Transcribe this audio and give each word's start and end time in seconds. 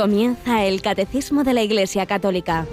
Comienza 0.00 0.64
el 0.64 0.80
Catecismo 0.80 1.44
de 1.44 1.52
la 1.52 1.60
Iglesia 1.60 2.06
Católica. 2.06 2.66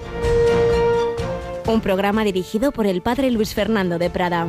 Un 1.67 1.81
programa 1.81 2.23
dirigido 2.23 2.71
por 2.71 2.87
el 2.87 3.01
Padre 3.01 3.31
Luis 3.31 3.53
Fernando 3.53 3.99
de 3.99 4.09
Prada. 4.09 4.47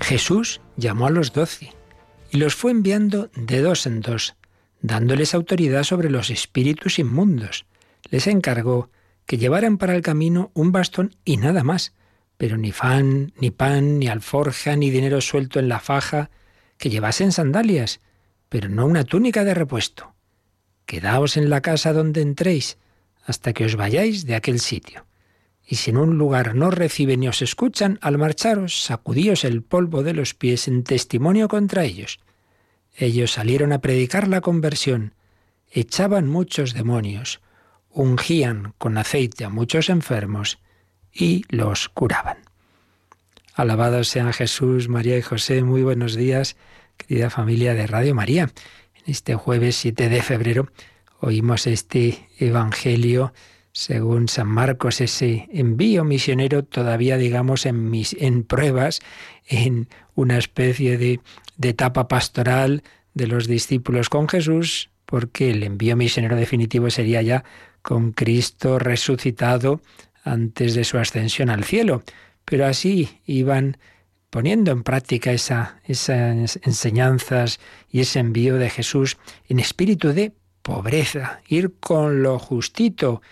Jesús 0.00 0.62
llamó 0.78 1.08
a 1.08 1.10
los 1.10 1.34
doce 1.34 1.74
y 2.30 2.38
los 2.38 2.54
fue 2.54 2.70
enviando 2.70 3.28
de 3.36 3.60
dos 3.60 3.84
en 3.84 4.00
dos, 4.00 4.34
dándoles 4.80 5.34
autoridad 5.34 5.82
sobre 5.82 6.08
los 6.08 6.30
espíritus 6.30 6.98
inmundos. 6.98 7.66
Les 8.08 8.26
encargó 8.28 8.88
que 9.26 9.36
llevaran 9.36 9.76
para 9.76 9.94
el 9.94 10.00
camino 10.00 10.50
un 10.54 10.72
bastón 10.72 11.14
y 11.26 11.36
nada 11.36 11.62
más, 11.64 11.92
pero 12.38 12.56
ni 12.56 12.72
fan, 12.72 13.32
ni 13.38 13.50
pan, 13.50 13.98
ni 13.98 14.06
alforja, 14.06 14.76
ni 14.76 14.90
dinero 14.90 15.20
suelto 15.20 15.58
en 15.58 15.68
la 15.68 15.80
faja, 15.80 16.30
que 16.78 16.88
llevasen 16.88 17.32
sandalias, 17.32 18.00
pero 18.48 18.68
no 18.68 18.86
una 18.86 19.04
túnica 19.04 19.44
de 19.44 19.54
repuesto. 19.54 20.14
Quedaos 20.86 21.36
en 21.36 21.50
la 21.50 21.60
casa 21.60 21.92
donde 21.92 22.22
entréis, 22.22 22.78
hasta 23.26 23.52
que 23.52 23.64
os 23.64 23.74
vayáis 23.74 24.24
de 24.24 24.36
aquel 24.36 24.60
sitio. 24.60 25.04
Y 25.66 25.76
si 25.76 25.90
en 25.90 25.98
un 25.98 26.16
lugar 26.16 26.54
no 26.54 26.70
reciben 26.70 27.20
ni 27.20 27.28
os 27.28 27.42
escuchan, 27.42 27.98
al 28.00 28.16
marcharos, 28.16 28.84
sacudíos 28.84 29.44
el 29.44 29.62
polvo 29.62 30.02
de 30.04 30.14
los 30.14 30.32
pies 30.32 30.68
en 30.68 30.84
testimonio 30.84 31.48
contra 31.48 31.84
ellos. 31.84 32.20
Ellos 32.96 33.32
salieron 33.32 33.72
a 33.72 33.80
predicar 33.80 34.28
la 34.28 34.40
conversión, 34.40 35.14
echaban 35.70 36.28
muchos 36.28 36.72
demonios, 36.72 37.40
ungían 37.90 38.74
con 38.78 38.96
aceite 38.96 39.44
a 39.44 39.50
muchos 39.50 39.90
enfermos 39.90 40.58
y 41.12 41.44
los 41.48 41.88
curaban. 41.88 42.38
Alabados 43.54 44.08
sean 44.08 44.32
Jesús, 44.32 44.88
María 44.88 45.18
y 45.18 45.22
José. 45.22 45.62
Muy 45.62 45.82
buenos 45.82 46.14
días, 46.14 46.56
querida 46.96 47.30
familia 47.30 47.74
de 47.74 47.86
Radio 47.86 48.14
María. 48.14 48.50
En 48.94 49.02
este 49.06 49.34
jueves 49.34 49.76
7 49.76 50.08
de 50.08 50.22
febrero 50.22 50.68
oímos 51.20 51.66
este 51.66 52.28
Evangelio 52.38 53.32
según 53.72 54.28
San 54.28 54.48
Marcos, 54.48 55.00
ese 55.00 55.48
envío 55.52 56.02
misionero 56.02 56.64
todavía, 56.64 57.16
digamos, 57.16 57.64
en, 57.64 57.90
mis, 57.90 58.16
en 58.18 58.42
pruebas, 58.42 59.00
en 59.46 59.88
una 60.16 60.36
especie 60.36 60.98
de, 60.98 61.20
de 61.56 61.68
etapa 61.68 62.08
pastoral 62.08 62.82
de 63.14 63.28
los 63.28 63.46
discípulos 63.46 64.08
con 64.08 64.28
Jesús, 64.28 64.90
porque 65.04 65.50
el 65.50 65.62
envío 65.62 65.96
misionero 65.96 66.34
definitivo 66.34 66.90
sería 66.90 67.22
ya 67.22 67.44
con 67.82 68.10
Cristo 68.10 68.78
resucitado 68.78 69.80
antes 70.28 70.74
de 70.74 70.84
su 70.84 70.98
ascensión 70.98 71.50
al 71.50 71.64
cielo. 71.64 72.02
Pero 72.44 72.66
así 72.66 73.08
iban 73.26 73.76
poniendo 74.30 74.70
en 74.70 74.82
práctica 74.82 75.32
esa, 75.32 75.80
esas 75.84 76.58
enseñanzas 76.62 77.60
y 77.90 78.00
ese 78.00 78.20
envío 78.20 78.56
de 78.56 78.70
Jesús 78.70 79.16
en 79.48 79.58
espíritu 79.58 80.12
de 80.12 80.32
pobreza, 80.62 81.40
ir 81.48 81.74
con 81.80 82.22
lo 82.22 82.38
justito. 82.38 83.22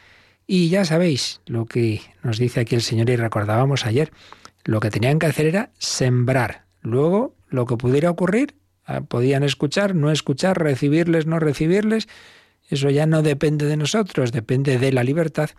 Y 0.47 0.69
ya 0.69 0.85
sabéis 0.85 1.41
lo 1.47 1.67
que 1.67 2.01
nos 2.23 2.39
dice 2.39 2.61
aquí 2.61 2.75
el 2.75 2.83
Señor 2.83 3.11
y 3.11 3.17
recordábamos 3.17 3.85
ayer, 3.85 4.13
lo 4.65 4.81
que 4.81 4.91
tenían 4.91 5.19
que 5.19 5.27
hacer 5.27 5.47
era 5.47 5.71
sembrar. 5.79 6.65
Luego, 6.81 7.35
lo 7.49 7.67
que 7.67 7.77
pudiera 7.77 8.11
ocurrir, 8.11 8.55
ah, 8.85 9.03
podían 9.03 9.43
escuchar, 9.43 9.95
no 9.95 10.11
escuchar, 10.11 10.59
recibirles, 10.59 11.27
no 11.27 11.39
recibirles, 11.39 12.09
eso 12.69 12.91
ya 12.91 13.07
no 13.07 13.23
depende 13.23 13.67
de 13.67 13.77
nosotros, 13.77 14.33
depende 14.33 14.79
de 14.79 14.93
la 14.93 15.05
libertad 15.05 15.51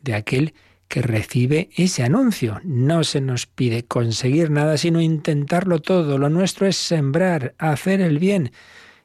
de 0.00 0.14
aquel 0.14 0.54
que 0.92 1.00
recibe 1.00 1.70
ese 1.74 2.02
anuncio. 2.02 2.60
No 2.64 3.02
se 3.02 3.22
nos 3.22 3.46
pide 3.46 3.82
conseguir 3.82 4.50
nada, 4.50 4.76
sino 4.76 5.00
intentarlo 5.00 5.80
todo. 5.80 6.18
Lo 6.18 6.28
nuestro 6.28 6.66
es 6.66 6.76
sembrar, 6.76 7.54
hacer 7.56 8.02
el 8.02 8.18
bien 8.18 8.52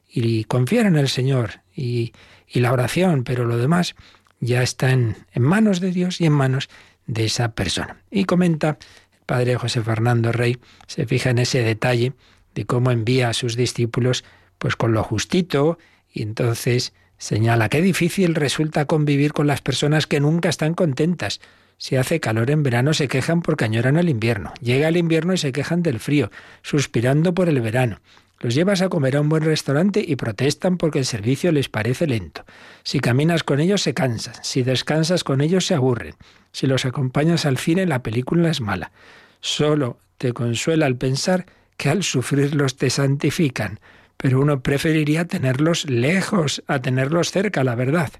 y 0.06 0.44
confiar 0.44 0.84
en 0.84 0.96
el 0.96 1.08
Señor 1.08 1.62
y, 1.74 2.12
la 2.52 2.74
oración, 2.74 3.24
pero 3.24 3.46
lo 3.46 3.56
demás 3.56 3.94
ya 4.38 4.62
está 4.62 4.90
en, 4.90 5.16
en, 5.32 5.42
manos 5.42 5.80
de 5.80 5.90
Dios 5.90 6.20
y 6.20 6.26
en 6.26 6.32
manos 6.32 6.68
de 7.06 7.24
esa 7.24 7.52
persona. 7.52 8.02
Y 8.10 8.26
comenta 8.26 8.76
el 9.12 9.24
padre 9.24 9.56
José 9.56 9.80
Fernando 9.80 10.30
Rey, 10.30 10.58
se 10.86 11.06
fija 11.06 11.30
en 11.30 11.38
ese 11.38 11.62
detalle 11.62 12.12
de 12.54 12.66
cómo 12.66 12.90
envía 12.90 13.30
a 13.30 13.34
sus 13.34 13.56
discípulos 13.56 14.24
pues 14.58 14.76
con 14.76 14.92
lo 14.92 15.02
justito 15.04 15.78
y 16.12 16.20
entonces 16.20 16.92
Señala 17.18 17.68
qué 17.68 17.82
difícil 17.82 18.36
resulta 18.36 18.84
convivir 18.84 19.32
con 19.32 19.48
las 19.48 19.60
personas 19.60 20.06
que 20.06 20.20
nunca 20.20 20.48
están 20.48 20.74
contentas. 20.74 21.40
Si 21.78 21.96
hace 21.96 22.20
calor 22.20 22.50
en 22.50 22.62
verano 22.62 22.92
se 22.92 23.08
quejan 23.08 23.40
porque 23.40 23.64
añoran 23.64 23.96
el 23.96 24.08
invierno. 24.08 24.52
Llega 24.60 24.88
el 24.88 24.96
invierno 24.96 25.32
y 25.32 25.38
se 25.38 25.52
quejan 25.52 25.82
del 25.82 26.00
frío, 26.00 26.30
suspirando 26.62 27.32
por 27.34 27.48
el 27.48 27.60
verano. 27.60 28.00
Los 28.40 28.54
llevas 28.54 28.82
a 28.82 28.88
comer 28.88 29.16
a 29.16 29.20
un 29.20 29.28
buen 29.28 29.42
restaurante 29.42 30.04
y 30.06 30.16
protestan 30.16 30.76
porque 30.76 30.98
el 30.98 31.06
servicio 31.06 31.50
les 31.50 31.68
parece 31.68 32.06
lento. 32.06 32.44
Si 32.84 33.00
caminas 33.00 33.42
con 33.42 33.58
ellos 33.58 33.82
se 33.82 33.94
cansan, 33.94 34.34
si 34.42 34.62
descansas 34.62 35.24
con 35.24 35.40
ellos 35.40 35.66
se 35.66 35.74
aburren, 35.74 36.14
si 36.52 36.66
los 36.66 36.84
acompañas 36.84 37.46
al 37.46 37.58
cine 37.58 37.86
la 37.86 38.02
película 38.02 38.50
es 38.50 38.60
mala. 38.60 38.92
Solo 39.40 39.98
te 40.18 40.32
consuela 40.32 40.86
al 40.86 40.96
pensar 40.96 41.46
que 41.76 41.88
al 41.88 42.02
sufrirlos 42.02 42.76
te 42.76 42.90
santifican 42.90 43.80
pero 44.18 44.40
uno 44.40 44.60
preferiría 44.60 45.26
tenerlos 45.26 45.88
lejos 45.88 46.62
a 46.66 46.80
tenerlos 46.80 47.30
cerca, 47.30 47.64
la 47.64 47.76
verdad. 47.76 48.10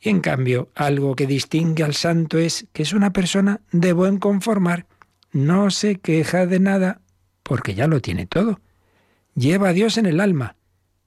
Y 0.00 0.10
en 0.10 0.20
cambio, 0.20 0.70
algo 0.74 1.16
que 1.16 1.26
distingue 1.26 1.82
al 1.82 1.94
santo 1.94 2.38
es 2.38 2.66
que 2.72 2.82
es 2.82 2.92
una 2.92 3.12
persona 3.12 3.60
de 3.72 3.92
buen 3.92 4.18
conformar, 4.18 4.86
no 5.32 5.70
se 5.70 5.96
queja 5.96 6.46
de 6.46 6.60
nada, 6.60 7.00
porque 7.42 7.74
ya 7.74 7.86
lo 7.86 8.00
tiene 8.00 8.26
todo. 8.26 8.60
Lleva 9.34 9.70
a 9.70 9.72
Dios 9.72 9.98
en 9.98 10.06
el 10.06 10.20
alma, 10.20 10.56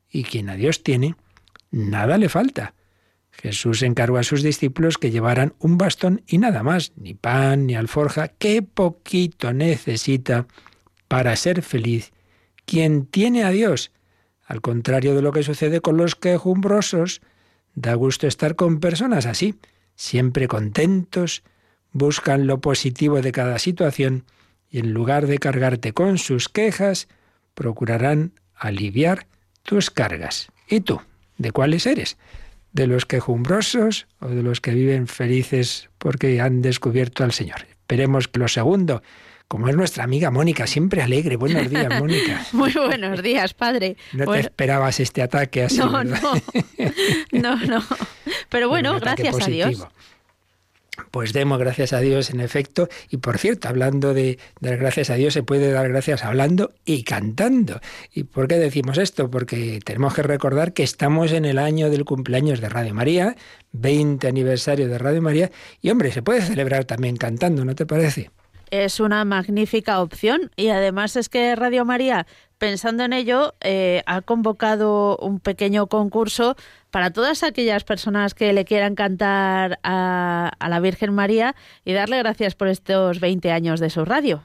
y 0.09 0.23
quien 0.23 0.49
a 0.49 0.55
Dios 0.55 0.83
tiene, 0.83 1.15
nada 1.71 2.17
le 2.17 2.29
falta. 2.29 2.73
Jesús 3.31 3.81
encargó 3.81 4.17
a 4.17 4.23
sus 4.23 4.43
discípulos 4.43 4.97
que 4.97 5.09
llevaran 5.09 5.53
un 5.59 5.77
bastón 5.77 6.21
y 6.27 6.37
nada 6.37 6.63
más, 6.63 6.91
ni 6.97 7.13
pan, 7.13 7.65
ni 7.65 7.75
alforja, 7.75 8.27
qué 8.27 8.61
poquito 8.61 9.53
necesita 9.53 10.47
para 11.07 11.35
ser 11.35 11.61
feliz 11.61 12.11
quien 12.65 13.05
tiene 13.05 13.43
a 13.43 13.49
Dios 13.49 13.91
al 14.45 14.61
contrario 14.61 15.15
de 15.15 15.21
lo 15.21 15.31
que 15.31 15.43
sucede 15.43 15.79
con 15.79 15.95
los 15.95 16.15
quejumbrosos, 16.15 17.21
da 17.75 17.93
gusto 17.95 18.27
estar 18.27 18.55
con 18.55 18.79
personas 18.79 19.25
así, 19.25 19.55
siempre 19.95 20.47
contentos, 20.47 21.43
buscan 21.91 22.47
lo 22.47 22.61
positivo 22.61 23.21
de 23.21 23.31
cada 23.31 23.59
situación 23.59 24.25
y 24.69 24.79
en 24.79 24.93
lugar 24.93 25.27
de 25.27 25.37
cargarte 25.37 25.93
con 25.93 26.17
sus 26.17 26.47
quejas, 26.47 27.07
procurarán 27.53 28.33
aliviar 28.55 29.27
tus 29.63 29.89
cargas. 29.89 30.47
¿Y 30.67 30.81
tú? 30.81 31.01
¿De 31.37 31.51
cuáles 31.51 31.85
eres? 31.85 32.17
¿De 32.71 32.87
los 32.87 33.05
quejumbrosos 33.05 34.07
o 34.19 34.29
de 34.29 34.43
los 34.43 34.61
que 34.61 34.71
viven 34.71 35.07
felices 35.07 35.89
porque 35.97 36.39
han 36.39 36.61
descubierto 36.61 37.23
al 37.23 37.33
Señor? 37.33 37.67
Esperemos 37.69 38.27
que 38.29 38.39
lo 38.39 38.47
segundo 38.47 39.03
como 39.51 39.67
es 39.67 39.75
nuestra 39.75 40.05
amiga 40.05 40.31
Mónica, 40.31 40.65
siempre 40.65 41.01
alegre. 41.01 41.35
Buenos 41.35 41.69
días, 41.69 41.89
Mónica. 41.99 42.45
Muy 42.53 42.71
buenos 42.71 43.21
días, 43.21 43.53
padre. 43.53 43.97
No 44.13 44.31
te 44.31 44.39
esperabas 44.39 45.01
este 45.01 45.21
ataque 45.21 45.63
así. 45.63 45.77
No, 45.77 46.05
no, 46.05 46.17
no, 47.33 47.55
no. 47.57 47.83
Pero 48.47 48.69
bueno, 48.69 48.97
gracias 48.97 49.41
a 49.41 49.47
Dios. 49.47 49.85
Pues 51.11 51.33
demos 51.33 51.59
gracias 51.59 51.91
a 51.91 51.99
Dios, 51.99 52.29
en 52.29 52.39
efecto. 52.39 52.87
Y 53.09 53.17
por 53.17 53.39
cierto, 53.39 53.67
hablando 53.67 54.13
de 54.13 54.39
dar 54.61 54.77
gracias 54.77 55.09
a 55.09 55.15
Dios, 55.15 55.33
se 55.33 55.43
puede 55.43 55.69
dar 55.69 55.89
gracias 55.89 56.23
hablando 56.23 56.71
y 56.85 57.03
cantando. 57.03 57.81
¿Y 58.13 58.23
por 58.23 58.47
qué 58.47 58.55
decimos 58.55 58.97
esto? 58.97 59.29
Porque 59.29 59.81
tenemos 59.83 60.13
que 60.13 60.23
recordar 60.23 60.71
que 60.71 60.83
estamos 60.83 61.33
en 61.33 61.43
el 61.43 61.59
año 61.59 61.89
del 61.89 62.05
cumpleaños 62.05 62.61
de 62.61 62.69
Radio 62.69 62.93
María, 62.93 63.35
20 63.73 64.29
aniversario 64.29 64.87
de 64.87 64.97
Radio 64.97 65.21
María. 65.21 65.51
Y 65.81 65.89
hombre, 65.89 66.13
se 66.13 66.21
puede 66.21 66.41
celebrar 66.41 66.85
también 66.85 67.17
cantando, 67.17 67.65
¿no 67.65 67.75
te 67.75 67.85
parece? 67.85 68.31
Es 68.71 68.99
una 68.99 69.23
magnífica 69.25 70.01
opción 70.01 70.49
y 70.55 70.69
además 70.69 71.15
es 71.17 71.29
que 71.29 71.55
Radio 71.55 71.85
María, 71.85 72.25
pensando 72.57 73.03
en 73.03 73.13
ello, 73.13 73.53
eh, 73.61 74.01
ha 74.05 74.21
convocado 74.21 75.17
un 75.17 75.39
pequeño 75.39 75.87
concurso 75.87 76.55
para 76.89 77.11
todas 77.11 77.43
aquellas 77.43 77.83
personas 77.83 78.33
que 78.33 78.53
le 78.53 78.65
quieran 78.65 78.95
cantar 78.95 79.79
a, 79.83 80.51
la 80.59 80.79
Virgen 80.79 81.13
María 81.13 81.55
y 81.85 81.93
darle 81.93 82.17
gracias 82.19 82.55
por 82.55 82.69
estos 82.69 83.19
20 83.19 83.51
años 83.51 83.79
de 83.79 83.89
su 83.89 84.05
radio. 84.05 84.43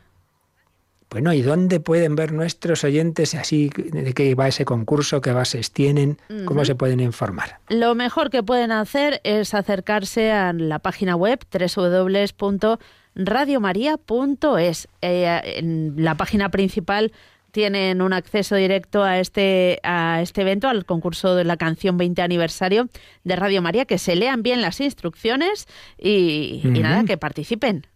Bueno, 1.08 1.32
¿y 1.32 1.40
dónde 1.40 1.78
pueden 1.78 2.16
ver 2.16 2.32
nuestros 2.32 2.82
oyentes 2.82 3.36
así 3.36 3.70
de 3.76 4.12
qué 4.12 4.34
va 4.34 4.48
ese 4.48 4.64
concurso, 4.64 5.20
qué 5.20 5.30
bases 5.30 5.70
tienen, 5.70 6.18
cómo 6.46 6.64
se 6.64 6.74
pueden 6.74 6.98
informar? 6.98 7.60
Lo 7.68 7.94
mejor 7.94 8.28
que 8.28 8.42
pueden 8.42 8.72
hacer 8.72 9.20
es 9.22 9.54
acercarse 9.54 10.32
a 10.32 10.52
la 10.52 10.80
página 10.80 11.14
web 11.14 11.38
www 11.52 12.78
radiomaria.es. 13.16 14.88
Eh, 15.02 15.40
en 15.56 15.94
la 15.96 16.14
página 16.16 16.50
principal 16.50 17.12
tienen 17.50 18.02
un 18.02 18.12
acceso 18.12 18.54
directo 18.54 19.02
a 19.02 19.18
este, 19.18 19.80
a 19.82 20.20
este 20.20 20.42
evento, 20.42 20.68
al 20.68 20.84
concurso 20.84 21.34
de 21.34 21.44
la 21.44 21.56
canción 21.56 21.96
20 21.96 22.20
aniversario 22.20 22.88
de 23.24 23.34
Radio 23.34 23.62
María, 23.62 23.86
que 23.86 23.96
se 23.96 24.14
lean 24.14 24.42
bien 24.42 24.60
las 24.60 24.80
instrucciones 24.80 25.66
y, 25.98 26.60
nada, 26.64 27.04
que 27.04 27.16
participen. 27.16 27.86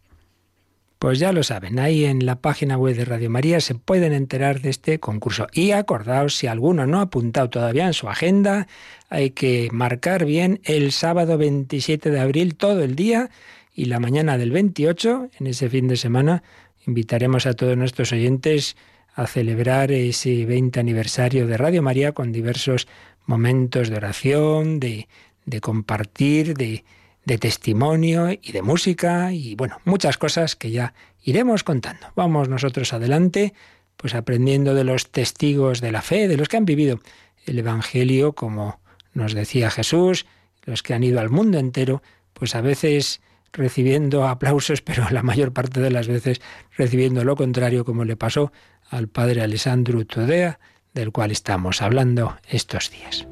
Pues 0.99 1.19
ya 1.19 1.33
lo 1.33 1.43
saben, 1.43 1.79
ahí 1.79 2.05
en 2.05 2.27
la 2.27 2.37
página 2.37 2.77
web 2.77 2.95
de 2.95 3.07
Radio 3.07 3.31
María 3.31 3.61
se 3.61 3.75
pueden 3.75 4.13
enterar 4.13 4.61
de 4.61 4.69
este 4.71 4.99
concurso. 4.99 5.47
Y 5.53 5.73
acordaos, 5.73 6.37
si 6.37 6.47
alguno 6.47 6.87
no 6.87 6.99
ha 6.99 7.03
apuntado 7.03 7.49
todavía 7.49 7.87
en 7.87 7.95
su 7.95 8.09
agenda, 8.09 8.67
hay 9.09 9.31
que 9.31 9.69
marcar 9.73 10.25
bien 10.25 10.61
el 10.65 10.93
sábado 10.93 11.39
27 11.39 12.11
de 12.11 12.21
abril 12.21 12.55
todo 12.55 12.83
el 12.83 12.97
día 12.97 13.31
y 13.75 13.87
la 13.87 14.01
mañana 14.01 14.39
del 14.39 14.51
28, 14.51 15.31
en 15.39 15.47
ese 15.47 15.69
fin 15.69 15.89
de 15.89 15.97
semana, 15.97 16.43
invitaremos 16.87 17.47
a 17.47 17.55
todos 17.55 17.77
nuestros 17.77 18.13
oyentes 18.13 18.77
a 19.15 19.27
celebrar 19.27 19.93
ese 19.93 20.47
20 20.47 20.81
aniversario 20.81 21.47
de 21.47 21.57
Radio 21.57 21.83
María 21.83 22.13
con 22.13 22.33
diversos 22.33 22.89
momentos 23.27 23.89
de 23.89 23.97
oración, 23.97 24.81
de, 24.81 25.09
de 25.45 25.61
compartir, 25.61 26.55
de, 26.55 26.85
de 27.25 27.39
testimonio 27.39 28.31
y 28.31 28.53
de 28.53 28.63
música 28.63 29.33
y 29.33 29.55
bueno, 29.55 29.81
muchas 29.85 30.19
cosas 30.19 30.57
que 30.57 30.71
ya 30.71 30.95
iremos 31.23 31.65
contando. 31.65 32.09
Vamos 32.17 32.49
nosotros 32.49 32.93
adelante, 32.93 33.55
pues 33.97 34.15
aprendiendo 34.15 34.75
de 34.75 34.85
los 34.85 35.11
testigos 35.11 35.81
de 35.81 35.93
la 35.93 36.03
fe, 36.03 36.29
de 36.29 36.37
los 36.37 36.49
que 36.49 36.57
han 36.57 36.65
vivido 36.65 37.01
el 37.47 37.59
Evangelio, 37.59 38.33
como 38.33 38.81
nos 39.13 39.35
decía 39.35 39.71
Jesús, 39.71 40.27
los 40.65 40.83
que 40.83 40.95
han 40.95 41.05
ido 41.05 41.21
al 41.21 41.31
mundo 41.31 41.59
entero, 41.59 42.03
pues 42.33 42.55
a 42.55 42.61
veces 42.61 43.21
recibiendo 43.53 44.27
aplausos, 44.27 44.83
pero 44.83 45.09
la 45.11 45.23
mayor 45.23 45.53
parte 45.53 45.81
de 45.81 45.91
las 45.91 46.09
veces 46.09 46.41
recibiendo 46.77 47.25
lo 47.25 47.37
contrario, 47.37 47.85
como 47.85 48.05
le 48.05 48.17
pasó 48.17 48.53
al 48.89 49.09
padre 49.09 49.43
Alessandro 49.43 50.05
Tudea, 50.05 50.59
del 50.95 51.13
cual 51.13 51.31
estamos 51.31 51.83
hablando 51.83 52.37
estos 52.49 52.91
días. 52.91 53.27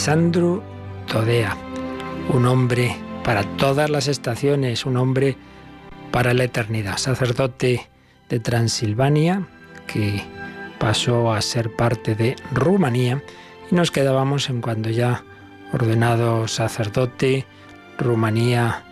Alessandro 0.00 0.62
Todea, 1.12 1.54
un 2.32 2.46
hombre 2.46 2.96
para 3.22 3.42
todas 3.58 3.90
las 3.90 4.08
estaciones, 4.08 4.86
un 4.86 4.96
hombre 4.96 5.36
para 6.10 6.32
la 6.32 6.44
eternidad, 6.44 6.96
sacerdote 6.96 7.86
de 8.30 8.40
Transilvania 8.40 9.46
que 9.86 10.22
pasó 10.78 11.34
a 11.34 11.42
ser 11.42 11.76
parte 11.76 12.14
de 12.14 12.36
Rumanía. 12.50 13.22
Y 13.70 13.74
nos 13.74 13.90
quedábamos 13.90 14.48
en 14.48 14.62
cuando 14.62 14.88
ya 14.88 15.22
ordenado 15.70 16.48
sacerdote, 16.48 17.44
Rumanía 17.98 18.82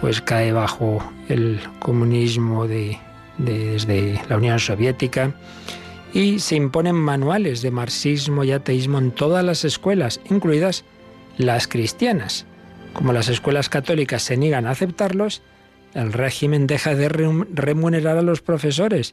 pues 0.00 0.20
cae 0.20 0.52
bajo 0.52 1.02
el 1.28 1.58
comunismo 1.80 2.68
de, 2.68 3.00
desde 3.36 4.22
la 4.28 4.36
Unión 4.36 4.60
Soviética 4.60 5.34
y 6.16 6.38
se 6.38 6.56
imponen 6.56 6.94
manuales 6.94 7.60
de 7.60 7.70
marxismo 7.70 8.42
y 8.42 8.50
ateísmo 8.50 8.96
en 8.96 9.10
todas 9.10 9.44
las 9.44 9.66
escuelas, 9.66 10.18
incluidas 10.30 10.82
las 11.36 11.68
cristianas. 11.68 12.46
Como 12.94 13.12
las 13.12 13.28
escuelas 13.28 13.68
católicas 13.68 14.22
se 14.22 14.38
niegan 14.38 14.66
a 14.66 14.70
aceptarlos, 14.70 15.42
el 15.92 16.14
régimen 16.14 16.66
deja 16.66 16.94
de 16.94 17.10
remunerar 17.10 18.16
a 18.16 18.22
los 18.22 18.40
profesores, 18.40 19.12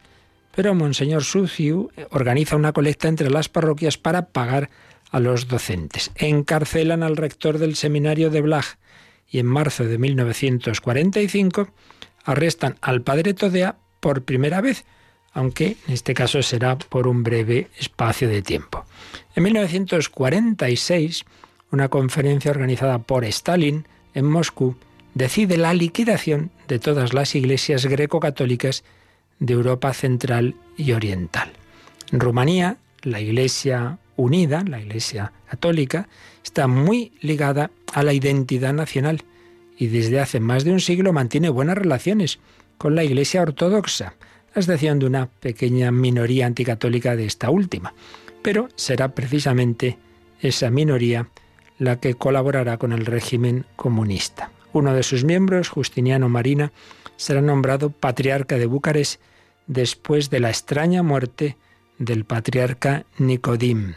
pero 0.56 0.76
Monseñor 0.76 1.26
Suciu 1.26 1.92
organiza 2.10 2.56
una 2.56 2.72
colecta 2.72 3.10
entre 3.10 3.30
las 3.30 3.50
parroquias 3.50 3.98
para 3.98 4.28
pagar 4.28 4.70
a 5.12 5.20
los 5.20 5.50
docentes. 5.50 6.10
Encarcelan 6.16 7.04
al 7.04 7.18
rector 7.18 7.58
del 7.58 7.76
seminario 7.76 8.30
de 8.30 8.40
Blaj 8.40 8.78
y 9.28 9.40
en 9.40 9.48
marzo 9.48 9.84
de 9.84 9.98
1945 9.98 11.68
arrestan 12.24 12.78
al 12.80 13.02
padre 13.02 13.34
Todea 13.34 13.76
por 14.00 14.24
primera 14.24 14.62
vez 14.62 14.86
aunque 15.34 15.78
en 15.88 15.94
este 15.94 16.14
caso 16.14 16.42
será 16.42 16.78
por 16.78 17.08
un 17.08 17.24
breve 17.24 17.68
espacio 17.80 18.28
de 18.28 18.42
tiempo. 18.42 18.86
En 19.36 19.44
1946, 19.44 21.26
una 21.72 21.90
conferencia 21.90 22.52
organizada 22.52 23.00
por 23.00 23.26
Stalin 23.26 23.88
en 24.14 24.26
Moscú 24.26 24.76
decide 25.14 25.58
la 25.58 25.74
liquidación 25.74 26.52
de 26.68 26.80
todas 26.80 27.14
las 27.14 27.36
iglesias 27.36 27.86
greco-católicas 27.86 28.84
de 29.40 29.54
Europa 29.54 29.94
Central 29.94 30.56
y 30.78 30.92
Oriental. 30.94 31.52
En 32.12 32.20
Rumanía, 32.20 32.78
la 33.02 33.20
Iglesia 33.20 33.98
unida, 34.16 34.64
la 34.64 34.80
Iglesia 34.80 35.34
católica, 35.50 36.08
está 36.44 36.68
muy 36.68 37.12
ligada 37.22 37.72
a 37.94 38.04
la 38.04 38.14
identidad 38.14 38.74
nacional 38.74 39.24
y 39.78 39.88
desde 39.88 40.20
hace 40.20 40.40
más 40.40 40.64
de 40.64 40.72
un 40.72 40.80
siglo 40.80 41.14
mantiene 41.14 41.50
buenas 41.50 41.78
relaciones 41.78 42.40
con 42.78 42.96
la 42.96 43.04
Iglesia 43.04 43.42
ortodoxa, 43.42 44.14
la 44.56 44.62
excepción 44.62 45.00
de 45.00 45.06
una 45.06 45.28
pequeña 45.28 45.92
minoría 45.92 46.46
anticatólica 46.46 47.16
de 47.16 47.26
esta 47.26 47.50
última. 47.50 47.94
Pero 48.42 48.70
será 48.76 49.10
precisamente 49.16 49.98
esa 50.42 50.70
minoría 50.70 51.30
la 51.80 52.00
que 52.00 52.14
colaborará 52.14 52.78
con 52.78 52.94
el 52.94 53.06
régimen 53.06 53.66
comunista. 53.76 54.52
Uno 54.74 54.94
de 54.94 55.04
sus 55.04 55.24
miembros, 55.24 55.70
Justiniano 55.70 56.30
Marina, 56.30 56.72
será 57.16 57.42
nombrado 57.42 57.90
patriarca 57.90 58.58
de 58.58 58.66
Bucarest 58.66 59.22
después 59.68 60.30
de 60.30 60.40
la 60.40 60.50
extraña 60.50 61.04
muerte 61.04 61.58
del 61.98 62.26
patriarca 62.26 63.06
Nicodim. 63.18 63.94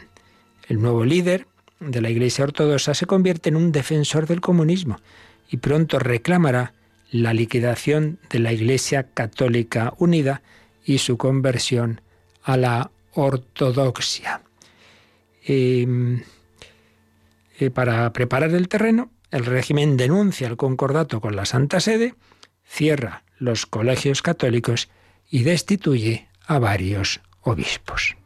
El 0.67 0.81
nuevo 0.81 1.03
líder 1.03 1.47
de 1.79 2.01
la 2.01 2.09
Iglesia 2.09 2.43
Ortodoxa 2.43 2.93
se 2.93 3.05
convierte 3.05 3.49
en 3.49 3.55
un 3.55 3.71
defensor 3.71 4.27
del 4.27 4.41
comunismo 4.41 4.99
y 5.49 5.57
pronto 5.57 5.99
reclamará 5.99 6.73
la 7.11 7.33
liquidación 7.33 8.19
de 8.29 8.39
la 8.39 8.53
Iglesia 8.53 9.11
Católica 9.13 9.93
Unida 9.97 10.41
y 10.83 10.97
su 10.99 11.17
conversión 11.17 12.01
a 12.43 12.57
la 12.57 12.91
ortodoxia. 13.13 14.41
Em, 15.43 16.23
eh, 17.59 17.69
para 17.69 18.11
preparar 18.13 18.51
el 18.51 18.67
terreno, 18.67 19.11
el 19.31 19.45
régimen 19.45 19.97
denuncia 19.97 20.47
el 20.47 20.57
concordato 20.57 21.21
con 21.21 21.35
la 21.35 21.45
Santa 21.45 21.79
Sede, 21.79 22.15
cierra 22.65 23.23
los 23.37 23.65
colegios 23.65 24.21
católicos 24.21 24.89
y 25.29 25.43
destituye 25.43 26.27
a 26.45 26.59
varios 26.59 27.21
obispos. 27.41 28.16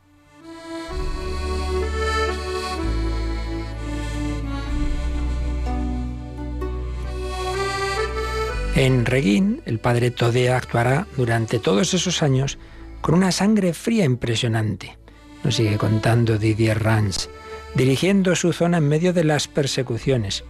En 8.82 9.06
Reguín, 9.06 9.62
el 9.68 9.78
padre 9.78 10.10
Todea 10.10 10.58
actuará 10.58 11.06
durante 11.16 11.60
todos 11.60 11.94
esos 11.94 12.24
años 12.24 12.58
con 13.02 13.14
una 13.14 13.32
sangre 13.32 13.76
fría 13.76 14.06
impresionante. 14.06 14.98
Nos 15.44 15.58
sigue 15.58 15.78
contando 15.78 16.40
Didier 16.40 16.82
Rans, 16.82 17.30
dirigiendo 17.76 18.36
su 18.36 18.54
zona 18.54 18.80
en 18.80 18.88
medio 18.88 19.14
de 19.14 19.24
las 19.24 19.48
persecuciones, 19.48 20.46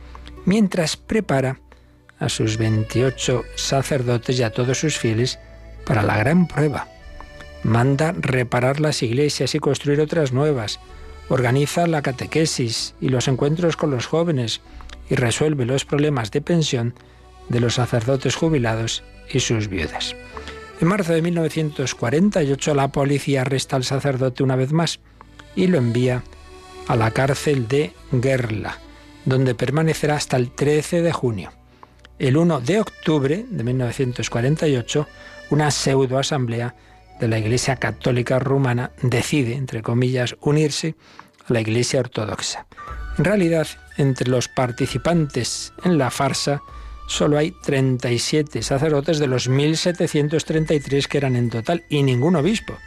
mientras 0.46 0.96
prepara 0.96 1.60
a 2.20 2.30
sus 2.30 2.56
28 2.56 3.44
sacerdotes 3.58 4.40
y 4.40 4.44
a 4.44 4.54
todos 4.54 4.78
sus 4.78 4.98
fieles 4.98 5.38
para 5.86 6.02
la 6.02 6.16
gran 6.16 6.48
prueba. 6.48 6.88
Manda 7.64 8.14
reparar 8.18 8.80
las 8.80 9.04
iglesias 9.04 9.56
y 9.56 9.60
construir 9.60 10.00
otras 10.00 10.32
nuevas, 10.32 10.80
organiza 11.28 11.86
la 11.86 12.02
catequesis 12.02 12.96
y 13.02 13.10
los 13.10 13.28
encuentros 13.28 13.76
con 13.76 13.92
los 13.92 14.06
jóvenes 14.06 14.62
y 15.10 15.16
resuelve 15.16 15.66
los 15.66 15.84
problemas 15.84 16.32
de 16.32 16.40
pensión 16.40 16.94
de 17.52 17.60
los 17.60 17.76
sacerdotes 17.76 18.36
jubilados 18.36 19.04
y 19.30 19.40
sus 19.40 19.68
viudas. 19.68 20.16
En 20.80 20.88
marzo 20.88 21.14
de 21.14 21.22
1948 21.22 22.74
la 22.74 22.88
policía 22.88 23.42
arresta 23.42 23.76
al 23.76 23.84
sacerdote 23.84 24.42
una 24.42 24.56
vez 24.56 24.72
más 24.72 25.00
y 25.56 25.68
lo 25.68 25.78
envía 25.78 26.24
a 26.88 26.96
la 26.96 27.12
cárcel 27.12 27.68
de 27.68 27.94
Gerla, 28.22 28.80
donde 29.26 29.54
permanecerá 29.54 30.16
hasta 30.16 30.38
el 30.38 30.52
13 30.52 31.02
de 31.02 31.12
junio. 31.12 31.52
El 32.18 32.38
1 32.38 32.62
de 32.62 32.80
octubre 32.80 33.46
de 33.50 33.64
1948, 33.64 35.08
una 35.52 35.72
pseudoasamblea 35.72 36.76
de 37.20 37.28
la 37.28 37.40
Iglesia 37.40 37.76
Católica 37.76 38.40
Rumana 38.40 38.92
decide, 39.02 39.56
entre 39.56 39.82
comillas, 39.82 40.36
unirse 40.42 40.96
a 41.48 41.54
la 41.54 41.62
Iglesia 41.62 42.00
Ortodoxa. 42.00 42.66
En 43.18 43.26
realidad, 43.26 43.68
entre 43.98 44.30
los 44.30 44.48
participantes 44.48 45.74
en 45.84 45.98
la 45.98 46.10
farsa 46.10 46.62
solo 47.12 47.38
hay 47.38 47.52
37 47.52 48.64
sacerdotes 48.64 49.20
de 49.20 49.28
los 49.28 49.50
1733 49.50 51.08
que 51.08 51.18
eran 51.18 51.36
en 51.36 51.50
total 51.50 51.84
y 51.90 52.04
ningún 52.04 52.38
obispo. 52.38 52.78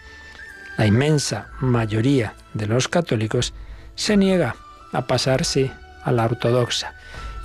La 0.79 0.87
inmensa 0.87 1.51
mayoría 1.61 2.35
de 2.55 2.67
los 2.67 2.89
católicos 2.89 3.53
se 3.95 4.17
niega 4.17 4.57
a 4.93 5.07
pasarse 5.07 5.71
a 6.03 6.11
la 6.11 6.25
ortodoxa 6.25 6.95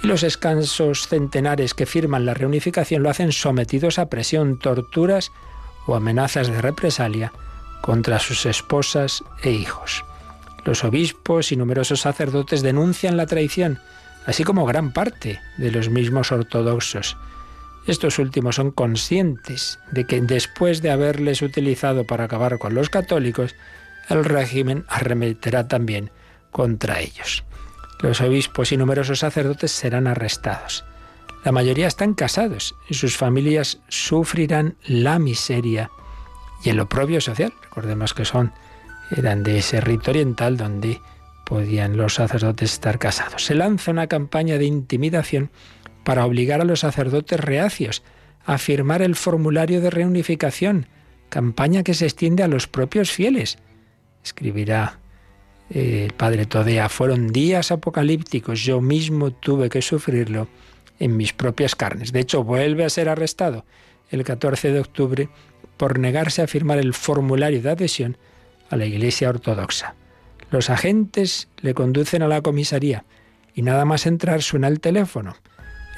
y 0.02 0.08
los 0.08 0.24
escasos 0.24 1.08
centenares 1.08 1.74
que 1.74 1.86
firman 1.86 2.26
la 2.26 2.34
reunificación 2.34 3.04
lo 3.04 3.10
hacen 3.10 3.34
sometidos 3.34 4.00
a 4.00 4.10
presión, 4.10 4.58
torturas 4.58 5.32
o 5.86 5.96
amenazas 5.96 6.48
de 6.48 6.62
represalia 6.62 7.34
contra 7.82 8.20
sus 8.20 8.46
esposas 8.46 9.24
e 9.44 9.52
hijos. 9.52 10.06
Los 10.64 10.86
obispos 10.86 11.52
y 11.52 11.58
numerosos 11.58 12.02
sacerdotes 12.02 12.62
denuncian 12.62 13.18
la 13.18 13.26
traición, 13.26 13.80
así 14.30 14.44
como 14.44 14.64
gran 14.68 14.94
parte 14.94 15.42
de 15.58 15.72
los 15.72 15.90
mismos 15.90 16.32
ortodoxos. 16.32 17.18
Estos 17.88 18.20
últimos 18.20 18.58
son 18.58 18.70
conscientes 18.70 19.80
de 19.92 20.06
que 20.06 20.22
después 20.22 20.84
de 20.84 20.92
haberles 20.92 21.42
utilizado 21.42 22.06
para 22.06 22.26
acabar 22.26 22.60
con 22.60 22.76
los 22.76 22.92
católicos, 22.92 23.56
el 24.08 24.24
régimen 24.24 24.86
arremeterá 24.88 25.68
también 25.68 26.12
contra 26.52 27.00
ellos. 27.00 27.44
Los 28.02 28.22
obispos 28.22 28.72
y 28.72 28.78
numerosos 28.78 29.18
sacerdotes 29.18 29.72
serán 29.72 30.06
arrestados. 30.06 30.86
La 31.44 31.52
mayoría 31.52 31.88
están 31.88 32.14
casados 32.14 32.76
y 32.88 32.94
sus 32.94 33.18
familias 33.18 33.80
sufrirán 33.88 34.76
la 34.86 35.18
miseria 35.18 35.90
y 36.64 36.70
el 36.70 36.80
oprobio 36.80 37.20
social. 37.20 37.52
Recordemos 37.64 38.14
que 38.14 38.26
son 38.26 38.54
eran 39.10 39.42
de 39.42 39.58
ese 39.58 39.82
rito 39.82 40.12
oriental 40.12 40.56
donde 40.56 41.02
podían 41.50 41.98
los 41.98 42.13
sacerdotes 42.13 42.74
estar 42.74 43.00
casados. 43.00 43.44
Se 43.44 43.56
lanza 43.56 43.89
una 43.89 44.06
campaña 44.06 44.60
de 44.60 44.65
intimidación 44.65 45.50
para 46.03 46.24
obligar 46.25 46.62
a 46.62 46.65
los 46.65 46.82
sacerdotes 46.82 47.39
reacios 47.39 48.03
a 48.46 48.60
firmar 48.60 49.01
el 49.01 49.15
formulario 49.15 49.82
de 49.82 49.89
reunificación, 49.89 50.86
campaña 51.29 51.82
que 51.82 51.96
se 51.96 52.06
extiende 52.06 52.44
a 52.44 52.48
los 52.48 52.68
propios 52.68 53.12
fieles. 53.12 53.58
Escribirá 54.24 55.00
eh, 55.72 56.06
el 56.06 56.13
padre 56.13 56.46
Todea, 56.46 56.88
fueron 56.88 57.29
días 57.29 57.72
apocalípticos, 57.72 58.62
yo 58.62 58.79
mismo 58.79 59.32
tuve 59.32 59.70
que 59.70 59.82
sufrirlo 59.82 60.48
en 61.00 61.18
mis 61.18 61.34
propias 61.34 61.75
carnes. 61.75 62.12
De 62.12 62.20
hecho, 62.20 62.44
vuelve 62.44 62.86
a 62.86 62.89
ser 62.89 63.10
arrestado 63.10 63.65
el 64.12 64.24
14 64.24 64.72
de 64.72 64.79
octubre 64.82 65.29
por 65.77 65.98
negarse 65.98 66.44
a 66.44 66.48
firmar 66.48 66.77
el 66.77 66.94
formulario 66.94 67.60
de 67.60 67.72
adhesión 67.72 68.18
a 68.70 68.75
la 68.75 68.86
Iglesia 68.86 69.29
Ortodoxa. 69.29 69.96
Los 70.51 70.70
agentes 70.70 71.48
le 71.62 71.74
conducen 71.74 72.24
a 72.24 72.27
la 72.27 72.41
comisaría 72.41 73.06
y 73.53 73.62
nada 73.62 73.86
más 73.86 74.06
entrar 74.06 74.41
suena 74.41 74.68
el 74.68 74.79
teléfono. 74.79 75.36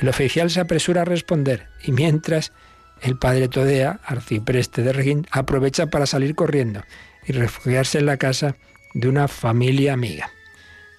El 0.01 0.09
oficial 0.09 0.49
se 0.49 0.59
apresura 0.59 1.01
a 1.01 1.05
responder 1.05 1.67
y 1.83 1.91
mientras 1.91 2.51
el 3.01 3.17
padre 3.17 3.47
Todea, 3.47 3.99
arcipreste 4.03 4.83
de 4.83 4.93
Regín, 4.93 5.27
aprovecha 5.31 5.87
para 5.87 6.05
salir 6.05 6.35
corriendo 6.35 6.83
y 7.25 7.33
refugiarse 7.33 7.99
en 7.99 8.05
la 8.05 8.17
casa 8.17 8.55
de 8.93 9.07
una 9.07 9.27
familia 9.27 9.93
amiga. 9.93 10.29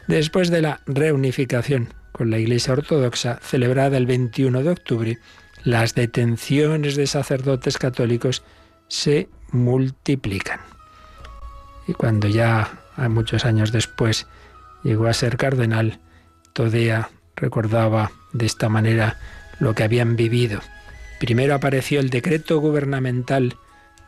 Después 0.09 0.51
de 0.51 0.63
la 0.63 0.81
reunificación 0.87 1.95
con 2.11 2.31
la 2.31 2.39
Iglesia 2.39 2.73
Ortodoxa, 2.73 3.39
celebrada 3.43 3.97
el 3.97 4.07
21 4.07 4.63
de 4.63 4.71
octubre, 4.71 5.19
las 5.65 5.95
detenciones 5.95 6.97
de 6.97 7.07
sacerdotes 7.07 7.79
católicos 7.79 8.43
se 8.89 9.29
multiplican. 9.53 10.61
Y 11.87 11.93
cuando 11.93 12.29
ya 12.29 12.82
muchos 13.09 13.45
años 13.45 13.73
después 13.73 14.27
llegó 14.83 15.07
a 15.07 15.15
ser 15.15 15.37
cardenal, 15.37 16.01
Todea 16.53 17.11
recordaba 17.37 18.13
de 18.33 18.47
esta 18.47 18.69
manera 18.69 19.19
lo 19.59 19.75
que 19.75 19.85
habían 19.85 20.17
vivido. 20.17 20.61
Primero 21.19 21.55
apareció 21.55 22.01
el 22.01 22.11
decreto 22.11 22.59
gubernamental 22.59 23.57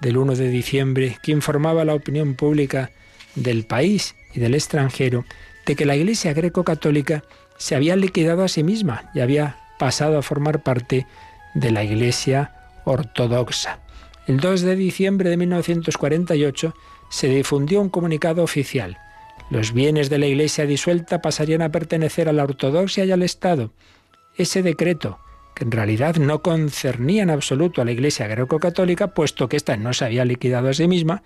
del 0.00 0.16
1 0.16 0.34
de 0.34 0.48
diciembre 0.48 1.18
que 1.22 1.32
informaba 1.32 1.82
a 1.82 1.84
la 1.84 1.94
opinión 1.94 2.34
pública 2.34 2.90
del 3.34 3.64
país 3.64 4.14
y 4.34 4.40
del 4.40 4.54
extranjero 4.54 5.24
de 5.66 5.76
que 5.76 5.86
la 5.86 5.96
Iglesia 5.96 6.32
greco-católica 6.32 7.24
se 7.56 7.74
había 7.74 7.96
liquidado 7.96 8.42
a 8.44 8.48
sí 8.48 8.62
misma 8.62 9.10
y 9.14 9.20
había 9.20 9.58
pasado 9.78 10.18
a 10.18 10.22
formar 10.22 10.62
parte 10.62 11.06
de 11.54 11.70
la 11.70 11.84
Iglesia 11.84 12.52
ortodoxa. 12.84 13.78
El 14.26 14.40
2 14.40 14.62
de 14.62 14.76
diciembre 14.76 15.30
de 15.30 15.36
1948 15.36 16.74
se 17.08 17.28
difundió 17.28 17.80
un 17.80 17.88
comunicado 17.88 18.42
oficial. 18.42 18.98
Los 19.50 19.72
bienes 19.72 20.10
de 20.10 20.18
la 20.18 20.26
Iglesia 20.26 20.66
disuelta 20.66 21.20
pasarían 21.20 21.62
a 21.62 21.70
pertenecer 21.70 22.28
a 22.28 22.32
la 22.32 22.44
ortodoxia 22.44 23.04
y 23.04 23.12
al 23.12 23.22
Estado. 23.22 23.72
Ese 24.36 24.62
decreto, 24.62 25.18
que 25.54 25.64
en 25.64 25.70
realidad 25.70 26.16
no 26.16 26.42
concernía 26.42 27.22
en 27.22 27.30
absoluto 27.30 27.82
a 27.82 27.84
la 27.84 27.92
Iglesia 27.92 28.26
greco-católica, 28.26 29.14
puesto 29.14 29.48
que 29.48 29.56
ésta 29.56 29.76
no 29.76 29.92
se 29.92 30.06
había 30.06 30.24
liquidado 30.24 30.68
a 30.68 30.74
sí 30.74 30.88
misma, 30.88 31.22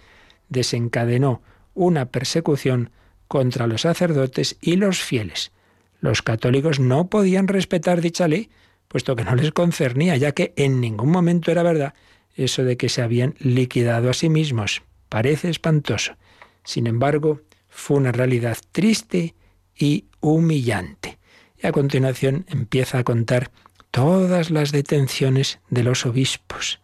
desencadenó 0.49 1.43
una 1.75 2.07
persecución 2.07 2.91
contra 3.29 3.67
los 3.67 3.83
sacerdotes 3.83 4.57
y 4.61 4.77
los 4.77 5.01
fieles. 5.01 5.53
Los 6.01 6.23
católicos 6.23 6.81
no 6.81 7.09
podían 7.09 7.49
respetar 7.49 8.01
dicha 8.01 8.29
ley, 8.29 8.51
puesto 8.89 9.17
que 9.17 9.25
no 9.25 9.35
les 9.35 9.53
concernía, 9.53 10.17
ya 10.17 10.33
que 10.33 10.53
en 10.57 10.81
ningún 10.81 11.11
momento 11.11 11.51
era 11.51 11.63
verdad 11.63 11.95
eso 12.39 12.65
de 12.65 12.77
que 12.77 12.89
se 12.89 13.03
habían 13.03 13.35
liquidado 13.41 14.09
a 14.09 14.15
sí 14.15 14.29
mismos. 14.29 14.83
Parece 15.09 15.49
espantoso. 15.49 16.17
Sin 16.65 16.87
embargo, 16.87 17.41
fue 17.69 17.97
una 17.97 18.13
realidad 18.13 18.59
triste 18.73 19.35
y 19.77 20.07
humillante. 20.21 21.19
Y 21.63 21.67
a 21.67 21.73
continuación 21.73 22.45
empieza 22.49 22.99
a 22.99 23.05
contar 23.05 23.51
todas 23.91 24.51
las 24.51 24.73
detenciones 24.73 25.61
de 25.71 25.83
los 25.83 26.07
obispos. 26.07 26.81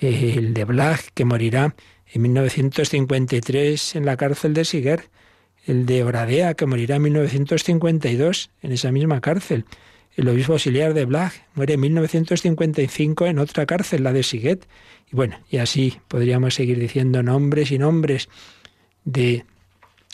El 0.00 0.54
de 0.54 0.64
Blag, 0.64 1.00
que 1.14 1.24
morirá 1.24 1.74
en 2.06 2.22
1953 2.22 3.96
en 3.96 4.06
la 4.06 4.16
cárcel 4.16 4.54
de 4.54 4.64
Siger. 4.64 5.10
El 5.64 5.86
de 5.86 6.02
Oradea, 6.02 6.54
que 6.54 6.66
morirá 6.66 6.96
en 6.96 7.02
1952 7.02 8.50
en 8.62 8.72
esa 8.72 8.90
misma 8.90 9.20
cárcel. 9.20 9.64
El 10.14 10.28
obispo 10.28 10.52
auxiliar 10.52 10.92
de 10.92 11.06
Blag 11.06 11.32
muere 11.54 11.74
en 11.74 11.80
1955 11.80 13.26
en 13.26 13.38
otra 13.38 13.64
cárcel, 13.64 14.02
la 14.02 14.12
de 14.12 14.22
Siguet. 14.22 14.66
Y 15.10 15.16
bueno, 15.16 15.40
y 15.50 15.56
así 15.56 15.98
podríamos 16.08 16.54
seguir 16.54 16.78
diciendo 16.78 17.22
nombres 17.22 17.70
y 17.70 17.78
nombres 17.78 18.28
de 19.04 19.46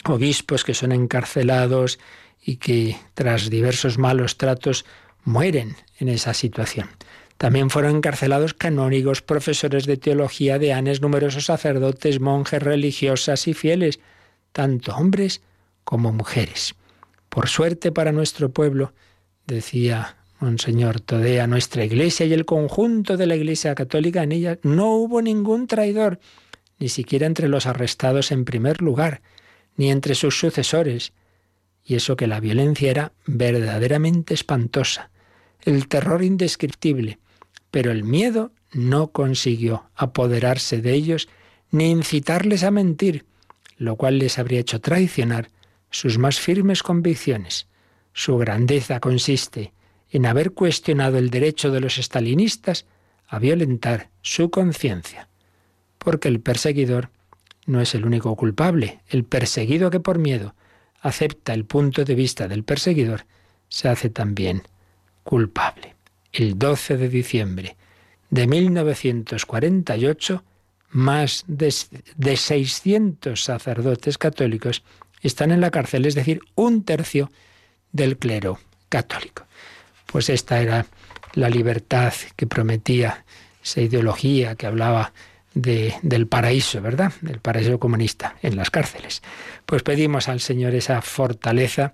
obispos 0.05 0.63
que 0.63 0.73
son 0.73 0.93
encarcelados 0.93 1.99
y 2.41 2.57
que 2.57 2.95
tras 3.13 3.49
diversos 3.49 3.97
malos 3.97 4.37
tratos 4.37 4.85
mueren 5.25 5.75
en 5.99 6.07
esa 6.07 6.33
situación. 6.33 6.89
También 7.37 7.69
fueron 7.69 7.97
encarcelados 7.97 8.53
canónigos, 8.53 9.21
profesores 9.21 9.85
de 9.85 9.97
teología, 9.97 10.59
deanes, 10.59 11.01
numerosos 11.01 11.45
sacerdotes, 11.45 12.19
monjes, 12.19 12.61
religiosas 12.61 13.47
y 13.47 13.53
fieles, 13.53 13.99
tanto 14.51 14.95
hombres 14.95 15.41
como 15.83 16.11
mujeres. 16.11 16.75
Por 17.29 17.47
suerte 17.47 17.91
para 17.91 18.11
nuestro 18.11 18.49
pueblo, 18.49 18.93
decía 19.49 20.15
Monseñor 20.39 21.01
Todea, 21.01 21.47
nuestra 21.47 21.83
iglesia 21.83 22.25
y 22.25 22.33
el 22.33 22.45
conjunto 22.45 23.17
de 23.17 23.27
la 23.27 23.35
iglesia 23.35 23.75
católica 23.75 24.23
en 24.23 24.31
ella 24.31 24.59
no 24.63 24.95
hubo 24.95 25.21
ningún 25.21 25.67
traidor, 25.67 26.19
ni 26.77 26.87
siquiera 26.87 27.25
entre 27.25 27.49
los 27.49 27.65
arrestados 27.65 28.31
en 28.31 28.45
primer 28.45 28.81
lugar, 28.81 29.21
ni 29.75 29.91
entre 29.91 30.15
sus 30.15 30.39
sucesores, 30.39 31.11
y 31.83 31.95
eso 31.95 32.15
que 32.15 32.27
la 32.27 32.39
violencia 32.39 32.89
era 32.89 33.11
verdaderamente 33.25 34.33
espantosa, 34.33 35.09
el 35.63 35.87
terror 35.87 36.23
indescriptible, 36.23 37.19
pero 37.71 37.91
el 37.91 38.03
miedo 38.03 38.51
no 38.71 39.11
consiguió 39.11 39.89
apoderarse 39.95 40.81
de 40.81 40.93
ellos 40.93 41.27
ni 41.71 41.89
incitarles 41.89 42.63
a 42.63 42.71
mentir, 42.71 43.25
lo 43.77 43.95
cual 43.95 44.19
les 44.19 44.39
habría 44.39 44.59
hecho 44.59 44.79
traicionar 44.79 45.49
sus 45.91 46.17
más 46.17 46.39
firmes 46.39 46.83
convicciones. 46.83 47.68
Su 48.19 48.37
grandeza 48.37 48.99
consiste 48.99 49.71
en 50.11 50.25
haber 50.25 50.51
cuestionado 50.51 51.17
el 51.17 51.29
derecho 51.29 51.71
de 51.71 51.79
los 51.79 51.97
estalinistas 51.97 52.85
a 53.29 53.39
violentar 53.39 54.09
su 54.21 54.49
conciencia. 54.49 55.29
Porque 55.97 56.27
el 56.27 56.41
perseguidor 56.41 57.11
no 57.65 57.79
es 57.79 57.95
el 57.95 58.05
único 58.05 58.35
culpable. 58.35 58.99
El 59.07 59.23
perseguido 59.23 59.89
que 59.89 60.01
por 60.01 60.19
miedo 60.19 60.53
acepta 60.99 61.53
el 61.53 61.63
punto 61.63 62.03
de 62.03 62.13
vista 62.13 62.49
del 62.49 62.65
perseguidor 62.65 63.25
se 63.69 63.87
hace 63.87 64.09
también 64.09 64.63
culpable. 65.23 65.95
El 66.33 66.59
12 66.59 66.97
de 66.97 67.07
diciembre 67.07 67.77
de 68.31 68.47
1948, 68.47 70.43
más 70.89 71.45
de, 71.47 71.73
de 72.17 72.35
600 72.35 73.41
sacerdotes 73.41 74.17
católicos 74.17 74.83
están 75.21 75.51
en 75.51 75.61
la 75.61 75.71
cárcel, 75.71 76.05
es 76.05 76.15
decir, 76.15 76.41
un 76.55 76.83
tercio 76.83 77.31
del 77.91 78.17
clero 78.17 78.59
católico. 78.89 79.45
Pues 80.05 80.29
esta 80.29 80.61
era 80.61 80.85
la 81.33 81.49
libertad 81.49 82.13
que 82.35 82.47
prometía 82.47 83.25
esa 83.63 83.81
ideología 83.81 84.55
que 84.55 84.65
hablaba 84.65 85.13
de, 85.53 85.93
del 86.01 86.27
paraíso, 86.27 86.81
¿verdad? 86.81 87.11
Del 87.21 87.39
paraíso 87.39 87.79
comunista 87.79 88.35
en 88.41 88.55
las 88.55 88.69
cárceles. 88.69 89.21
Pues 89.65 89.83
pedimos 89.83 90.27
al 90.27 90.39
Señor 90.39 90.73
esa 90.75 91.01
fortaleza 91.01 91.93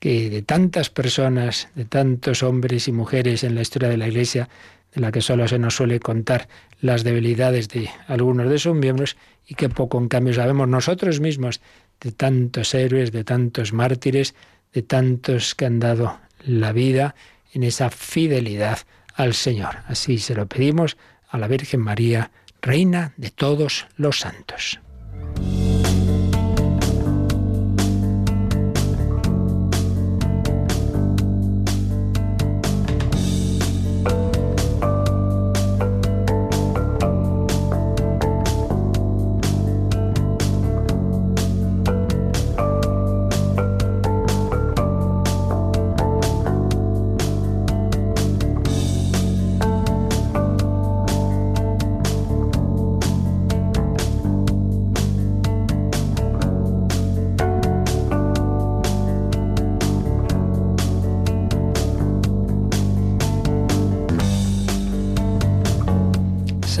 que 0.00 0.30
de 0.30 0.42
tantas 0.42 0.90
personas, 0.90 1.68
de 1.74 1.84
tantos 1.84 2.42
hombres 2.42 2.88
y 2.88 2.92
mujeres 2.92 3.44
en 3.44 3.54
la 3.54 3.62
historia 3.62 3.88
de 3.88 3.96
la 3.96 4.08
Iglesia, 4.08 4.48
de 4.94 5.00
la 5.00 5.12
que 5.12 5.20
solo 5.20 5.46
se 5.48 5.58
nos 5.58 5.76
suele 5.76 6.00
contar 6.00 6.48
las 6.80 7.04
debilidades 7.04 7.68
de 7.68 7.90
algunos 8.06 8.48
de 8.48 8.58
sus 8.58 8.74
miembros 8.74 9.16
y 9.46 9.54
que 9.54 9.68
poco 9.68 9.98
en 9.98 10.08
cambio 10.08 10.34
sabemos 10.34 10.68
nosotros 10.68 11.20
mismos 11.20 11.60
de 12.00 12.12
tantos 12.12 12.74
héroes, 12.74 13.12
de 13.12 13.24
tantos 13.24 13.72
mártires, 13.72 14.34
de 14.72 14.82
tantos 14.82 15.54
que 15.54 15.66
han 15.66 15.78
dado 15.80 16.18
la 16.44 16.72
vida 16.72 17.14
en 17.52 17.62
esa 17.62 17.90
fidelidad 17.90 18.78
al 19.14 19.34
Señor. 19.34 19.78
Así 19.86 20.18
se 20.18 20.34
lo 20.34 20.46
pedimos 20.46 20.96
a 21.28 21.38
la 21.38 21.48
Virgen 21.48 21.80
María, 21.80 22.30
Reina 22.60 23.12
de 23.16 23.30
todos 23.30 23.86
los 23.96 24.20
santos. 24.20 24.80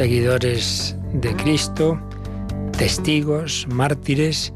Seguidores 0.08 0.96
de 1.12 1.36
Cristo, 1.36 2.00
testigos, 2.78 3.66
mártires, 3.68 4.54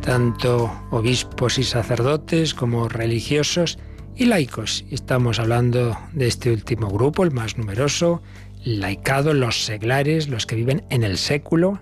tanto 0.00 0.70
obispos 0.92 1.58
y 1.58 1.64
sacerdotes 1.64 2.54
como 2.54 2.88
religiosos 2.88 3.80
y 4.14 4.26
laicos. 4.26 4.84
Estamos 4.92 5.40
hablando 5.40 5.98
de 6.12 6.28
este 6.28 6.52
último 6.52 6.88
grupo, 6.88 7.24
el 7.24 7.32
más 7.32 7.58
numeroso, 7.58 8.22
laicado, 8.62 9.34
los 9.34 9.64
seglares, 9.64 10.28
los 10.28 10.46
que 10.46 10.54
viven 10.54 10.84
en 10.88 11.02
el 11.02 11.18
século, 11.18 11.80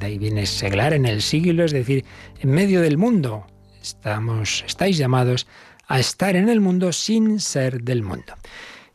ahí 0.00 0.16
viene 0.16 0.46
seglar 0.46 0.94
en 0.94 1.04
el 1.04 1.20
siglo, 1.20 1.66
es 1.66 1.72
decir, 1.72 2.06
en 2.40 2.52
medio 2.52 2.80
del 2.80 2.96
mundo. 2.96 3.46
Estamos, 3.82 4.64
estáis 4.66 4.96
llamados 4.96 5.46
a 5.88 6.00
estar 6.00 6.36
en 6.36 6.48
el 6.48 6.62
mundo 6.62 6.90
sin 6.94 7.38
ser 7.38 7.82
del 7.82 8.02
mundo. 8.02 8.32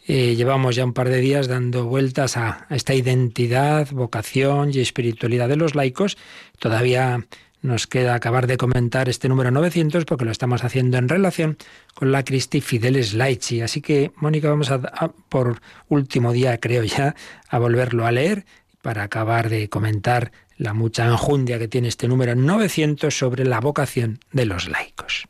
Eh, 0.09 0.35
llevamos 0.37 0.77
ya 0.77 0.85
un 0.85 0.93
par 0.93 1.09
de 1.09 1.19
días 1.19 1.49
dando 1.49 1.85
vueltas 1.85 2.37
a, 2.37 2.65
esta 2.69 2.93
identidad, 2.93 3.89
vocación 3.91 4.71
y 4.73 4.79
espiritualidad 4.79 5.49
de 5.49 5.57
los 5.57 5.75
laicos. 5.75 6.17
Todavía 6.59 7.27
nos 7.61 7.87
queda 7.87 8.15
acabar 8.15 8.47
de 8.47 8.55
comentar 8.55 9.09
este 9.09 9.27
número 9.27 9.51
900 9.51 10.05
porque 10.05 10.23
lo 10.23 10.31
estamos 10.31 10.63
haciendo 10.63 10.97
en 10.97 11.09
relación 11.09 11.57
con 11.93 12.13
la 12.13 12.23
Christi 12.23 12.61
Fideles 12.61 13.13
Laici. 13.13 13.59
Así 13.59 13.81
que, 13.81 14.11
Mónica, 14.15 14.49
vamos 14.49 14.71
a, 14.71 14.79
por 15.27 15.59
último 15.89 16.31
día, 16.31 16.57
creo 16.57 16.83
ya, 16.85 17.13
a 17.49 17.59
volverlo 17.59 18.05
a 18.05 18.11
leer 18.13 18.45
para 18.81 19.03
acabar 19.03 19.49
de 19.49 19.67
comentar 19.67 20.31
la 20.57 20.73
mucha 20.73 21.05
enjundia 21.05 21.59
que 21.59 21.67
tiene 21.67 21.89
este 21.89 22.07
número 22.07 22.33
900 22.33 23.13
sobre 23.15 23.43
la 23.43 23.59
vocación 23.59 24.19
de 24.31 24.45
los 24.45 24.69
laicos. 24.69 25.27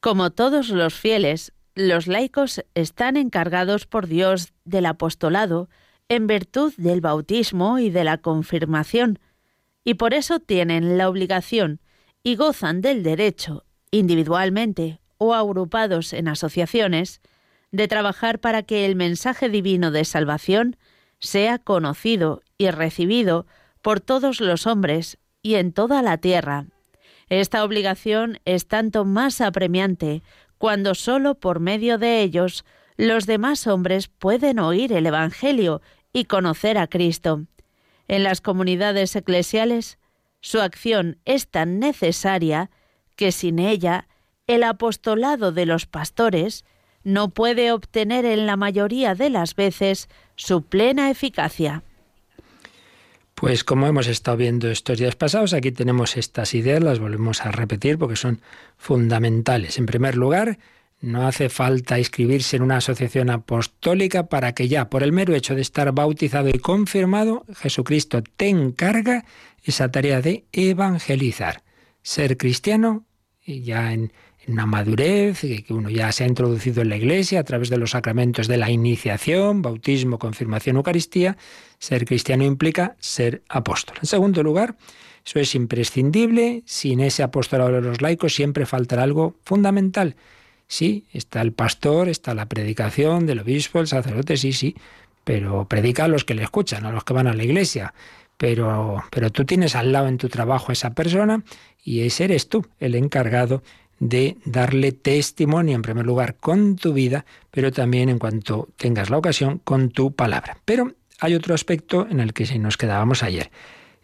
Como 0.00 0.30
todos 0.30 0.68
los 0.68 0.92
fieles, 0.92 1.52
los 1.74 2.06
laicos 2.06 2.64
están 2.74 3.16
encargados 3.16 3.86
por 3.86 4.06
Dios 4.06 4.52
del 4.64 4.86
apostolado 4.86 5.68
en 6.08 6.26
virtud 6.26 6.74
del 6.76 7.00
bautismo 7.00 7.78
y 7.78 7.90
de 7.90 8.04
la 8.04 8.18
confirmación, 8.18 9.18
y 9.84 9.94
por 9.94 10.12
eso 10.12 10.40
tienen 10.40 10.98
la 10.98 11.08
obligación 11.08 11.80
y 12.22 12.36
gozan 12.36 12.80
del 12.80 13.02
derecho, 13.02 13.64
individualmente 13.90 15.00
o 15.18 15.34
agrupados 15.34 16.12
en 16.12 16.28
asociaciones, 16.28 17.20
de 17.72 17.86
trabajar 17.86 18.40
para 18.40 18.62
que 18.62 18.84
el 18.84 18.96
mensaje 18.96 19.48
divino 19.48 19.90
de 19.90 20.04
salvación 20.04 20.76
sea 21.20 21.58
conocido 21.58 22.42
y 22.58 22.70
recibido 22.70 23.46
por 23.80 24.00
todos 24.00 24.40
los 24.40 24.66
hombres 24.66 25.18
y 25.42 25.54
en 25.54 25.72
toda 25.72 26.02
la 26.02 26.18
tierra. 26.18 26.66
Esta 27.28 27.62
obligación 27.62 28.40
es 28.44 28.66
tanto 28.66 29.04
más 29.04 29.40
apremiante 29.40 30.22
cuando 30.60 30.94
sólo 30.94 31.36
por 31.36 31.58
medio 31.58 31.96
de 31.96 32.20
ellos 32.20 32.66
los 32.98 33.24
demás 33.24 33.66
hombres 33.66 34.08
pueden 34.08 34.58
oír 34.58 34.92
el 34.92 35.06
Evangelio 35.06 35.80
y 36.12 36.26
conocer 36.26 36.76
a 36.76 36.86
Cristo. 36.86 37.46
En 38.08 38.24
las 38.24 38.42
comunidades 38.42 39.16
eclesiales, 39.16 39.98
su 40.42 40.60
acción 40.60 41.16
es 41.24 41.48
tan 41.48 41.78
necesaria 41.78 42.70
que 43.16 43.32
sin 43.32 43.58
ella 43.58 44.06
el 44.46 44.62
apostolado 44.62 45.50
de 45.50 45.64
los 45.64 45.86
pastores 45.86 46.66
no 47.04 47.30
puede 47.30 47.72
obtener 47.72 48.26
en 48.26 48.44
la 48.44 48.56
mayoría 48.56 49.14
de 49.14 49.30
las 49.30 49.54
veces 49.54 50.10
su 50.36 50.60
plena 50.60 51.08
eficacia. 51.08 51.84
Pues 53.40 53.64
como 53.64 53.86
hemos 53.86 54.06
estado 54.06 54.36
viendo 54.36 54.70
estos 54.70 54.98
días 54.98 55.16
pasados, 55.16 55.54
aquí 55.54 55.72
tenemos 55.72 56.18
estas 56.18 56.52
ideas, 56.52 56.82
las 56.82 56.98
volvemos 56.98 57.40
a 57.40 57.50
repetir 57.50 57.96
porque 57.96 58.14
son 58.14 58.42
fundamentales. 58.76 59.78
En 59.78 59.86
primer 59.86 60.14
lugar, 60.14 60.58
no 61.00 61.26
hace 61.26 61.48
falta 61.48 61.98
inscribirse 61.98 62.56
en 62.56 62.62
una 62.62 62.76
asociación 62.76 63.30
apostólica 63.30 64.26
para 64.26 64.52
que 64.52 64.68
ya, 64.68 64.90
por 64.90 65.02
el 65.02 65.12
mero 65.12 65.34
hecho 65.34 65.54
de 65.54 65.62
estar 65.62 65.90
bautizado 65.92 66.50
y 66.50 66.58
confirmado, 66.58 67.46
Jesucristo 67.56 68.22
te 68.22 68.50
encarga 68.50 69.24
esa 69.64 69.90
tarea 69.90 70.20
de 70.20 70.44
evangelizar. 70.52 71.62
Ser 72.02 72.36
cristiano, 72.36 73.06
y 73.42 73.62
ya 73.62 73.94
en, 73.94 74.12
una 74.50 74.66
madurez, 74.66 75.40
que 75.40 75.64
uno 75.70 75.90
ya 75.90 76.10
se 76.12 76.24
ha 76.24 76.26
introducido 76.26 76.82
en 76.82 76.88
la 76.88 76.96
Iglesia 76.96 77.40
a 77.40 77.44
través 77.44 77.70
de 77.70 77.78
los 77.78 77.92
sacramentos 77.92 78.48
de 78.48 78.56
la 78.56 78.70
iniciación, 78.70 79.62
bautismo, 79.62 80.18
confirmación, 80.18 80.76
Eucaristía, 80.76 81.36
ser 81.78 82.04
cristiano 82.04 82.44
implica 82.44 82.96
ser 82.98 83.42
apóstol. 83.48 83.96
En 84.00 84.06
segundo 84.06 84.42
lugar, 84.42 84.76
eso 85.24 85.38
es 85.38 85.54
imprescindible, 85.54 86.62
sin 86.66 87.00
ese 87.00 87.22
apostolado 87.22 87.72
de 87.72 87.80
los 87.82 88.00
laicos 88.00 88.34
siempre 88.34 88.66
faltará 88.66 89.02
algo 89.02 89.36
fundamental. 89.44 90.16
Sí, 90.66 91.04
está 91.12 91.40
el 91.42 91.52
pastor, 91.52 92.08
está 92.08 92.34
la 92.34 92.46
predicación 92.46 93.26
del 93.26 93.40
obispo, 93.40 93.80
el 93.80 93.86
sacerdote, 93.86 94.36
sí, 94.36 94.52
sí, 94.52 94.76
pero 95.24 95.66
predica 95.66 96.04
a 96.04 96.08
los 96.08 96.24
que 96.24 96.34
le 96.34 96.42
escuchan, 96.42 96.86
a 96.86 96.92
los 96.92 97.04
que 97.04 97.12
van 97.12 97.26
a 97.26 97.34
la 97.34 97.44
iglesia. 97.44 97.94
Pero, 98.36 99.04
pero 99.10 99.30
tú 99.30 99.44
tienes 99.44 99.76
al 99.76 99.92
lado 99.92 100.08
en 100.08 100.16
tu 100.16 100.28
trabajo 100.28 100.70
a 100.70 100.72
esa 100.72 100.94
persona 100.94 101.44
y 101.84 102.00
ese 102.00 102.24
eres 102.24 102.48
tú, 102.48 102.66
el 102.78 102.94
encargado 102.94 103.62
de 104.00 104.38
darle 104.44 104.90
testimonio, 104.92 105.76
en 105.76 105.82
primer 105.82 106.06
lugar, 106.06 106.36
con 106.36 106.74
tu 106.76 106.92
vida, 106.92 107.24
pero 107.50 107.70
también 107.70 108.08
en 108.08 108.18
cuanto 108.18 108.68
tengas 108.76 109.10
la 109.10 109.18
ocasión, 109.18 109.60
con 109.62 109.90
tu 109.90 110.12
palabra. 110.12 110.58
Pero 110.64 110.94
hay 111.20 111.34
otro 111.34 111.54
aspecto 111.54 112.08
en 112.10 112.18
el 112.18 112.32
que 112.32 112.58
nos 112.58 112.76
quedábamos 112.76 113.22
ayer. 113.22 113.50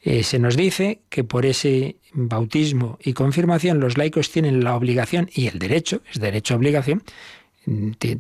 Eh, 0.02 0.22
se 0.22 0.38
nos 0.38 0.56
dice 0.56 1.00
que 1.09 1.24
por 1.24 1.46
ese 1.46 1.96
bautismo 2.12 2.98
y 3.02 3.14
confirmación 3.14 3.80
los 3.80 3.98
laicos 3.98 4.30
tienen 4.30 4.62
la 4.62 4.76
obligación 4.76 5.28
y 5.35 5.48
el 5.48 5.59
derecho, 5.59 6.02
es 6.12 6.20
derecho-obligación, 6.20 7.02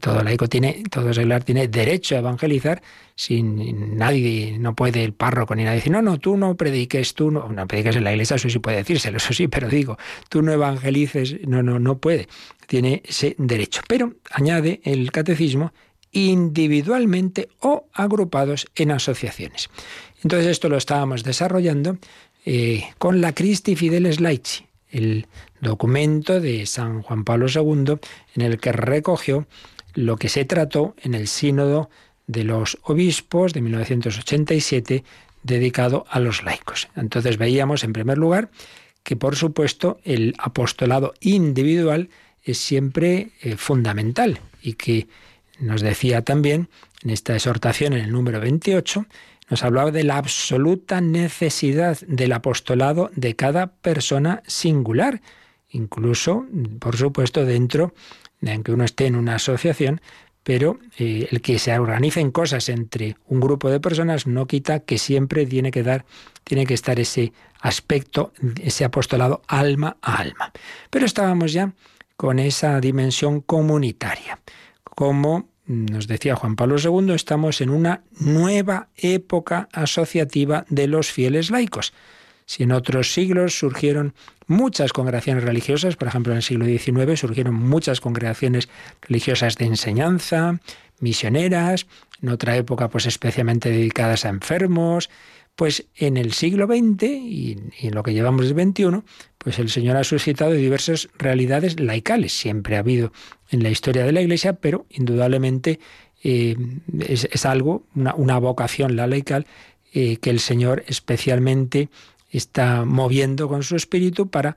todo 0.00 0.22
laico 0.22 0.48
tiene, 0.48 0.82
todo 0.90 1.12
tiene 1.40 1.68
derecho 1.68 2.16
a 2.16 2.18
evangelizar, 2.18 2.82
sin 3.14 3.96
nadie, 3.96 4.58
no 4.58 4.74
puede 4.74 5.04
el 5.04 5.12
párroco 5.12 5.54
ni 5.54 5.64
nadie 5.64 5.76
decir, 5.76 5.92
no, 5.92 6.02
no, 6.02 6.18
tú 6.18 6.36
no 6.36 6.56
prediques, 6.56 7.14
tú 7.14 7.30
no, 7.30 7.48
no 7.48 7.66
prediques 7.66 7.96
en 7.96 8.04
la 8.04 8.12
iglesia, 8.12 8.36
eso 8.36 8.50
sí 8.50 8.58
puede 8.58 8.78
decírselo, 8.78 9.18
eso 9.18 9.32
sí, 9.32 9.46
pero 9.48 9.68
digo, 9.68 9.98
tú 10.28 10.42
no 10.42 10.52
evangelices, 10.52 11.36
no, 11.46 11.62
no, 11.62 11.78
no 11.78 11.98
puede, 11.98 12.28
tiene 12.66 13.02
ese 13.04 13.36
derecho. 13.38 13.82
Pero 13.86 14.14
añade 14.30 14.80
el 14.84 15.12
catecismo 15.12 15.72
individualmente 16.10 17.48
o 17.60 17.88
agrupados 17.92 18.66
en 18.74 18.90
asociaciones. 18.90 19.70
Entonces 20.22 20.48
esto 20.48 20.68
lo 20.68 20.76
estábamos 20.76 21.22
desarrollando 21.22 21.98
eh, 22.44 22.84
con 22.98 23.20
la 23.20 23.34
Christi 23.34 23.76
Fideles 23.76 24.20
Laici, 24.20 24.64
el 24.96 25.26
documento 25.60 26.40
de 26.40 26.66
San 26.66 27.02
Juan 27.02 27.24
Pablo 27.24 27.46
II 27.48 27.98
en 28.34 28.42
el 28.42 28.58
que 28.58 28.72
recogió 28.72 29.46
lo 29.94 30.16
que 30.16 30.28
se 30.28 30.44
trató 30.44 30.94
en 31.02 31.14
el 31.14 31.28
sínodo 31.28 31.90
de 32.26 32.44
los 32.44 32.78
obispos 32.82 33.52
de 33.52 33.60
1987 33.62 35.04
dedicado 35.42 36.04
a 36.10 36.20
los 36.20 36.42
laicos. 36.42 36.88
Entonces 36.96 37.38
veíamos 37.38 37.84
en 37.84 37.92
primer 37.92 38.18
lugar 38.18 38.50
que 39.02 39.16
por 39.16 39.36
supuesto 39.36 40.00
el 40.04 40.34
apostolado 40.38 41.14
individual 41.20 42.08
es 42.42 42.58
siempre 42.58 43.30
eh, 43.40 43.56
fundamental 43.56 44.40
y 44.62 44.74
que 44.74 45.06
nos 45.60 45.80
decía 45.80 46.22
también 46.22 46.68
en 47.02 47.10
esta 47.10 47.34
exhortación, 47.34 47.92
en 47.92 48.04
el 48.04 48.12
número 48.12 48.40
28, 48.40 49.06
nos 49.48 49.62
hablaba 49.62 49.90
de 49.90 50.04
la 50.04 50.16
absoluta 50.16 51.00
necesidad 51.00 51.98
del 52.06 52.32
apostolado 52.32 53.10
de 53.14 53.36
cada 53.36 53.68
persona 53.68 54.42
singular, 54.46 55.22
incluso, 55.68 56.46
por 56.78 56.96
supuesto, 56.96 57.44
dentro 57.44 57.94
de 58.40 58.62
que 58.62 58.72
uno 58.72 58.84
esté 58.84 59.06
en 59.06 59.16
una 59.16 59.36
asociación, 59.36 60.00
pero 60.42 60.78
eh, 60.98 61.28
el 61.30 61.40
que 61.40 61.58
se 61.58 61.76
organicen 61.76 62.30
cosas 62.30 62.68
entre 62.68 63.16
un 63.26 63.40
grupo 63.40 63.68
de 63.68 63.80
personas 63.80 64.26
no 64.26 64.46
quita 64.46 64.80
que 64.80 64.98
siempre 64.98 65.44
tiene 65.46 65.70
que 65.70 65.82
dar, 65.82 66.04
tiene 66.44 66.66
que 66.66 66.74
estar 66.74 67.00
ese 67.00 67.32
aspecto, 67.60 68.32
ese 68.62 68.84
apostolado 68.84 69.42
alma 69.48 69.96
a 70.02 70.18
alma. 70.18 70.52
Pero 70.90 71.04
estábamos 71.04 71.52
ya 71.52 71.72
con 72.16 72.38
esa 72.38 72.80
dimensión 72.80 73.40
comunitaria 73.40 74.38
cómo 74.96 75.50
nos 75.66 76.06
decía 76.06 76.36
Juan 76.36 76.56
Pablo 76.56 76.76
II, 76.78 77.12
estamos 77.12 77.60
en 77.60 77.70
una 77.70 78.02
nueva 78.18 78.88
época 78.96 79.68
asociativa 79.72 80.64
de 80.68 80.86
los 80.86 81.10
fieles 81.10 81.50
laicos. 81.50 81.92
Si 82.46 82.62
en 82.62 82.70
otros 82.70 83.12
siglos 83.12 83.58
surgieron 83.58 84.14
muchas 84.46 84.92
congregaciones 84.92 85.42
religiosas, 85.42 85.96
por 85.96 86.08
ejemplo 86.08 86.32
en 86.32 86.38
el 86.38 86.42
siglo 86.42 86.64
XIX 86.64 87.18
surgieron 87.18 87.54
muchas 87.54 88.00
congregaciones 88.00 88.68
religiosas 89.02 89.56
de 89.56 89.64
enseñanza, 89.66 90.60
misioneras, 91.00 91.86
en 92.22 92.28
otra 92.28 92.56
época 92.56 92.88
pues 92.88 93.06
especialmente 93.06 93.70
dedicadas 93.70 94.24
a 94.24 94.28
enfermos, 94.28 95.10
pues 95.56 95.86
en 95.96 96.18
el 96.18 96.32
siglo 96.32 96.66
XX 96.66 97.02
y, 97.04 97.56
en 97.80 97.94
lo 97.94 98.02
que 98.02 98.12
llevamos 98.12 98.48
del 98.48 98.72
XXI, 98.72 99.02
pues 99.38 99.58
el 99.58 99.70
Señor 99.70 99.96
ha 99.96 100.04
suscitado 100.04 100.52
diversas 100.52 101.08
realidades 101.18 101.80
laicales. 101.80 102.38
Siempre 102.38 102.76
ha 102.76 102.80
habido 102.80 103.12
en 103.50 103.62
la 103.62 103.70
historia 103.70 104.04
de 104.04 104.12
la 104.12 104.20
Iglesia, 104.20 104.52
pero 104.54 104.86
indudablemente 104.90 105.80
eh, 106.22 106.56
es, 107.00 107.46
algo, 107.46 107.84
una, 107.94 108.38
vocación 108.38 108.96
la 108.96 109.06
laical, 109.06 109.46
eh, 109.92 110.18
que 110.18 110.30
el 110.30 110.40
Señor 110.40 110.84
especialmente 110.88 111.88
está 112.30 112.84
moviendo 112.84 113.48
con 113.48 113.62
su 113.62 113.76
espíritu 113.76 114.28
para 114.28 114.56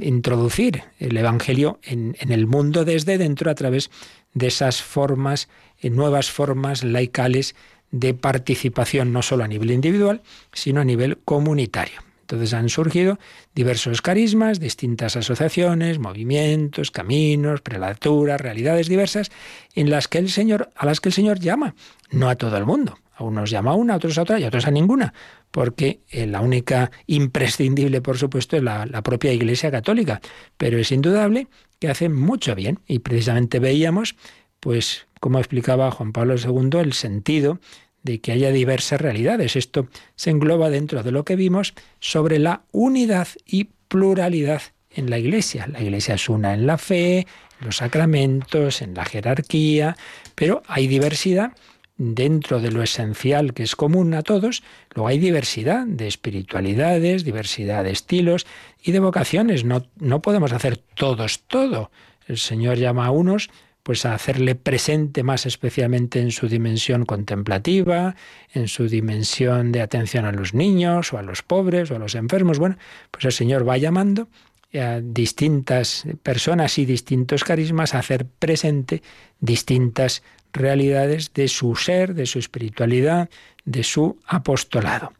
introducir 0.00 0.82
el 0.98 1.16
Evangelio 1.16 1.78
en, 1.82 2.16
el 2.18 2.46
mundo 2.46 2.84
desde 2.84 3.18
dentro 3.18 3.50
a 3.50 3.54
través 3.54 3.90
de 4.34 4.48
esas 4.48 4.82
formas, 4.82 5.48
eh, 5.80 5.90
nuevas 5.90 6.30
formas 6.30 6.84
laicales 6.84 7.54
de 7.94 8.12
participación, 8.12 9.12
no 9.12 9.22
solo 9.22 9.44
a 9.44 9.48
nivel 9.48 9.70
individual, 9.70 10.20
sino 10.52 10.80
a 10.80 10.84
nivel 10.84 11.18
comunitario. 11.24 12.00
Entonces 12.22 12.52
han 12.52 12.68
surgido 12.68 13.18
diversos 13.54 14.02
carismas, 14.02 14.58
distintas 14.58 15.14
asociaciones, 15.14 16.00
movimientos, 16.00 16.90
caminos, 16.90 17.60
prelaturas, 17.60 18.40
realidades 18.40 18.88
diversas 18.88 19.30
en 19.74 19.90
las 19.90 20.08
que 20.08 20.18
el 20.18 20.28
Señor, 20.28 20.70
a 20.74 20.86
las 20.86 21.00
que 21.00 21.10
el 21.10 21.12
Señor 21.12 21.38
llama, 21.38 21.76
no 22.10 22.28
a 22.28 22.34
todo 22.34 22.56
el 22.56 22.64
mundo. 22.66 22.98
A 23.16 23.22
unos 23.22 23.50
llama 23.50 23.70
a 23.70 23.74
una, 23.74 23.94
a 23.94 23.96
otros 23.98 24.18
a 24.18 24.22
otra 24.22 24.40
y 24.40 24.44
a 24.44 24.48
otros 24.48 24.66
a 24.66 24.72
ninguna, 24.72 25.14
porque 25.52 26.00
eh, 26.08 26.26
la 26.26 26.40
única 26.40 26.90
imprescindible, 27.06 28.00
por 28.00 28.18
supuesto, 28.18 28.56
es 28.56 28.62
la, 28.64 28.86
la 28.86 29.02
propia 29.02 29.32
Iglesia 29.32 29.70
Católica. 29.70 30.20
Pero 30.56 30.78
es 30.78 30.90
indudable 30.90 31.46
que 31.78 31.88
hace 31.88 32.08
mucho 32.08 32.56
bien 32.56 32.80
y 32.88 32.98
precisamente 33.00 33.60
veíamos, 33.60 34.16
pues, 34.58 35.06
como 35.20 35.38
explicaba 35.38 35.90
Juan 35.92 36.12
Pablo 36.12 36.34
II, 36.36 36.80
el 36.80 36.92
sentido 36.92 37.60
de 38.04 38.20
que 38.20 38.30
haya 38.30 38.52
diversas 38.52 39.00
realidades. 39.00 39.56
Esto 39.56 39.88
se 40.14 40.30
engloba 40.30 40.70
dentro 40.70 41.02
de 41.02 41.10
lo 41.10 41.24
que 41.24 41.34
vimos 41.34 41.74
sobre 41.98 42.38
la 42.38 42.62
unidad 42.70 43.26
y 43.44 43.70
pluralidad 43.88 44.62
en 44.90 45.10
la 45.10 45.18
Iglesia. 45.18 45.66
La 45.66 45.82
Iglesia 45.82 46.14
es 46.14 46.28
una 46.28 46.54
en 46.54 46.66
la 46.66 46.78
fe, 46.78 47.26
en 47.60 47.66
los 47.66 47.78
sacramentos, 47.78 48.82
en 48.82 48.94
la 48.94 49.04
jerarquía, 49.04 49.96
pero 50.36 50.62
hay 50.68 50.86
diversidad 50.86 51.52
dentro 51.96 52.60
de 52.60 52.70
lo 52.70 52.82
esencial 52.82 53.54
que 53.54 53.62
es 53.62 53.76
común 53.76 54.14
a 54.14 54.22
todos, 54.22 54.62
luego 54.94 55.08
hay 55.08 55.18
diversidad 55.18 55.86
de 55.86 56.08
espiritualidades, 56.08 57.24
diversidad 57.24 57.84
de 57.84 57.92
estilos 57.92 58.46
y 58.82 58.92
de 58.92 58.98
vocaciones. 58.98 59.64
No, 59.64 59.86
no 59.96 60.20
podemos 60.20 60.52
hacer 60.52 60.76
todos 60.76 61.42
todo. 61.46 61.90
El 62.26 62.38
Señor 62.38 62.78
llama 62.78 63.06
a 63.06 63.10
unos 63.10 63.50
pues 63.84 64.06
a 64.06 64.14
hacerle 64.14 64.54
presente 64.54 65.22
más 65.22 65.44
especialmente 65.46 66.18
en 66.18 66.32
su 66.32 66.48
dimensión 66.48 67.04
contemplativa, 67.04 68.16
en 68.52 68.66
su 68.66 68.88
dimensión 68.88 69.72
de 69.72 69.82
atención 69.82 70.24
a 70.24 70.32
los 70.32 70.54
niños 70.54 71.12
o 71.12 71.18
a 71.18 71.22
los 71.22 71.42
pobres 71.42 71.90
o 71.90 71.96
a 71.96 71.98
los 71.98 72.14
enfermos. 72.14 72.58
Bueno, 72.58 72.78
pues 73.10 73.26
el 73.26 73.32
Señor 73.32 73.68
va 73.68 73.76
llamando 73.76 74.28
a 74.74 75.00
distintas 75.02 76.04
personas 76.22 76.78
y 76.78 76.86
distintos 76.86 77.44
carismas 77.44 77.94
a 77.94 77.98
hacer 77.98 78.26
presente 78.26 79.02
distintas 79.38 80.22
realidades 80.54 81.34
de 81.34 81.46
su 81.48 81.76
ser, 81.76 82.14
de 82.14 82.24
su 82.24 82.38
espiritualidad, 82.38 83.28
de 83.66 83.84
su 83.84 84.18
apostolado. 84.26 85.12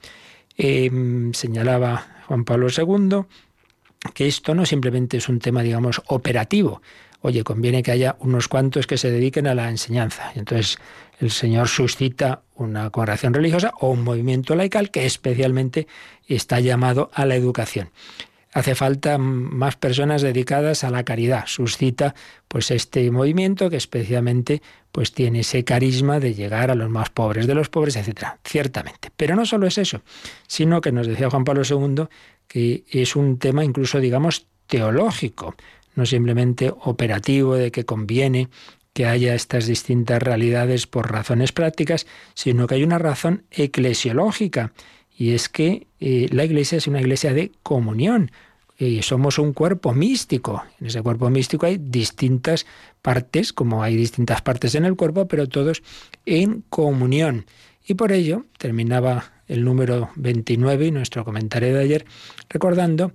Em, 0.57 1.35
señalaba 1.35 2.23
Juan 2.27 2.45
Pablo 2.45 2.69
II 2.75 3.27
que 4.13 4.27
esto 4.27 4.55
no 4.55 4.67
simplemente 4.67 5.17
es 5.17 5.29
un 5.29 5.39
tema, 5.39 5.63
digamos, 5.63 6.03
operativo, 6.07 6.83
oye, 7.25 7.43
conviene 7.43 7.83
que 7.83 7.91
haya 7.91 8.17
unos 8.21 8.49
cuantos 8.49 8.87
que 8.87 8.99
se 8.99 9.11
dediquen 9.11 9.47
a 9.47 9.55
la 9.55 9.71
enseñanza. 9.71 10.31
Entonces 10.35 10.77
el 11.21 11.31
Señor 11.31 11.69
suscita 11.69 12.43
una 12.55 12.91
congregación 12.91 13.33
religiosa 13.33 13.73
o 13.81 13.89
un 13.89 14.05
movimiento 14.05 14.55
laical 14.55 14.91
que 14.91 15.07
especialmente 15.07 15.87
está 16.29 16.61
llamado 16.61 17.11
a 17.15 17.25
la 17.25 17.35
educación. 17.35 17.89
Hace 18.53 18.75
falta 18.75 19.17
más 19.17 19.77
personas 19.77 20.21
dedicadas 20.21 20.85
a 20.85 20.91
la 20.91 21.03
caridad. 21.05 21.45
Suscita 21.47 22.15
pues 22.47 22.71
este 22.71 23.11
movimiento 23.11 23.71
que 23.71 23.79
especialmente 23.79 24.61
pues 24.93 25.13
tiene 25.13 25.41
ese 25.41 25.65
carisma 25.65 26.21
de 26.21 26.35
llegar 26.35 26.71
a 26.71 26.75
los 26.75 26.91
más 26.91 27.09
pobres 27.09 27.47
de 27.47 27.55
los 27.55 27.71
pobres, 27.71 27.97
etcétera. 27.97 28.39
Ciertamente. 28.45 29.11
Pero 29.17 29.35
no 29.35 29.47
solo 29.47 29.67
es 29.67 29.79
eso, 29.79 30.03
sino 30.47 30.83
que 30.83 30.93
nos 30.93 31.07
decía 31.07 31.31
Juan 31.31 31.45
Pablo 31.45 31.63
II 31.65 32.05
que 32.47 32.85
es 32.91 33.17
un 33.17 33.39
tema 33.39 33.65
incluso 33.65 33.99
digamos 33.99 34.47
teológico 34.67 35.55
no 35.95 36.07
simplemente 36.07 36.73
operativo 36.83 37.55
de 37.55 37.71
que 37.71 37.85
conviene 37.85 38.49
que 38.93 39.07
haya 39.07 39.35
estas 39.35 39.67
distintas 39.67 40.23
realidades 40.23 40.87
por 40.87 41.11
razones 41.11 41.53
prácticas, 41.53 42.07
sino 42.35 42.67
que 42.67 42.77
hay 42.77 42.85
una 42.85 42.99
razón 42.99 43.43
eclesiológica, 43.51 44.73
y 45.17 45.33
es 45.33 45.49
que 45.49 45.87
eh, 46.01 46.29
la 46.31 46.45
iglesia 46.45 46.79
es 46.79 46.87
una 46.87 47.01
iglesia 47.01 47.35
de 47.35 47.53
comunión, 47.63 48.31
y 48.79 49.03
somos 49.03 49.39
un 49.39 49.53
cuerpo 49.53 49.95
místico. 49.95 50.65
En 50.81 50.89
ese 50.89 51.03
cuerpo 51.03 51.31
místico 51.31 51.67
hay 51.67 51.79
distintas 51.79 52.67
partes, 53.03 53.53
como 53.53 53.83
hay 53.83 53.97
distintas 53.97 54.43
partes 54.43 54.75
en 54.75 54.85
el 54.85 54.97
cuerpo, 54.97 55.29
pero 55.29 55.49
todos 55.49 55.83
en 56.27 56.65
comunión. 56.69 57.47
Y 57.87 57.95
por 57.95 58.13
ello 58.13 58.47
terminaba 58.59 59.33
el 59.47 59.65
número 59.65 60.11
29 60.17 60.87
y 60.87 60.91
nuestro 60.91 61.25
comentario 61.25 61.75
de 61.75 61.81
ayer 61.81 62.07
recordando 62.49 63.13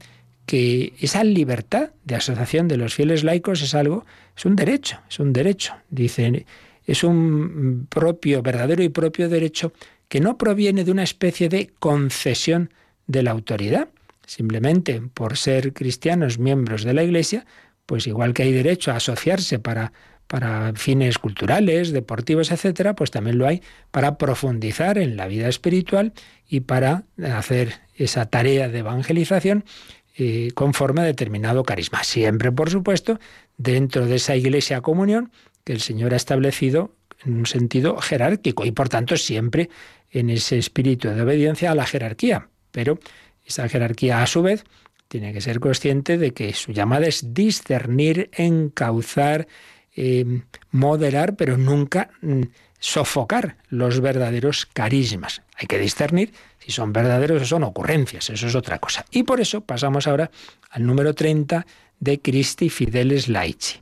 que 0.50 0.94
esa 1.00 1.24
libertad 1.24 1.92
de 2.06 2.16
asociación 2.16 2.68
de 2.68 2.76
los 2.76 2.96
fieles 2.96 3.24
laicos 3.24 3.62
es 3.62 3.76
algo, 3.76 4.04
es 4.36 4.46
un 4.46 4.56
derecho, 4.56 5.00
es 5.08 5.20
un 5.20 5.32
derecho. 5.32 5.76
Dicen, 5.92 6.44
es 6.88 7.04
un 7.04 7.86
propio, 7.88 8.42
verdadero 8.42 8.82
y 8.82 8.90
propio 8.90 9.30
derecho 9.30 9.74
que 10.08 10.20
no 10.20 10.40
proviene 10.40 10.84
de 10.84 10.90
una 10.90 11.04
especie 11.04 11.50
de 11.50 11.70
concesión 11.78 12.74
de 13.06 13.22
la 13.22 13.30
autoridad. 13.30 13.90
Simplemente 14.26 15.04
por 15.14 15.38
ser 15.38 15.72
cristianos 15.72 16.40
miembros 16.40 16.84
de 16.84 16.96
la 16.96 17.04
Iglesia, 17.04 17.46
pues 17.86 18.08
igual 18.08 18.34
que 18.34 18.42
hay 18.42 18.52
derecho 18.52 18.90
a 18.90 18.96
asociarse 18.96 19.60
para, 19.60 19.94
para 20.26 20.74
fines 20.74 21.20
culturales, 21.20 21.92
deportivos, 21.92 22.50
etcétera, 22.50 22.96
pues 22.96 23.12
también 23.12 23.38
lo 23.38 23.46
hay 23.46 23.62
para 23.92 24.18
profundizar 24.18 24.98
en 24.98 25.16
la 25.16 25.28
vida 25.28 25.48
espiritual 25.48 26.14
y 26.48 26.62
para 26.62 27.04
hacer 27.24 27.82
esa 27.96 28.26
tarea 28.26 28.68
de 28.68 28.80
evangelización 28.80 29.64
eh, 30.22 30.52
conforme 30.54 31.00
a 31.00 31.06
determinado 31.06 31.64
carisma. 31.64 32.04
Siempre, 32.04 32.52
por 32.52 32.70
supuesto, 32.70 33.20
dentro 33.58 34.06
de 34.06 34.18
esa 34.18 34.36
iglesia 34.36 34.82
comunión 34.82 35.32
que 35.64 35.72
el 35.72 35.80
Señor 35.80 36.14
ha 36.14 36.18
establecido 36.18 36.94
en 37.24 37.38
un 37.38 37.46
sentido 37.46 37.96
jerárquico 37.98 38.66
y 38.66 38.72
por 38.72 38.90
tanto 38.90 39.16
siempre 39.16 39.70
en 40.12 40.30
ese 40.30 40.58
espíritu 40.58 41.08
de 41.08 41.22
obediencia 41.22 41.72
a 41.72 41.76
la 41.76 41.86
jerarquía. 41.86 42.50
Pero 42.72 43.00
esa 43.46 43.70
jerarquía 43.70 44.22
a 44.22 44.28
su 44.28 44.42
vez 44.42 44.66
tiene 45.08 45.32
que 45.32 45.40
ser 45.40 45.62
consciente 45.62 46.18
de 46.18 46.34
que 46.34 46.54
su 46.54 46.74
llamada 46.74 47.08
es 47.08 47.34
discernir, 47.34 48.30
encauzar, 48.34 49.48
eh, 49.96 50.42
moderar, 50.72 51.38
pero 51.38 51.58
nunca 51.58 52.10
mm, 52.22 52.42
sofocar 52.80 53.58
los 53.70 54.00
verdaderos 54.00 54.66
carismas. 54.66 55.42
Hay 55.56 55.68
que 55.68 55.78
discernir 55.78 56.34
si 56.60 56.72
son 56.72 56.94
verdaderos 56.94 57.42
o 57.42 57.46
son 57.46 57.64
ocurrencias, 57.64 58.30
eso 58.30 58.48
es 58.48 58.56
otra 58.56 58.80
cosa. 58.80 59.06
Y 59.12 59.24
por 59.24 59.42
eso 59.42 59.62
pasamos 59.62 60.08
ahora 60.08 60.32
al 60.70 60.86
número 60.86 61.14
30 61.14 61.66
de 62.00 62.22
Christi 62.22 62.70
Fideles 62.70 63.28
Laici, 63.28 63.80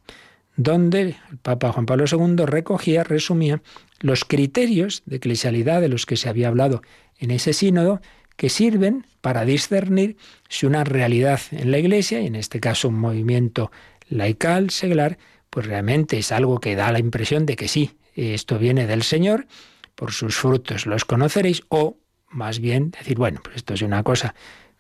donde 0.55 1.01
el 1.01 1.15
Papa 1.41 1.71
Juan 1.71 1.86
Pablo 1.86 2.05
II 2.12 2.45
recogía, 2.45 3.03
resumía 3.03 3.62
los 3.99 4.25
criterios 4.25 5.03
de 5.05 5.17
eclesialidad 5.17 5.81
de 5.81 5.89
los 5.89 6.05
que 6.05 6.17
se 6.17 6.29
había 6.29 6.47
hablado 6.47 6.81
en 7.19 7.31
ese 7.31 7.53
sínodo, 7.53 8.01
que 8.36 8.49
sirven 8.49 9.07
para 9.21 9.45
discernir 9.45 10.17
si 10.47 10.67
una 10.67 10.83
realidad 10.83 11.39
en 11.51 11.71
la 11.71 11.79
Iglesia, 11.79 12.21
y 12.21 12.27
en 12.27 12.36
este 12.36 12.60
caso 12.60 12.89
un 12.89 12.99
movimiento 12.99 13.71
laical, 14.10 14.69
seglar, 14.69 15.17
pues 15.49 15.65
realmente 15.65 16.19
es 16.19 16.31
algo 16.31 16.60
que 16.60 16.75
da 16.75 16.91
la 16.91 16.99
impresión 16.99 17.47
de 17.47 17.55
que 17.55 17.67
sí, 17.67 17.96
esto 18.17 18.58
viene 18.58 18.88
del 18.88 19.03
Señor, 19.03 19.47
por 19.95 20.12
sus 20.12 20.36
frutos 20.36 20.86
los 20.86 21.06
conoceréis, 21.06 21.63
o 21.69 21.97
más 22.30 22.60
bien 22.60 22.91
decir, 22.91 23.17
bueno, 23.17 23.39
pues 23.43 23.58
esto 23.58 23.73
es 23.73 23.82
una 23.82 24.03
cosa 24.03 24.36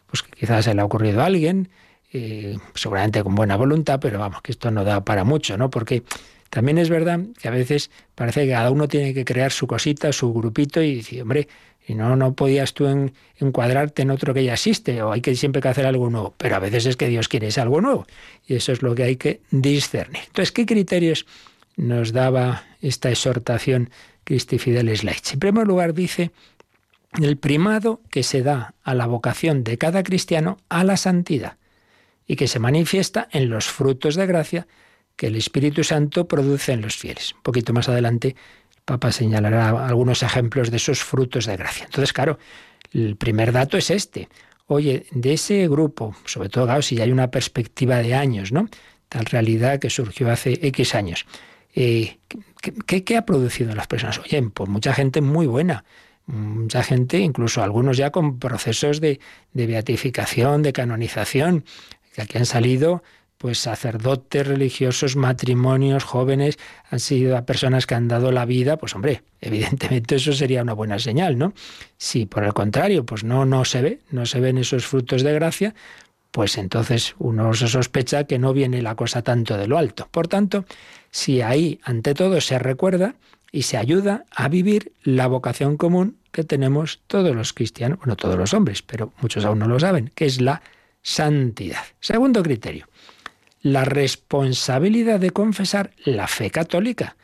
pues 0.07 0.23
que 0.23 0.31
quizás 0.31 0.65
se 0.65 0.73
le 0.73 0.81
ha 0.81 0.85
ocurrido 0.85 1.21
a 1.21 1.25
alguien, 1.25 1.69
eh, 2.13 2.57
seguramente 2.75 3.21
con 3.23 3.35
buena 3.35 3.55
voluntad, 3.57 3.99
pero 3.99 4.19
vamos, 4.19 4.41
que 4.41 4.53
esto 4.53 4.71
no 4.71 4.83
da 4.83 5.03
para 5.03 5.23
mucho, 5.23 5.57
¿no? 5.57 5.69
Porque 5.69 6.03
también 6.49 6.77
es 6.77 6.89
verdad 6.89 7.19
que 7.39 7.47
a 7.47 7.51
veces 7.51 7.91
parece 8.15 8.45
que 8.45 8.51
cada 8.51 8.71
uno 8.71 8.87
tiene 8.87 9.13
que 9.13 9.25
crear 9.25 9.51
su 9.51 9.67
cosita, 9.67 10.13
su 10.13 10.33
grupito 10.33 10.81
y 10.81 10.95
decir, 10.95 11.21
hombre, 11.21 11.47
y 11.85 11.95
no, 11.95 12.15
no 12.15 12.33
podías 12.33 12.73
tú 12.73 12.85
encuadrarte 13.37 14.01
en 14.01 14.11
otro 14.11 14.33
que 14.33 14.43
ya 14.43 14.53
existe, 14.53 15.01
o 15.01 15.13
hay 15.13 15.21
que 15.21 15.35
siempre 15.35 15.61
que 15.61 15.69
hacer 15.69 15.85
algo 15.85 16.09
nuevo. 16.09 16.33
Pero 16.37 16.57
a 16.57 16.59
veces 16.59 16.85
es 16.85 16.97
que 16.97 17.07
Dios 17.07 17.29
quiere 17.29 17.49
algo 17.57 17.79
nuevo. 17.79 18.05
Y 18.45 18.55
eso 18.55 18.73
es 18.73 18.81
lo 18.81 18.93
que 18.93 19.03
hay 19.03 19.15
que 19.15 19.39
discernir. 19.51 20.23
Entonces, 20.27 20.51
¿qué 20.51 20.65
criterios 20.65 21.25
nos 21.77 22.11
daba 22.11 22.63
esta 22.81 23.09
exhortación 23.09 23.89
Christi 24.25 24.59
Fidelis 24.59 25.05
Leitch. 25.05 25.33
En 25.33 25.39
primer 25.39 25.65
lugar 25.65 25.93
dice 25.93 26.31
el 27.21 27.37
primado 27.37 28.01
que 28.11 28.23
se 28.23 28.43
da 28.43 28.75
a 28.83 28.93
la 28.93 29.05
vocación 29.05 29.63
de 29.63 29.77
cada 29.77 30.03
cristiano 30.03 30.57
a 30.67 30.83
la 30.83 30.97
santidad 30.97 31.57
y 32.27 32.35
que 32.35 32.47
se 32.47 32.59
manifiesta 32.59 33.29
en 33.31 33.49
los 33.49 33.67
frutos 33.67 34.15
de 34.15 34.25
gracia 34.27 34.67
que 35.15 35.27
el 35.27 35.35
Espíritu 35.35 35.83
Santo 35.83 36.27
produce 36.27 36.73
en 36.73 36.81
los 36.81 36.97
fieles. 36.97 37.33
Un 37.33 37.41
poquito 37.43 37.73
más 37.73 37.87
adelante 37.87 38.35
el 38.75 38.81
Papa 38.83 39.11
señalará 39.11 39.87
algunos 39.87 40.23
ejemplos 40.23 40.71
de 40.71 40.77
esos 40.77 41.03
frutos 41.03 41.45
de 41.45 41.57
gracia. 41.57 41.85
Entonces, 41.85 42.13
claro, 42.13 42.37
el 42.91 43.15
primer 43.15 43.51
dato 43.51 43.77
es 43.77 43.89
este. 43.89 44.29
Oye, 44.67 45.05
de 45.11 45.33
ese 45.33 45.67
grupo, 45.67 46.15
sobre 46.25 46.49
todo 46.49 46.65
claro, 46.65 46.81
si 46.81 46.99
hay 46.99 47.11
una 47.11 47.31
perspectiva 47.31 47.97
de 47.97 48.15
años, 48.15 48.51
¿no? 48.51 48.69
Tal 49.09 49.25
realidad 49.25 49.79
que 49.79 49.89
surgió 49.89 50.29
hace 50.29 50.59
X 50.61 50.95
años. 50.95 51.25
Eh, 51.79 52.17
¿qué, 52.87 53.03
¿qué, 53.03 53.17
ha 53.17 53.23
producido 53.23 53.75
las 53.75 53.85
personas? 53.85 54.17
Oye, 54.17 54.41
pues 54.51 54.67
mucha 54.67 54.95
gente 54.95 55.21
muy 55.21 55.45
buena, 55.45 55.85
mucha 56.25 56.81
gente, 56.81 57.19
incluso 57.19 57.61
algunos 57.61 57.97
ya 57.97 58.09
con 58.09 58.39
procesos 58.39 58.99
de, 58.99 59.19
de 59.53 59.67
beatificación, 59.67 60.63
de 60.63 60.73
canonización, 60.73 61.65
que 62.15 62.23
aquí 62.23 62.39
han 62.39 62.47
salido 62.47 63.03
pues 63.37 63.59
sacerdotes 63.59 64.47
religiosos, 64.47 65.15
matrimonios, 65.15 66.03
jóvenes, 66.03 66.57
han 66.89 66.99
sido 66.99 67.45
personas 67.45 67.85
que 67.85 67.93
han 67.93 68.07
dado 68.07 68.31
la 68.31 68.45
vida, 68.45 68.77
pues 68.77 68.95
hombre, 68.95 69.21
evidentemente 69.39 70.15
eso 70.15 70.33
sería 70.33 70.63
una 70.63 70.73
buena 70.73 70.97
señal, 70.97 71.37
¿no? 71.37 71.53
Si 71.97 72.25
por 72.25 72.43
el 72.43 72.55
contrario, 72.55 73.05
pues 73.05 73.23
no, 73.23 73.45
no 73.45 73.63
se 73.65 73.83
ve, 73.83 73.99
no 74.09 74.25
se 74.25 74.39
ven 74.39 74.57
esos 74.57 74.87
frutos 74.87 75.21
de 75.21 75.31
gracia, 75.33 75.75
pues 76.31 76.57
entonces 76.57 77.15
uno 77.17 77.53
se 77.53 77.67
sospecha 77.67 78.25
que 78.25 78.39
no 78.39 78.53
viene 78.53 78.81
la 78.81 78.95
cosa 78.95 79.21
tanto 79.21 79.57
de 79.57 79.67
lo 79.67 79.77
alto. 79.77 80.07
Por 80.11 80.27
tanto, 80.27 80.65
si 81.11 81.41
ahí 81.41 81.79
ante 81.83 82.13
todo 82.13 82.41
se 82.41 82.59
recuerda 82.59 83.15
y 83.51 83.63
se 83.63 83.77
ayuda 83.77 84.25
a 84.31 84.49
vivir 84.49 84.93
la 85.03 85.27
vocación 85.27 85.77
común 85.77 86.17
que 86.31 86.43
tenemos 86.43 87.01
todos 87.07 87.35
los 87.35 87.53
cristianos, 87.53 87.99
bueno, 87.99 88.15
todos 88.15 88.37
los 88.37 88.53
hombres, 88.53 88.81
pero 88.81 89.13
muchos 89.21 89.45
aún 89.45 89.59
no 89.59 89.67
lo 89.67 89.79
saben, 89.79 90.11
que 90.13 90.25
es 90.25 90.41
la 90.41 90.61
santidad. 91.01 91.83
Segundo 91.99 92.43
criterio, 92.43 92.87
la 93.61 93.85
responsabilidad 93.85 95.19
de 95.19 95.31
confesar 95.31 95.91
la 96.05 96.27
fe 96.27 96.51
católica, 96.51 97.15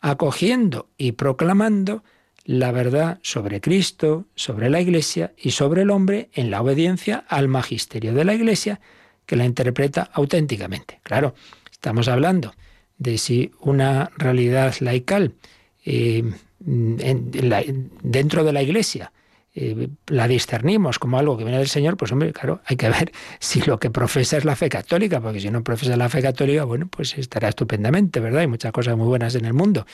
acogiendo 0.00 0.88
y 0.96 1.12
proclamando 1.12 2.02
la 2.46 2.70
verdad 2.70 3.18
sobre 3.22 3.60
Cristo, 3.60 4.26
sobre 4.36 4.70
la 4.70 4.80
Iglesia 4.80 5.32
y 5.36 5.50
sobre 5.50 5.82
el 5.82 5.90
hombre 5.90 6.30
en 6.32 6.50
la 6.50 6.62
obediencia 6.62 7.24
al 7.28 7.48
magisterio 7.48 8.14
de 8.14 8.24
la 8.24 8.34
Iglesia, 8.34 8.80
que 9.26 9.34
la 9.34 9.44
interpreta 9.44 10.08
auténticamente. 10.12 11.00
Claro, 11.02 11.34
estamos 11.70 12.06
hablando 12.06 12.54
de 12.98 13.18
si 13.18 13.50
una 13.60 14.10
realidad 14.16 14.74
laical 14.78 15.34
eh, 15.84 16.22
dentro 16.60 18.44
de 18.44 18.52
la 18.52 18.62
Iglesia 18.62 19.12
eh, 19.58 19.88
la 20.08 20.28
discernimos 20.28 20.98
como 20.98 21.18
algo 21.18 21.36
que 21.36 21.42
viene 21.42 21.58
del 21.58 21.68
Señor, 21.68 21.96
pues 21.96 22.12
hombre, 22.12 22.32
claro, 22.32 22.60
hay 22.66 22.76
que 22.76 22.90
ver 22.90 23.10
si 23.40 23.60
lo 23.62 23.80
que 23.80 23.90
profesa 23.90 24.36
es 24.36 24.44
la 24.44 24.54
fe 24.54 24.68
católica, 24.68 25.20
porque 25.20 25.40
si 25.40 25.50
no 25.50 25.64
profesa 25.64 25.96
la 25.96 26.08
fe 26.08 26.22
católica, 26.22 26.64
bueno, 26.64 26.86
pues 26.88 27.18
estará 27.18 27.48
estupendamente, 27.48 28.20
¿verdad? 28.20 28.42
Hay 28.42 28.46
muchas 28.46 28.70
cosas 28.70 28.96
muy 28.96 29.06
buenas 29.06 29.34
en 29.34 29.46
el 29.46 29.54
mundo, 29.54 29.84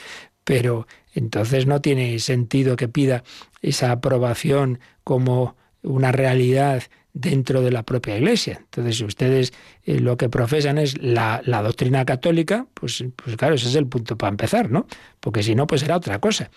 pero 0.44 0.86
entonces 1.14 1.66
no 1.66 1.80
tiene 1.80 2.18
sentido 2.18 2.76
que 2.76 2.88
pida 2.88 3.24
esa 3.60 3.92
aprobación 3.92 4.80
como 5.04 5.56
una 5.82 6.12
realidad 6.12 6.82
dentro 7.12 7.62
de 7.62 7.70
la 7.70 7.82
propia 7.82 8.16
Iglesia. 8.16 8.58
Entonces, 8.60 8.96
si 8.96 9.04
ustedes 9.04 9.52
eh, 9.84 10.00
lo 10.00 10.16
que 10.16 10.28
profesan 10.28 10.78
es 10.78 11.00
la, 11.00 11.42
doctrina 11.44 12.04
católica, 12.04 12.66
pues, 12.74 13.04
pues 13.16 13.36
claro, 13.36 13.54
ese 13.54 13.68
es 13.68 13.74
el 13.74 13.86
punto 13.86 14.16
para 14.16 14.30
empezar, 14.30 14.70
¿no? 14.70 14.86
Porque 15.20 15.42
si 15.42 15.54
no, 15.54 15.66
pues 15.66 15.82
será 15.82 15.96
otra 15.96 16.18
cosa. 16.20 16.50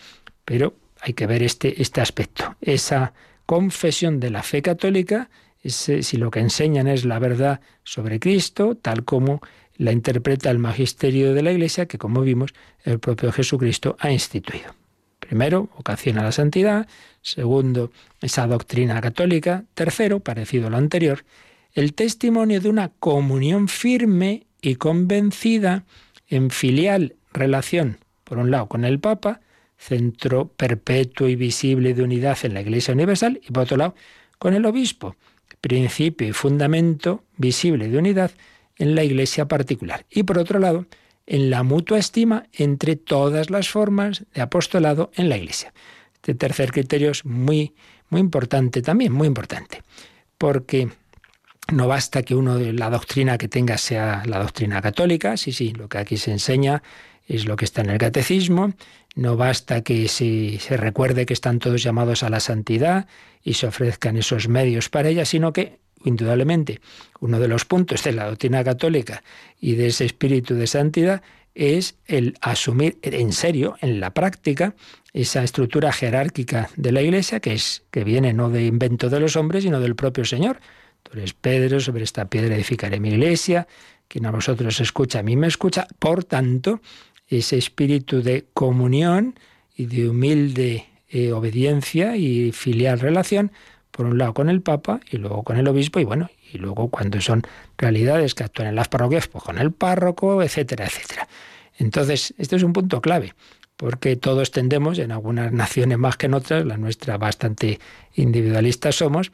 Pero 0.46 0.76
hay 1.02 1.14
que 1.14 1.28
ver 1.28 1.44
este, 1.44 1.82
este 1.82 2.02
aspecto. 2.02 2.56
Esa 2.62 3.14
confesión 3.46 4.20
de 4.20 4.30
la 4.30 4.44
fe 4.44 4.62
católica, 4.62 5.30
si 5.64 6.18
lo 6.18 6.32
que 6.32 6.40
enseñan 6.40 6.88
es 6.88 7.06
la 7.06 7.20
verdad 7.20 7.60
sobre 7.84 8.20
Cristo, 8.20 8.76
tal 8.76 9.04
como 9.04 9.42
la 9.78 9.92
interpreta 9.92 10.50
el 10.50 10.60
magisterio 10.60 11.34
de 11.34 11.44
la 11.44 11.52
Iglesia, 11.52 11.86
que 11.86 11.98
como 11.98 12.22
vimos, 12.22 12.54
el 12.84 13.00
propio 13.00 13.32
Jesucristo 13.32 13.98
ha 14.00 14.12
instituido. 14.12 14.74
Primero, 15.20 15.70
vocación 15.76 16.18
a 16.20 16.24
la 16.24 16.32
santidad. 16.32 16.88
Segundo, 17.22 17.92
esa 18.22 18.48
doctrina 18.48 19.02
católica. 19.02 19.66
Tercero, 19.74 20.20
parecido 20.20 20.68
a 20.68 20.70
lo 20.70 20.78
anterior, 20.78 21.26
el 21.74 21.94
testimonio 21.94 22.62
de 22.62 22.70
una 22.70 22.90
comunión 22.90 23.68
firme 23.68 24.46
y 24.62 24.76
convencida 24.76 25.84
en 26.28 26.50
filial 26.52 27.16
relación, 27.34 27.98
por 28.24 28.38
un 28.38 28.52
lado, 28.52 28.68
con 28.68 28.86
el 28.86 29.00
Papa, 29.00 29.42
centro 29.78 30.48
perpetuo 30.48 31.28
y 31.28 31.36
visible 31.36 31.94
de 31.94 32.04
unidad 32.04 32.38
en 32.44 32.54
la 32.54 32.62
Iglesia 32.62 32.94
Universal, 32.94 33.42
y 33.48 33.52
por 33.52 33.64
otro 33.64 33.78
lado, 33.78 33.96
con 34.40 34.54
el 34.54 34.66
obispo, 34.66 35.16
principio 35.60 36.28
y 36.28 36.32
fundamento 36.32 37.24
visible 37.38 37.90
de 37.90 37.98
unidad 37.98 38.32
en 38.78 38.96
la 38.96 39.04
Iglesia 39.04 39.48
particular. 39.48 40.06
Y 40.10 40.24
por 40.24 40.38
otro 40.38 40.60
lado, 40.60 40.86
en 41.26 41.50
la 41.50 41.64
mutua 41.64 41.98
estima 41.98 42.46
entre 42.54 42.96
todas 42.96 43.50
las 43.50 43.70
formas 43.70 44.26
de 44.34 44.42
apostolado 44.42 45.12
en 45.16 45.30
la 45.30 45.38
Iglesia. 45.38 45.74
Este 46.16 46.36
tercer 46.36 46.72
criterio 46.72 47.12
es 47.12 47.26
muy, 47.26 47.74
muy 48.10 48.22
importante 48.22 48.82
también, 48.82 49.12
muy 49.12 49.28
importante, 49.28 49.84
porque 50.38 50.90
no 51.72 51.88
basta 51.88 52.24
que 52.24 52.36
uno 52.36 52.60
la 52.60 52.90
doctrina 52.90 53.38
que 53.38 53.48
tenga 53.48 53.78
sea 53.78 54.24
la 54.26 54.40
doctrina 54.40 54.82
católica, 54.82 55.38
sí, 55.38 55.52
sí, 55.52 55.72
lo 55.72 55.90
que 55.90 55.98
aquí 55.98 56.18
se 56.18 56.32
enseña 56.32 56.84
es 57.28 57.46
lo 57.46 57.56
que 57.56 57.66
está 57.66 57.82
en 57.82 57.90
el 57.90 57.98
catecismo, 57.98 58.74
no 59.16 59.36
basta 59.36 59.82
que 59.82 60.08
se, 60.08 60.60
se, 60.60 60.78
recuerde 60.78 61.26
que 61.26 61.34
están 61.34 61.60
todos 61.60 61.82
llamados 61.82 62.22
a 62.22 62.30
la 62.30 62.40
santidad 62.40 63.08
y 63.44 63.54
se 63.54 63.68
ofrezcan 63.68 64.18
esos 64.18 64.48
medios 64.48 64.90
para 64.90 65.10
ella, 65.10 65.26
sino 65.26 65.54
que, 65.54 65.80
indudablemente, 66.06 66.80
uno 67.20 67.40
de 67.40 67.48
los 67.48 67.66
puntos 67.66 68.04
de 68.04 68.14
la 68.14 68.28
doctrina 68.28 68.64
católica 68.64 69.24
y 69.60 69.76
de 69.76 69.88
ese 69.88 70.06
espíritu 70.06 70.56
de 70.56 70.68
santidad 70.68 71.22
es 71.56 71.96
el 72.06 72.38
asumir 72.42 72.98
en 73.02 73.32
serio, 73.32 73.76
en 73.82 74.00
la 74.00 74.14
práctica, 74.14 74.76
esa 75.14 75.44
estructura 75.44 75.94
jerárquica 75.94 76.70
de 76.76 76.92
la 76.92 77.02
Iglesia, 77.02 77.40
que 77.40 77.54
es 77.54 77.84
que 77.92 78.04
viene 78.04 78.34
no 78.34 78.50
de 78.50 78.66
invento 78.66 79.10
de 79.10 79.22
los 79.22 79.38
hombres, 79.38 79.64
sino 79.64 79.80
del 79.80 79.96
propio 79.96 80.26
Señor. 80.26 80.60
Tú 81.04 81.18
eres 81.18 81.34
Pedro, 81.34 81.80
sobre 81.80 82.04
esta 82.04 82.30
piedra 82.30 82.56
edificaré 82.56 83.00
mi 83.00 83.10
iglesia, 83.10 83.68
quien 84.08 84.26
a 84.26 84.32
vosotros 84.32 84.80
escucha, 84.82 85.20
a 85.20 85.24
mí 85.24 85.36
me 85.38 85.48
escucha. 85.48 85.88
Por 86.00 86.24
tanto, 86.24 86.82
ese 87.28 87.58
espíritu 87.58 88.22
de 88.22 88.46
comunión 88.54 89.40
y 89.76 89.86
de 89.86 90.10
humilde 90.10 90.86
eh, 91.10 91.32
obediencia 91.32 92.18
y 92.18 92.52
filial 92.52 93.00
relación, 93.00 93.52
por 93.96 94.06
un 94.06 94.18
lado 94.18 94.34
con 94.34 94.50
el 94.50 94.62
Papa 94.62 95.00
y 95.10 95.18
luego 95.18 95.44
con 95.44 95.56
el 95.58 95.68
obispo, 95.68 96.02
y 96.02 96.04
bueno, 96.04 96.30
y 96.52 96.58
luego 96.58 96.90
cuando 96.90 97.22
son 97.22 97.44
realidades 97.78 98.36
que 98.36 98.44
actúan 98.44 98.68
en 98.68 98.76
las 98.76 98.90
parroquias, 98.90 99.28
pues 99.30 99.44
con 99.44 99.58
el 99.58 99.72
párroco, 99.72 100.44
etcétera, 100.44 100.86
etcétera. 100.86 101.30
Entonces, 101.78 102.34
este 102.38 102.58
es 102.58 102.64
un 102.64 102.74
punto 102.74 103.00
clave, 103.00 103.34
porque 103.78 104.18
todos 104.18 104.52
tendemos, 104.52 105.00
en 105.00 105.14
algunas 105.14 105.54
naciones 105.54 105.98
más 105.98 106.18
que 106.18 106.26
en 106.26 106.34
otras, 106.34 106.66
la 106.66 106.78
nuestra 106.78 107.18
bastante 107.18 107.80
individualista 108.16 108.92
somos, 108.92 109.32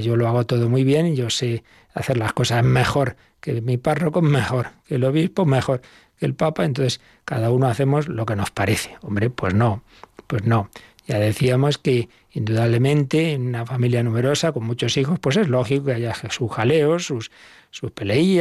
yo 0.00 0.16
lo 0.16 0.26
hago 0.26 0.46
todo 0.46 0.70
muy 0.70 0.84
bien, 0.84 1.14
yo 1.14 1.28
sé 1.28 1.62
hacer 1.92 2.16
las 2.16 2.32
cosas 2.32 2.64
mejor 2.64 3.16
que 3.40 3.60
mi 3.60 3.76
párroco, 3.76 4.22
mejor 4.22 4.68
que 4.86 4.94
el 4.94 5.04
obispo, 5.04 5.44
mejor 5.44 5.82
el 6.18 6.34
Papa, 6.34 6.64
entonces 6.64 7.00
cada 7.24 7.50
uno 7.50 7.66
hacemos 7.66 8.08
lo 8.08 8.24
que 8.24 8.36
nos 8.36 8.50
parece. 8.50 8.96
Hombre, 9.02 9.28
pues 9.28 9.52
no, 9.54 9.82
pues 10.28 10.44
no. 10.44 10.70
Ya 11.06 11.18
decíamos 11.18 11.78
que 11.78 12.08
indudablemente 12.32 13.32
en 13.32 13.46
una 13.48 13.66
familia 13.66 14.02
numerosa 14.02 14.52
con 14.52 14.64
muchos 14.64 14.96
hijos, 14.96 15.18
pues 15.18 15.36
es 15.36 15.48
lógico 15.48 15.86
que 15.86 15.92
haya 15.92 16.14
sus 16.30 16.50
jaleos, 16.50 17.06
sus, 17.06 17.30
sus 17.70 17.92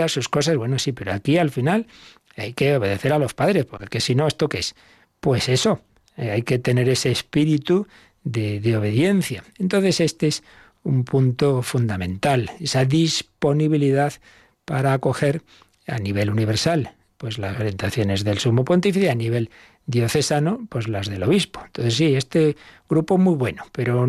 sus 0.07 0.29
cosas. 0.29 0.55
Bueno, 0.55 0.79
sí, 0.79 0.91
pero 0.91 1.13
aquí 1.13 1.37
al 1.37 1.51
final 1.51 1.87
hay 2.35 2.53
que 2.53 2.75
obedecer 2.75 3.13
a 3.13 3.19
los 3.19 3.33
padres, 3.33 3.65
porque 3.65 3.99
si 3.99 4.15
no, 4.15 4.27
¿esto 4.27 4.47
qué 4.47 4.59
es? 4.59 4.75
Pues 5.19 5.49
eso, 5.49 5.81
eh, 6.17 6.31
hay 6.31 6.41
que 6.43 6.57
tener 6.57 6.87
ese 6.89 7.11
espíritu 7.11 7.87
de, 8.23 8.59
de 8.59 8.77
obediencia. 8.77 9.43
Entonces 9.57 9.99
este 9.99 10.27
es 10.27 10.43
un 10.83 11.03
punto 11.03 11.61
fundamental, 11.61 12.49
esa 12.59 12.85
disponibilidad 12.85 14.13
para 14.65 14.93
acoger 14.93 15.43
a 15.87 15.97
nivel 15.97 16.29
universal 16.29 16.95
pues 17.21 17.37
las 17.37 17.55
orientaciones 17.59 18.23
del 18.23 18.39
sumo 18.39 18.65
pontífice 18.65 19.11
a 19.11 19.13
nivel 19.13 19.51
diocesano, 19.85 20.65
pues 20.69 20.87
las 20.87 21.09
del 21.09 21.23
obispo. 21.23 21.61
Entonces 21.65 21.95
sí, 21.95 22.15
este 22.15 22.55
grupo 22.89 23.17
muy 23.17 23.35
bueno, 23.35 23.63
pero 23.71 24.07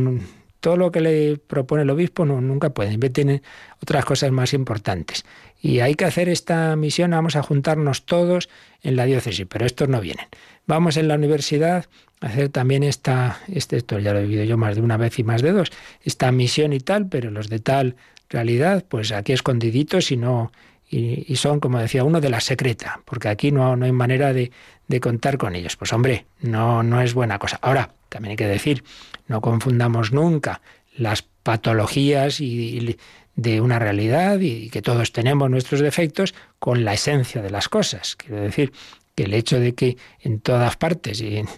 todo 0.61 0.77
lo 0.77 0.93
que 0.93 1.01
le 1.01 1.39
propone 1.39 1.83
el 1.83 1.91
obispo 1.91 2.25
no, 2.25 2.41
nunca 2.41 2.71
puede, 2.71 2.97
tienen 3.11 3.43
otras 3.83 4.05
cosas 4.05 4.31
más 4.31 4.55
importantes. 4.55 5.25
Y 5.61 5.81
hay 5.81 5.95
que 5.95 6.05
hacer 6.05 6.29
esta 6.29 6.75
misión, 6.77 7.11
vamos 7.11 7.37
a 7.37 7.43
juntarnos 7.43 8.07
todos 8.07 8.49
en 8.81 8.97
la 8.97 9.05
diócesis, 9.05 9.47
pero 9.49 9.67
estos 9.67 9.89
no 9.89 10.01
vienen. 10.01 10.27
Vamos 10.67 10.97
en 10.97 11.09
la 11.09 11.17
universidad 11.17 11.87
a 12.21 12.27
hacer 12.27 12.49
también 12.49 12.85
esta, 12.85 13.41
este, 13.49 13.77
esto 13.77 13.99
ya 13.99 14.13
lo 14.13 14.21
he 14.21 14.23
vivido 14.23 14.45
yo 14.45 14.57
más 14.57 14.77
de 14.77 14.83
una 14.83 14.97
vez 14.97 15.19
y 15.19 15.25
más 15.25 15.43
de 15.43 15.53
dos, 15.53 15.73
esta 16.03 16.31
misión 16.31 16.73
y 16.73 16.79
tal, 16.79 17.09
pero 17.09 17.31
los 17.31 17.49
de 17.49 17.59
tal 17.59 17.97
realidad, 18.29 18.85
pues 18.89 19.11
aquí 19.11 19.33
escondiditos 19.33 20.13
y 20.13 20.17
no, 20.17 20.53
y, 20.89 21.37
son, 21.37 21.59
como 21.59 21.79
decía 21.79 22.05
uno, 22.05 22.21
de 22.21 22.29
la 22.29 22.41
secreta, 22.41 23.01
porque 23.07 23.29
aquí 23.29 23.51
no, 23.51 23.77
no 23.77 23.87
hay 23.87 23.93
manera 23.93 24.35
de, 24.35 24.53
de, 24.93 25.01
contar 25.01 25.39
con 25.39 25.55
ellos. 25.55 25.77
Pues 25.77 25.93
hombre, 25.93 26.27
no, 26.41 26.83
no 26.83 27.01
es 27.01 27.15
buena 27.15 27.39
cosa. 27.39 27.59
Ahora, 27.63 27.95
también 28.09 28.33
hay 28.33 28.37
que 28.37 28.47
decir, 28.47 28.85
no 29.27 29.41
confundamos 29.41 30.13
nunca 30.13 30.61
las 30.97 31.23
patologías 31.23 32.41
y, 32.41 32.99
de 33.35 33.61
una 33.61 33.79
realidad 33.79 34.41
y 34.41 34.69
que 34.69 34.83
todos 34.83 35.13
tenemos 35.13 35.51
nuestros 35.51 35.81
defectos 35.81 36.35
con 36.59 36.85
la 36.85 36.95
esencia 36.95 37.41
de 37.43 37.51
las 37.51 37.69
cosas. 37.69 38.17
Quiero 38.17 38.43
decir 38.43 38.73
que 39.15 39.25
el 39.25 39.35
hecho 39.35 39.59
de 39.59 39.75
que 39.75 39.97
en 40.21 40.41
todas 40.41 40.77
partes 40.77 41.21
y 41.21 41.39
en, 41.39 41.49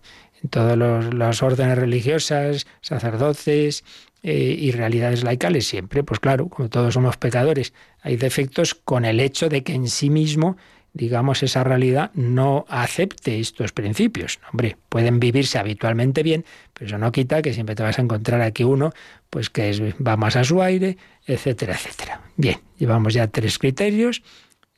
todas 0.50 0.76
las 1.14 1.42
órdenes 1.42 1.78
religiosas, 1.78 2.66
sacerdotes, 2.82 3.82
eh, 4.26 4.56
y 4.58 4.70
realidades 4.70 5.22
laicales 5.22 5.66
siempre, 5.66 6.02
pues 6.02 6.18
claro, 6.18 6.48
como 6.48 6.70
todos 6.70 6.94
somos 6.94 7.18
pecadores, 7.18 7.74
hay 8.00 8.16
defectos 8.16 8.74
con 8.74 9.04
el 9.04 9.20
hecho 9.20 9.50
de 9.50 9.62
que 9.62 9.74
en 9.74 9.86
sí 9.86 10.08
mismo, 10.08 10.56
digamos, 10.94 11.42
esa 11.42 11.64
realidad 11.64 12.12
no 12.14 12.64
acepte 12.68 13.40
estos 13.40 13.72
principios. 13.72 14.38
Hombre, 14.50 14.76
pueden 14.88 15.18
vivirse 15.18 15.58
habitualmente 15.58 16.22
bien, 16.22 16.44
pero 16.72 16.86
eso 16.86 16.98
no 16.98 17.10
quita 17.10 17.42
que 17.42 17.52
siempre 17.52 17.74
te 17.74 17.82
vas 17.82 17.98
a 17.98 18.02
encontrar 18.02 18.40
aquí 18.40 18.62
uno, 18.62 18.92
pues 19.28 19.50
que 19.50 19.70
es, 19.70 19.82
va 19.82 20.16
más 20.16 20.36
a 20.36 20.44
su 20.44 20.62
aire, 20.62 20.96
etcétera, 21.26 21.74
etcétera. 21.74 22.20
Bien, 22.36 22.60
llevamos 22.78 23.12
ya 23.12 23.26
tres 23.26 23.58
criterios. 23.58 24.22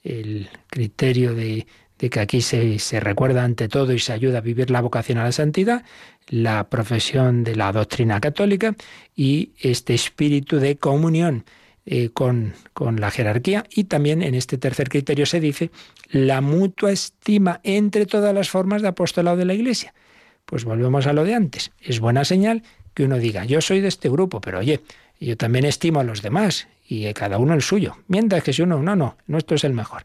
El 0.03 0.49
criterio 0.69 1.35
de, 1.35 1.67
de 1.99 2.11
que 2.11 2.21
aquí 2.21 2.41
se, 2.41 2.79
se, 2.79 2.99
recuerda 2.99 3.45
ante 3.45 3.69
todo 3.69 3.93
y 3.93 3.99
se 3.99 4.15
ayuda 4.15 4.39
a 4.39 4.41
vivir 4.41 4.71
la 4.71 4.81
vocación 4.81 5.19
a 5.19 5.25
la 5.25 5.33
santidad, 5.33 5.85
la 6.29 6.71
profesión 6.71 7.45
de 7.45 7.57
la 7.57 7.73
doctrina 7.73 8.21
católica 8.21 8.75
y 9.15 9.51
este 9.61 9.93
espíritu 9.93 10.61
de 10.61 10.77
comunión 10.77 11.45
eh, 11.87 12.11
con, 12.11 12.55
con 12.73 13.01
la 13.01 13.11
jerarquía. 13.11 13.65
Y 13.71 13.85
también 13.85 14.23
en 14.23 14.35
este 14.35 14.59
tercer 14.59 14.89
criterio 14.89 15.25
se 15.25 15.41
dice 15.41 15.71
la 16.11 16.41
mutua 16.41 16.91
estima 16.91 17.61
entre 17.63 18.07
todas 18.07 18.35
las 18.35 18.51
formas 18.51 18.83
de 18.83 18.89
apostolado 18.89 19.37
de 19.37 19.45
la 19.45 19.55
Iglesia. 19.55 19.95
Pues 20.45 20.65
volvemos 20.65 21.07
a 21.07 21.13
lo 21.13 21.25
de 21.25 21.35
antes. 21.35 21.71
Es 21.81 22.01
buena 22.01 22.25
señal 22.25 22.63
que 22.95 23.05
uno 23.05 23.19
diga, 23.19 23.45
yo 23.45 23.61
soy 23.61 23.81
de 23.81 23.89
este 23.89 24.09
grupo, 24.09 24.41
pero 24.41 24.59
oye, 24.59 24.81
yo 25.21 25.37
también 25.37 25.65
estimo 25.65 26.01
a 26.01 26.05
los 26.05 26.23
demás 26.23 26.69
y 26.89 27.13
cada 27.15 27.39
uno 27.39 27.55
el 27.55 27.63
suyo. 27.63 27.97
Mientras 28.09 28.43
que 28.43 28.53
si 28.53 28.63
uno, 28.63 28.83
no, 28.83 28.97
no, 28.97 29.17
nuestro 29.27 29.57
es 29.57 29.65
el 29.65 29.73
mejor. 29.73 30.05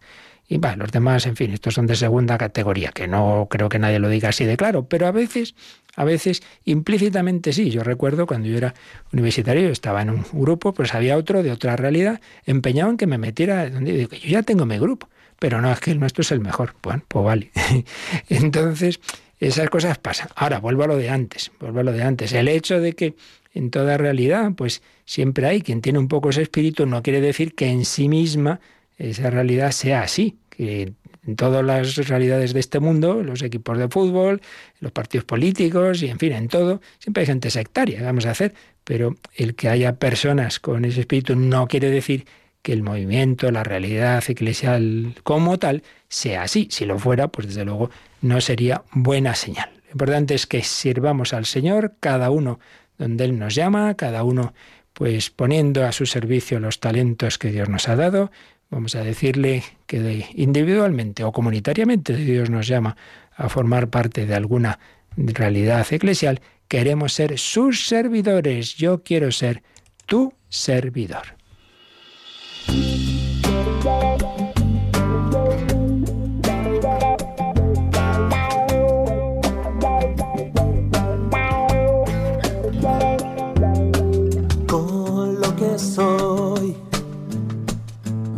Y 0.52 0.58
va, 0.58 0.76
los 0.76 0.92
demás, 0.92 1.28
en 1.28 1.38
fin, 1.38 1.52
estos 1.54 1.76
son 1.76 1.88
de 1.88 1.96
segunda 1.96 2.38
categoría, 2.38 2.92
que 2.92 3.08
no 3.08 3.48
creo 3.50 3.70
que 3.70 3.80
nadie 3.80 4.00
lo 4.00 4.10
diga 4.10 4.28
así 4.28 4.44
de 4.44 4.58
claro, 4.58 4.84
pero 4.84 5.08
a 5.08 5.12
veces, 5.14 5.56
a 5.96 6.04
veces 6.04 6.44
implícitamente 6.66 7.54
sí. 7.54 7.70
Yo 7.70 7.86
recuerdo 7.86 8.28
cuando 8.28 8.50
yo 8.50 8.58
era 8.58 8.74
universitario, 9.14 9.70
estaba 9.70 10.02
en 10.02 10.10
un 10.10 10.26
grupo, 10.34 10.74
pues 10.74 10.94
había 10.94 11.16
otro 11.16 11.42
de 11.42 11.54
otra 11.54 11.78
realidad, 11.78 12.20
empeñado 12.46 12.90
en 12.92 12.98
que 12.98 13.08
me 13.08 13.18
metiera 13.18 13.70
donde 13.70 13.94
digo, 13.94 14.12
yo 14.12 14.28
ya 14.28 14.44
tengo 14.44 14.66
mi 14.66 14.78
grupo, 14.78 15.08
pero 15.40 15.62
no, 15.62 15.72
es 15.72 15.80
que 15.80 15.92
el 15.92 16.02
nuestro 16.02 16.22
es 16.22 16.34
el 16.34 16.42
mejor. 16.42 16.76
Bueno, 16.84 17.02
pues 17.08 17.24
vale. 17.24 17.52
Entonces, 18.28 19.00
esas 19.40 19.70
cosas 19.70 20.00
pasan. 20.00 20.28
Ahora, 20.36 20.60
vuelvo 20.60 20.84
a 20.84 20.88
lo 20.88 20.98
de 20.98 21.10
antes, 21.10 21.50
vuelvo 21.62 21.80
a 21.80 21.84
lo 21.84 21.94
de 21.94 22.04
antes. 22.04 22.34
El 22.34 22.50
hecho 22.50 22.82
de 22.82 22.92
que 22.92 23.16
en 23.54 23.72
toda 23.72 23.98
realidad, 23.98 24.52
pues 24.58 24.82
siempre 25.06 25.48
hay 25.48 25.62
quien 25.62 25.80
tiene 25.80 25.98
un 25.98 26.10
poco 26.10 26.30
ese 26.30 26.42
espíritu, 26.42 26.86
no 26.88 27.02
quiere 27.02 27.22
decir 27.22 27.56
que 27.56 27.68
en 27.68 27.86
sí 27.86 28.10
misma 28.10 28.60
esa 28.98 29.30
realidad 29.30 29.72
sea 29.72 30.02
así, 30.02 30.38
en 30.70 31.36
todas 31.36 31.64
las 31.64 31.96
realidades 32.08 32.54
de 32.54 32.60
este 32.60 32.80
mundo, 32.80 33.24
los 33.24 33.42
equipos 33.42 33.78
de 33.78 33.88
fútbol, 33.88 34.42
los 34.80 34.92
partidos 34.92 35.26
políticos 35.26 36.02
y 36.04 36.10
en 36.10 36.20
fin, 36.20 36.34
en 36.34 36.48
todo, 36.48 36.82
siempre 37.00 37.22
hay 37.22 37.28
gente 37.28 37.50
sectaria, 37.50 38.02
vamos 38.04 38.26
a 38.26 38.32
hacer, 38.32 38.54
pero 38.84 39.16
el 39.36 39.56
que 39.56 39.70
haya 39.70 39.96
personas 39.96 40.60
con 40.60 40.86
ese 40.86 41.02
espíritu 41.02 41.36
no 41.36 41.68
quiere 41.68 41.90
decir 41.90 42.26
que 42.62 42.74
el 42.74 42.84
movimiento, 42.84 43.50
la 43.52 43.64
realidad 43.64 44.24
eclesial 44.28 45.16
como 45.24 45.58
tal, 45.58 45.84
sea 46.08 46.44
así. 46.44 46.68
Si 46.70 46.86
lo 46.86 47.00
fuera, 47.00 47.28
pues 47.30 47.48
desde 47.48 47.66
luego 47.66 47.90
no 48.22 48.40
sería 48.40 48.84
buena 48.92 49.34
señal. 49.34 49.70
Lo 49.86 49.92
importante 49.94 50.36
es 50.36 50.46
que 50.46 50.62
sirvamos 50.64 51.34
al 51.34 51.46
Señor, 51.46 51.96
cada 52.00 52.30
uno 52.30 52.60
donde 52.98 53.26
Él 53.26 53.40
nos 53.40 53.56
llama, 53.56 53.96
cada 53.96 54.24
uno 54.24 54.54
pues 54.94 55.30
poniendo 55.30 55.86
a 55.86 55.92
su 55.92 56.06
servicio 56.06 56.60
los 56.60 56.80
talentos 56.80 57.38
que 57.38 57.52
Dios 57.52 57.70
nos 57.70 57.88
ha 57.90 57.96
dado, 57.96 58.32
vamos 58.72 58.96
a 58.96 59.04
decirle 59.04 59.64
que 59.86 60.26
individualmente 60.34 61.24
o 61.24 61.32
comunitariamente 61.32 62.16
Dios 62.16 62.50
nos 62.50 62.68
llama 62.68 62.96
a 63.36 63.50
formar 63.50 63.90
parte 63.90 64.26
de 64.26 64.34
alguna 64.34 64.80
realidad 65.16 65.86
eclesial, 65.92 66.42
queremos 66.68 67.14
ser 67.14 67.38
sus 67.38 67.88
servidores. 67.88 68.76
Yo 68.76 69.04
quiero 69.04 69.32
ser 69.32 69.62
tu 70.06 70.34
servidor. 70.50 71.36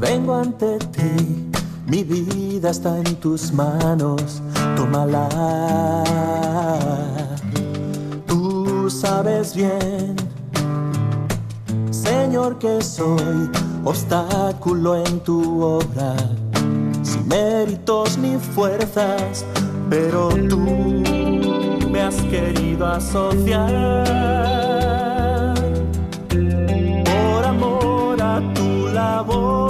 Vengo 0.03 0.35
ante 0.35 0.77
ti, 0.91 1.49
mi 1.87 2.03
vida 2.03 2.71
está 2.71 2.97
en 2.97 3.15
tus 3.15 3.53
manos, 3.53 4.41
tómala. 4.75 5.29
Tú 8.27 8.89
sabes 8.89 9.55
bien, 9.55 10.15
Señor, 11.89 12.59
que 12.59 12.81
soy 12.81 13.49
obstáculo 13.85 14.97
en 14.97 15.19
tu 15.21 15.61
obra, 15.61 16.15
sin 17.01 17.25
méritos 17.27 18.17
ni 18.17 18.37
fuerzas, 18.37 19.45
pero 19.89 20.29
tú 20.49 20.59
me 21.91 22.01
has 22.01 22.15
querido 22.23 22.85
asociar. 22.85 24.03
Por 26.29 27.45
amor 27.45 28.21
a 28.21 28.41
tu 28.53 28.87
labor. 28.93 29.62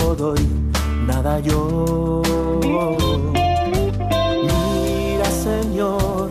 Tú 0.00 0.14
todo 0.16 0.34
y 0.36 0.48
nada 1.06 1.40
yo. 1.40 2.22
Mira, 4.42 5.24
Señor, 5.30 6.30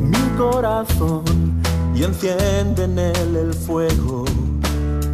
mi 0.00 0.38
corazón 0.38 1.24
y 1.94 2.04
enciende 2.04 2.84
en 2.84 2.98
él 2.98 3.36
el 3.36 3.54
fuego 3.54 4.24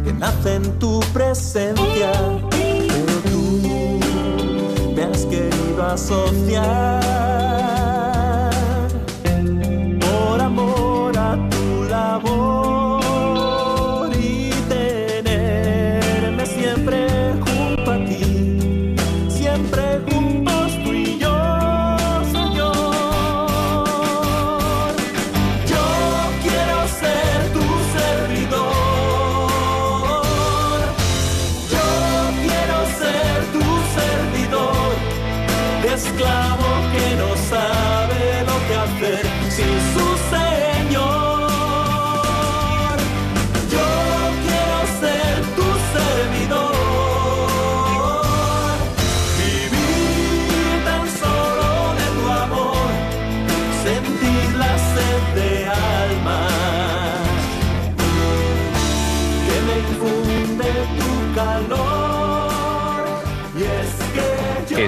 que 0.03 0.13
nace 0.13 0.55
en 0.55 0.79
tu 0.79 0.99
presencia. 1.13 2.11
Pero 2.49 3.13
tú 3.29 3.61
me 4.95 5.03
has 5.03 5.25
querido 5.25 5.85
asociar 5.85 7.36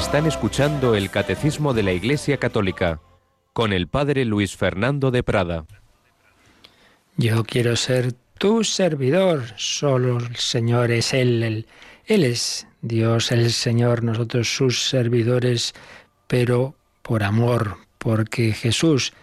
Están 0.10 0.26
escuchando 0.26 0.96
el 0.96 1.12
Catecismo 1.12 1.76
de 1.76 1.84
la 1.84 1.92
Iglesia 1.92 2.38
Católica 2.38 3.00
con 3.54 3.74
el 3.74 3.88
Padre 3.88 4.26
Luis 4.26 4.58
Fernando 4.58 5.12
de 5.12 5.22
Prada. 5.22 5.68
Yo 7.16 7.44
quiero 7.44 7.76
ser 7.76 8.14
tu 8.40 8.64
servidor, 8.64 9.44
solo 9.56 10.18
el 10.18 10.36
Señor 10.36 10.90
es 10.90 11.14
Él, 11.14 11.44
Él, 11.44 11.68
Él 12.08 12.24
es 12.24 12.66
Dios, 12.82 13.32
el 13.32 13.52
Señor, 13.52 14.02
nosotros 14.04 14.52
sus 14.52 14.82
servidores, 14.82 15.76
pero 16.26 16.74
por 17.04 17.22
amor, 17.22 17.78
porque 18.00 18.52
Jesús 18.52 19.14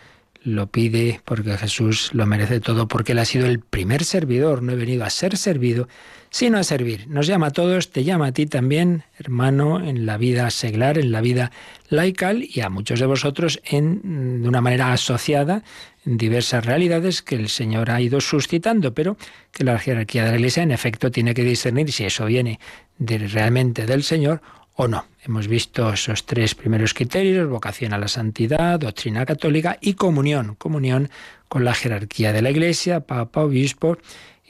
lo 0.46 0.68
pide, 0.68 1.20
porque 1.24 1.58
Jesús 1.58 2.10
lo 2.12 2.24
merece 2.24 2.60
todo, 2.60 2.86
porque 2.86 3.12
Él 3.12 3.18
ha 3.18 3.24
sido 3.24 3.46
el 3.46 3.58
primer 3.58 4.04
servidor, 4.04 4.62
no 4.62 4.72
he 4.72 4.76
venido 4.76 5.04
a 5.04 5.10
ser 5.10 5.36
servido, 5.36 5.88
sino 6.30 6.56
a 6.58 6.62
servir. 6.62 7.08
Nos 7.08 7.26
llama 7.26 7.48
a 7.48 7.50
todos, 7.50 7.90
te 7.90 8.04
llama 8.04 8.28
a 8.28 8.32
ti 8.32 8.46
también, 8.46 9.02
hermano, 9.18 9.84
en 9.84 10.06
la 10.06 10.16
vida 10.18 10.48
seglar, 10.50 10.98
en 10.98 11.10
la 11.10 11.20
vida 11.20 11.50
laical 11.88 12.46
y 12.48 12.60
a 12.60 12.70
muchos 12.70 13.00
de 13.00 13.06
vosotros 13.06 13.60
en, 13.64 14.42
de 14.42 14.48
una 14.48 14.60
manera 14.60 14.92
asociada 14.92 15.64
en 16.04 16.16
diversas 16.16 16.64
realidades 16.64 17.22
que 17.22 17.34
el 17.34 17.48
Señor 17.48 17.90
ha 17.90 18.00
ido 18.00 18.20
suscitando, 18.20 18.94
pero 18.94 19.16
que 19.50 19.64
la 19.64 19.78
jerarquía 19.80 20.24
de 20.24 20.30
la 20.30 20.36
Iglesia 20.36 20.62
en 20.62 20.70
efecto 20.70 21.10
tiene 21.10 21.34
que 21.34 21.42
discernir 21.42 21.90
si 21.90 22.04
eso 22.04 22.24
viene 22.26 22.60
realmente 22.98 23.84
del 23.84 24.04
Señor 24.04 24.42
o 24.76 24.88
no. 24.88 25.06
Hemos 25.24 25.48
visto 25.48 25.92
esos 25.92 26.24
tres 26.24 26.54
primeros 26.54 26.94
criterios, 26.94 27.48
vocación 27.48 27.92
a 27.92 27.98
la 27.98 28.08
santidad, 28.08 28.78
doctrina 28.78 29.26
católica 29.26 29.78
y 29.80 29.94
comunión, 29.94 30.54
comunión 30.54 31.10
con 31.48 31.64
la 31.64 31.74
jerarquía 31.74 32.32
de 32.32 32.42
la 32.42 32.50
Iglesia, 32.50 33.00
Papa, 33.00 33.42
Obispo 33.42 33.98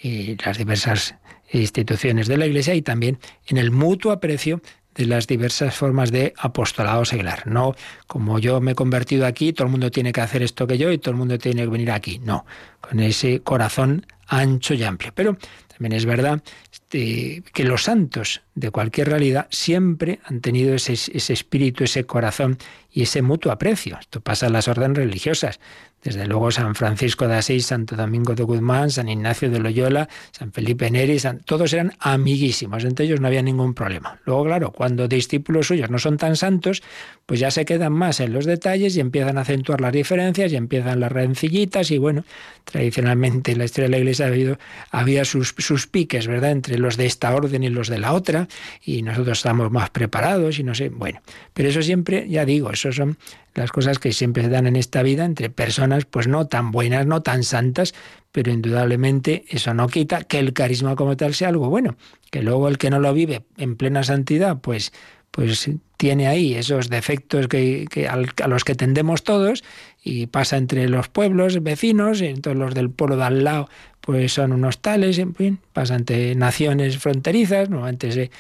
y 0.03 0.37
las 0.45 0.59
diversas 0.59 1.15
instituciones 1.53 2.27
de 2.27 2.37
la 2.37 2.47
Iglesia 2.47 2.75
y 2.75 2.83
también 2.83 3.19
en 3.47 3.57
el 3.57 3.71
mutuo 3.71 4.13
aprecio 4.13 4.61
de 4.97 5.07
las 5.07 5.27
diversas 5.27 5.75
formas 5.75 6.11
de 6.11 6.35
apostolado 6.39 7.05
seglar. 7.05 7.47
No 7.47 7.75
como 8.07 8.39
yo 8.39 8.61
me 8.61 8.73
he 8.73 8.75
convertido 8.75 9.27
aquí, 9.27 9.53
todo 9.53 9.67
el 9.67 9.71
mundo 9.71 9.91
tiene 9.91 10.13
que 10.13 10.23
hacer 10.23 10.43
esto 10.43 10.67
que 10.67 10.79
yo 10.79 10.91
y 10.91 10.99
todo 10.99 11.13
el 11.13 11.19
mundo 11.19 11.39
tiene 11.39 11.63
que 11.63 11.69
venir 11.69 11.91
aquí. 11.91 12.19
No, 12.19 12.47
con 12.81 13.01
ese 13.01 13.41
corazón 13.41 14.07
ancho 14.27 14.75
y 14.75 14.83
amplio. 14.83 15.13
Pero 15.15 15.37
también 15.77 15.93
es 15.93 16.07
verdad 16.07 16.43
este, 16.73 17.43
que 17.53 17.65
los 17.65 17.83
santos 17.85 18.43
de 18.55 18.71
cualquier 18.71 19.09
realidad 19.09 19.47
siempre 19.51 20.21
han 20.25 20.41
tenido 20.41 20.75
ese, 20.75 20.95
ese, 20.95 21.33
espíritu, 21.33 21.85
ese 21.85 22.05
corazón 22.05 22.57
y 22.91 23.03
ese 23.03 23.21
mutuo 23.21 23.53
aprecio. 23.53 23.99
Esto 24.01 24.21
pasa 24.21 24.47
en 24.47 24.55
las 24.55 24.69
órdenes 24.69 24.97
religiosas. 24.97 25.61
Desde 26.07 26.25
luego 26.29 26.53
San 26.53 26.77
Francisco 26.77 27.27
de 27.27 27.35
Asís, 27.35 27.67
Santo 27.67 27.97
Domingo 27.97 28.37
de 28.37 28.45
Guzmán, 28.45 28.93
San 28.93 29.09
Ignacio 29.09 29.51
de 29.51 29.59
Loyola, 29.59 30.09
San 30.31 30.53
Felipe 30.53 30.89
Neri, 30.89 31.19
todos 31.45 31.73
eran 31.73 31.95
amiguísimos, 31.99 32.85
entre 32.85 33.07
ellos 33.07 33.21
no 33.21 33.27
había 33.27 33.43
ningún 33.43 33.75
problema. 33.75 34.21
Luego, 34.25 34.45
claro, 34.45 34.71
cuando 34.71 35.09
discípulos 35.09 35.67
suyos 35.67 35.91
no 35.91 35.99
son 35.99 36.17
tan 36.17 36.37
santos, 36.37 36.85
pues 37.27 37.41
ya 37.41 37.51
se 37.51 37.65
quedan 37.65 37.93
más 37.93 38.21
en 38.21 38.33
los 38.33 38.45
detalles 38.45 38.97
y 38.97 39.01
empiezan 39.01 39.37
a 39.37 39.41
acentuar 39.41 39.81
las 39.81 39.93
diferencias 39.93 40.53
y 40.53 40.57
empiezan 40.57 41.01
las 41.01 41.11
rencillitas 41.11 41.91
y 41.91 41.99
bueno, 41.99 42.25
tradicionalmente 42.63 43.51
en 43.51 43.59
la 43.59 43.65
historia 43.65 43.89
de 43.89 43.91
la 43.91 43.99
Iglesia 43.99 44.27
ha 44.27 44.29
habido, 44.29 44.59
había 44.93 45.25
sus, 45.25 45.57
sus 45.59 45.89
piques, 45.89 46.29
¿verdad?, 46.29 46.53
entre 46.53 46.79
los 46.79 46.97
de 46.97 47.07
esta 47.07 47.35
orden 47.35 47.65
y 47.65 47.69
los 47.69 47.89
de 47.89 47.99
la 47.99 48.13
otra 48.13 48.47
y 48.85 49.03
nosotros 49.03 49.39
estamos 49.39 49.73
más 49.73 49.91
preparados 49.91 50.61
y 50.61 50.63
no 50.63 50.73
sé, 50.77 50.89
bueno, 50.89 51.21
pero 51.53 51.69
eso 51.69 51.83
siempre, 51.83 52.29
ya 52.29 52.45
digo, 52.45 52.71
eso 52.71 52.93
son 52.93 53.19
las 53.57 53.73
cosas 53.73 53.99
que 53.99 54.13
siempre 54.13 54.43
se 54.43 54.51
dan 54.51 54.67
en 54.67 54.77
esta 54.77 55.03
vida 55.03 55.25
entre 55.25 55.51
personas 55.51 55.96
pues 56.05 56.29
no 56.29 56.47
tan 56.47 56.71
buenas, 56.71 57.07
no 57.07 57.23
tan 57.23 57.43
santas, 57.43 57.95
pero 58.33 58.53
indudablemente 58.53 59.45
eso 59.49 59.73
no 59.73 59.89
quita 59.89 60.25
que 60.25 60.39
el 60.39 60.53
carisma 60.53 60.95
como 60.95 61.17
tal 61.17 61.35
sea 61.35 61.49
algo 61.49 61.71
bueno, 61.71 61.97
que 62.31 62.43
luego 62.43 62.69
el 62.69 62.77
que 62.77 62.91
no 62.91 63.01
lo 63.01 63.15
vive 63.15 63.45
en 63.57 63.77
plena 63.77 64.05
santidad, 64.05 64.59
pues 64.61 64.93
pues 65.37 65.71
tiene 65.99 66.29
ahí 66.29 66.55
esos 66.55 66.89
defectos 66.89 67.47
que, 67.47 68.09
a 68.09 68.49
los 68.49 68.65
que 68.65 68.75
tendemos 68.75 69.23
todos 69.23 69.65
y 70.03 70.29
pasa 70.29 70.57
entre 70.57 70.89
los 70.89 71.09
pueblos 71.09 71.63
vecinos, 71.63 72.23
y 72.23 72.33
todos 72.35 72.57
los 72.57 72.75
del 72.75 72.89
pueblo 72.89 73.17
de 73.19 73.25
al 73.25 73.45
lado 73.45 73.69
pues 74.01 74.33
son 74.33 74.53
unos 74.53 74.79
tales, 74.79 75.19
en 75.19 75.35
fin, 75.35 75.59
pasa 75.75 75.95
entre 75.95 76.35
naciones 76.37 76.97
fronterizas, 76.97 77.69
normalmente 77.69 78.31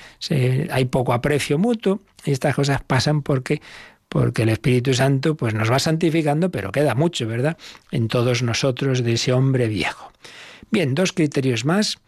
hay 0.70 0.84
poco 0.86 1.12
aprecio 1.12 1.59
mutuo, 1.59 2.00
y 2.24 2.30
estas 2.30 2.54
cosas 2.54 2.82
pasan 2.82 3.20
porque 3.20 3.61
porque 4.09 4.42
el 4.42 4.50
Espíritu 4.50 4.94
Santo 4.94 5.36
pues 5.36 5.54
nos 5.54 5.70
va 5.70 5.78
santificando, 5.78 6.50
pero 6.50 6.72
queda 6.72 6.94
mucho, 6.94 7.26
¿verdad? 7.26 7.57
En 7.90 8.09
todos 8.09 8.42
nosotros 8.42 9.02
de 9.02 9.14
ese 9.14 9.32
hombre 9.32 9.68
viejo. 9.68 10.12
Bien, 10.70 10.94
dos 10.94 11.12
criterios 11.12 11.64
más 11.64 11.98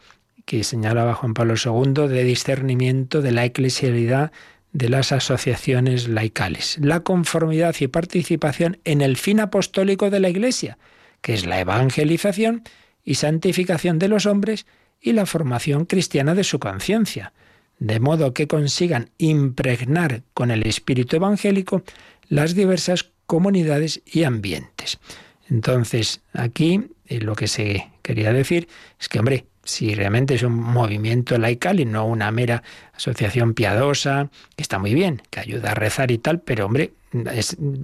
que 0.44 0.64
señalaba 0.64 1.14
Juan 1.14 1.34
Pablo 1.34 1.55
II 1.62 2.09
de 2.09 2.24
discernimiento 2.24 3.20
de 3.20 3.32
la 3.32 3.44
eclesialidad 3.44 4.32
de 4.72 4.88
las 4.88 5.12
asociaciones 5.12 6.09
laicales. 6.09 6.78
La 6.80 7.01
conformidad 7.01 7.74
y 7.80 7.88
participación 7.88 8.78
en 8.84 9.01
el 9.01 9.16
fin 9.16 9.40
apostólico 9.40 10.11
de 10.11 10.20
la 10.20 10.28
Iglesia, 10.28 10.78
que 11.20 11.34
es 11.34 11.46
la 11.46 11.61
evangelización 11.61 12.62
y 13.05 13.16
santificación 13.16 13.99
de 13.99 14.09
los 14.09 14.26
hombres 14.26 14.66
y 15.01 15.12
la 15.12 15.26
formación 15.26 15.84
cristiana 15.84 16.34
de 16.34 16.44
su 16.44 16.59
conciencia 16.59 17.32
de 17.79 18.01
modo 18.01 18.35
que 18.35 18.47
consigan 18.47 19.11
impregnar 19.18 20.22
con 20.35 20.51
el 20.51 20.66
espíritu 20.66 21.16
evangélico 21.16 21.83
las 22.29 22.55
diversas 22.55 23.11
comunidades 23.26 24.03
y 24.07 24.24
ambientes. 24.24 24.99
Entonces, 25.51 26.20
aquí 26.33 26.91
eh, 27.07 27.20
lo 27.20 27.35
que 27.35 27.47
se 27.47 27.91
quería 28.03 28.33
decir 28.33 28.68
es 29.01 29.09
que, 29.09 29.18
hombre, 29.18 29.47
si 29.64 29.95
realmente 29.95 30.35
es 30.35 30.43
un 30.43 30.55
movimiento 30.55 31.37
laical 31.39 31.79
y 31.81 31.85
no 31.85 32.07
una 32.07 32.31
mera 32.31 32.62
asociación 32.95 33.55
piadosa, 33.55 34.31
que 34.57 34.62
está 34.62 34.79
muy 34.79 34.95
bien, 34.95 35.22
que 35.31 35.41
ayuda 35.41 35.72
a 35.72 35.74
rezar 35.74 36.11
y 36.11 36.18
tal, 36.18 36.41
pero, 36.41 36.66
hombre, 36.66 36.93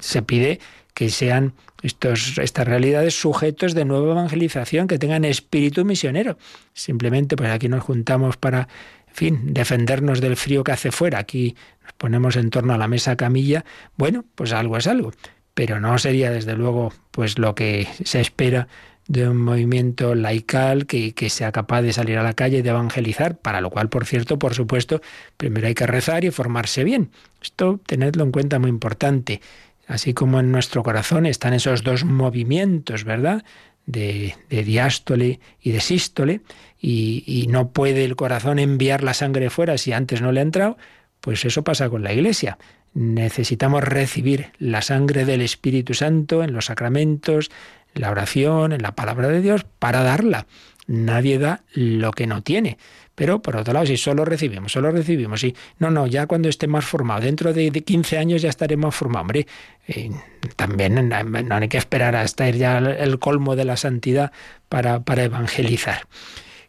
se 0.00 0.22
pide 0.22 0.60
que 0.94 1.10
sean 1.10 1.52
estos, 1.82 2.38
estas 2.38 2.66
realidades 2.66 3.14
sujetos 3.14 3.74
de 3.74 3.84
nueva 3.84 4.12
evangelización, 4.12 4.86
que 4.86 4.98
tengan 4.98 5.24
espíritu 5.24 5.84
misionero. 5.84 6.38
Simplemente, 6.72 7.36
pues 7.36 7.50
aquí 7.50 7.68
nos 7.68 7.82
juntamos 7.82 8.36
para 8.36 8.68
fin, 9.14 9.54
defendernos 9.54 10.20
del 10.20 10.36
frío 10.36 10.64
que 10.64 10.72
hace 10.72 10.90
fuera. 10.90 11.18
Aquí 11.18 11.56
nos 11.82 11.92
ponemos 11.94 12.36
en 12.36 12.50
torno 12.50 12.74
a 12.74 12.78
la 12.78 12.88
mesa 12.88 13.16
camilla. 13.16 13.64
Bueno, 13.96 14.24
pues 14.34 14.52
algo 14.52 14.76
es 14.76 14.86
algo. 14.86 15.12
Pero 15.54 15.80
no 15.80 15.96
sería, 15.98 16.30
desde 16.30 16.56
luego, 16.56 16.92
pues 17.12 17.38
lo 17.38 17.54
que 17.54 17.88
se 18.04 18.20
espera 18.20 18.66
de 19.06 19.28
un 19.28 19.36
movimiento 19.36 20.14
laical 20.14 20.86
que, 20.86 21.14
que, 21.14 21.30
sea 21.30 21.52
capaz 21.52 21.82
de 21.82 21.92
salir 21.92 22.18
a 22.18 22.22
la 22.22 22.32
calle 22.32 22.58
y 22.58 22.62
de 22.62 22.70
evangelizar, 22.70 23.36
para 23.36 23.60
lo 23.60 23.70
cual, 23.70 23.88
por 23.88 24.04
cierto, 24.04 24.38
por 24.38 24.54
supuesto, 24.54 25.00
primero 25.36 25.68
hay 25.68 25.74
que 25.74 25.86
rezar 25.86 26.24
y 26.24 26.30
formarse 26.30 26.82
bien. 26.82 27.10
Esto 27.40 27.80
tenedlo 27.86 28.24
en 28.24 28.32
cuenta 28.32 28.58
muy 28.58 28.70
importante. 28.70 29.40
Así 29.86 30.12
como 30.12 30.40
en 30.40 30.50
nuestro 30.50 30.82
corazón 30.82 31.26
están 31.26 31.52
esos 31.52 31.84
dos 31.84 32.04
movimientos, 32.04 33.04
¿verdad? 33.04 33.44
De, 33.86 34.34
de 34.48 34.64
diástole 34.64 35.38
y 35.60 35.72
de 35.72 35.80
sístole, 35.80 36.40
y, 36.86 37.46
no 37.48 37.70
puede 37.70 38.04
el 38.04 38.14
corazón 38.14 38.58
enviar 38.58 39.02
la 39.02 39.14
sangre 39.14 39.48
fuera 39.48 39.78
si 39.78 39.92
antes 39.92 40.20
no 40.20 40.32
le 40.32 40.40
ha 40.40 40.42
entrado, 40.42 40.76
pues 41.20 41.44
eso 41.46 41.64
pasa 41.64 41.88
con 41.88 42.02
la 42.02 42.12
Iglesia. 42.12 42.58
Necesitamos 42.92 43.82
recibir 43.82 44.52
la 44.58 44.82
sangre 44.82 45.24
del 45.24 45.40
Espíritu 45.40 45.94
Santo 45.94 46.44
en 46.44 46.52
los 46.52 46.66
sacramentos, 46.66 47.50
en 47.94 48.02
la 48.02 48.10
oración, 48.10 48.72
en 48.72 48.82
la 48.82 48.94
palabra 48.94 49.28
de 49.28 49.40
Dios, 49.40 49.64
para 49.78 50.02
darla. 50.02 50.46
Nadie 50.86 51.38
da 51.38 51.62
lo 51.72 52.10
que 52.10 52.26
no 52.26 52.42
tiene. 52.42 52.76
Pero 53.14 53.40
por 53.40 53.56
otro 53.56 53.72
lado, 53.72 53.86
si 53.86 53.96
solo 53.96 54.26
recibimos, 54.26 54.72
solo 54.72 54.90
recibimos, 54.90 55.42
y 55.42 55.54
no, 55.78 55.90
no, 55.90 56.06
ya 56.06 56.26
cuando 56.26 56.50
esté 56.50 56.66
más 56.66 56.84
formado, 56.84 57.22
dentro 57.22 57.54
de 57.54 57.70
15 57.70 58.18
años 58.18 58.42
ya 58.42 58.50
estaremos 58.50 58.94
formados. 58.94 59.22
Hombre, 59.22 59.46
eh, 59.88 60.10
también 60.56 61.08
no 61.08 61.54
hay 61.54 61.68
que 61.68 61.78
esperar 61.78 62.14
hasta 62.16 62.46
ir 62.48 62.56
ya 62.56 62.76
el 62.76 63.18
colmo 63.18 63.56
de 63.56 63.64
la 63.64 63.78
santidad 63.78 64.32
para 64.68 65.24
evangelizar. 65.24 66.06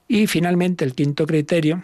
Y 0.07 0.27
finalmente, 0.27 0.85
el 0.85 0.93
quinto 0.93 1.25
criterio, 1.25 1.83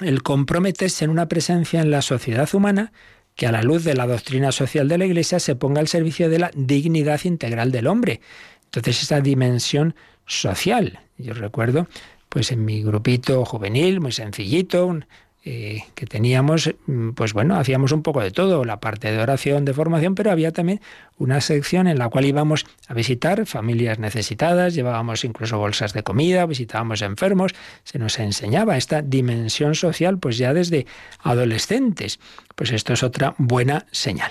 el 0.00 0.22
comprometerse 0.22 1.04
en 1.04 1.10
una 1.10 1.28
presencia 1.28 1.80
en 1.80 1.90
la 1.90 2.02
sociedad 2.02 2.48
humana 2.54 2.92
que 3.34 3.46
a 3.46 3.52
la 3.52 3.62
luz 3.62 3.84
de 3.84 3.94
la 3.94 4.06
doctrina 4.06 4.52
social 4.52 4.88
de 4.88 4.98
la 4.98 5.06
Iglesia 5.06 5.40
se 5.40 5.56
ponga 5.56 5.80
al 5.80 5.88
servicio 5.88 6.28
de 6.28 6.38
la 6.38 6.50
dignidad 6.54 7.20
integral 7.24 7.72
del 7.72 7.86
hombre. 7.86 8.20
Entonces 8.64 9.02
esa 9.02 9.20
dimensión 9.20 9.94
social. 10.26 11.00
Yo 11.18 11.34
recuerdo, 11.34 11.88
pues 12.28 12.52
en 12.52 12.64
mi 12.64 12.82
grupito 12.82 13.44
juvenil, 13.44 14.00
muy 14.00 14.12
sencillito, 14.12 14.98
eh, 15.44 15.82
que 15.96 16.06
teníamos, 16.06 16.72
mm, 16.86 17.10
pues 17.10 17.32
bueno, 17.32 17.56
hacíamos 17.56 17.90
un 17.90 18.02
poco 18.02 18.20
de 18.20 18.30
todo, 18.30 18.64
la 18.64 18.78
parte 18.78 19.10
de 19.10 19.18
oración, 19.18 19.64
de 19.64 19.74
formación, 19.74 20.14
pero 20.14 20.30
había 20.30 20.52
también 20.52 20.80
una 21.18 21.40
sección 21.40 21.88
en 21.88 21.98
la 21.98 22.08
cual 22.08 22.26
íbamos 22.26 22.64
a 22.86 22.94
visitar 22.94 23.44
familias 23.44 23.98
necesitadas, 23.98 24.74
llevábamos 24.74 25.24
incluso 25.24 25.58
bolsas 25.58 25.94
de 25.94 26.04
comida, 26.04 26.46
visitábamos 26.46 27.02
enfermos, 27.02 27.54
se 27.82 27.98
nos 27.98 28.20
enseñaba 28.20 28.76
esta 28.76 29.02
dimensión 29.02 29.74
social, 29.74 30.18
pues 30.18 30.38
ya 30.38 30.54
desde 30.54 30.86
adolescentes. 31.18 32.20
Pues 32.54 32.70
esto 32.70 32.92
es 32.92 33.02
otra 33.02 33.34
buena 33.36 33.86
señal. 33.90 34.30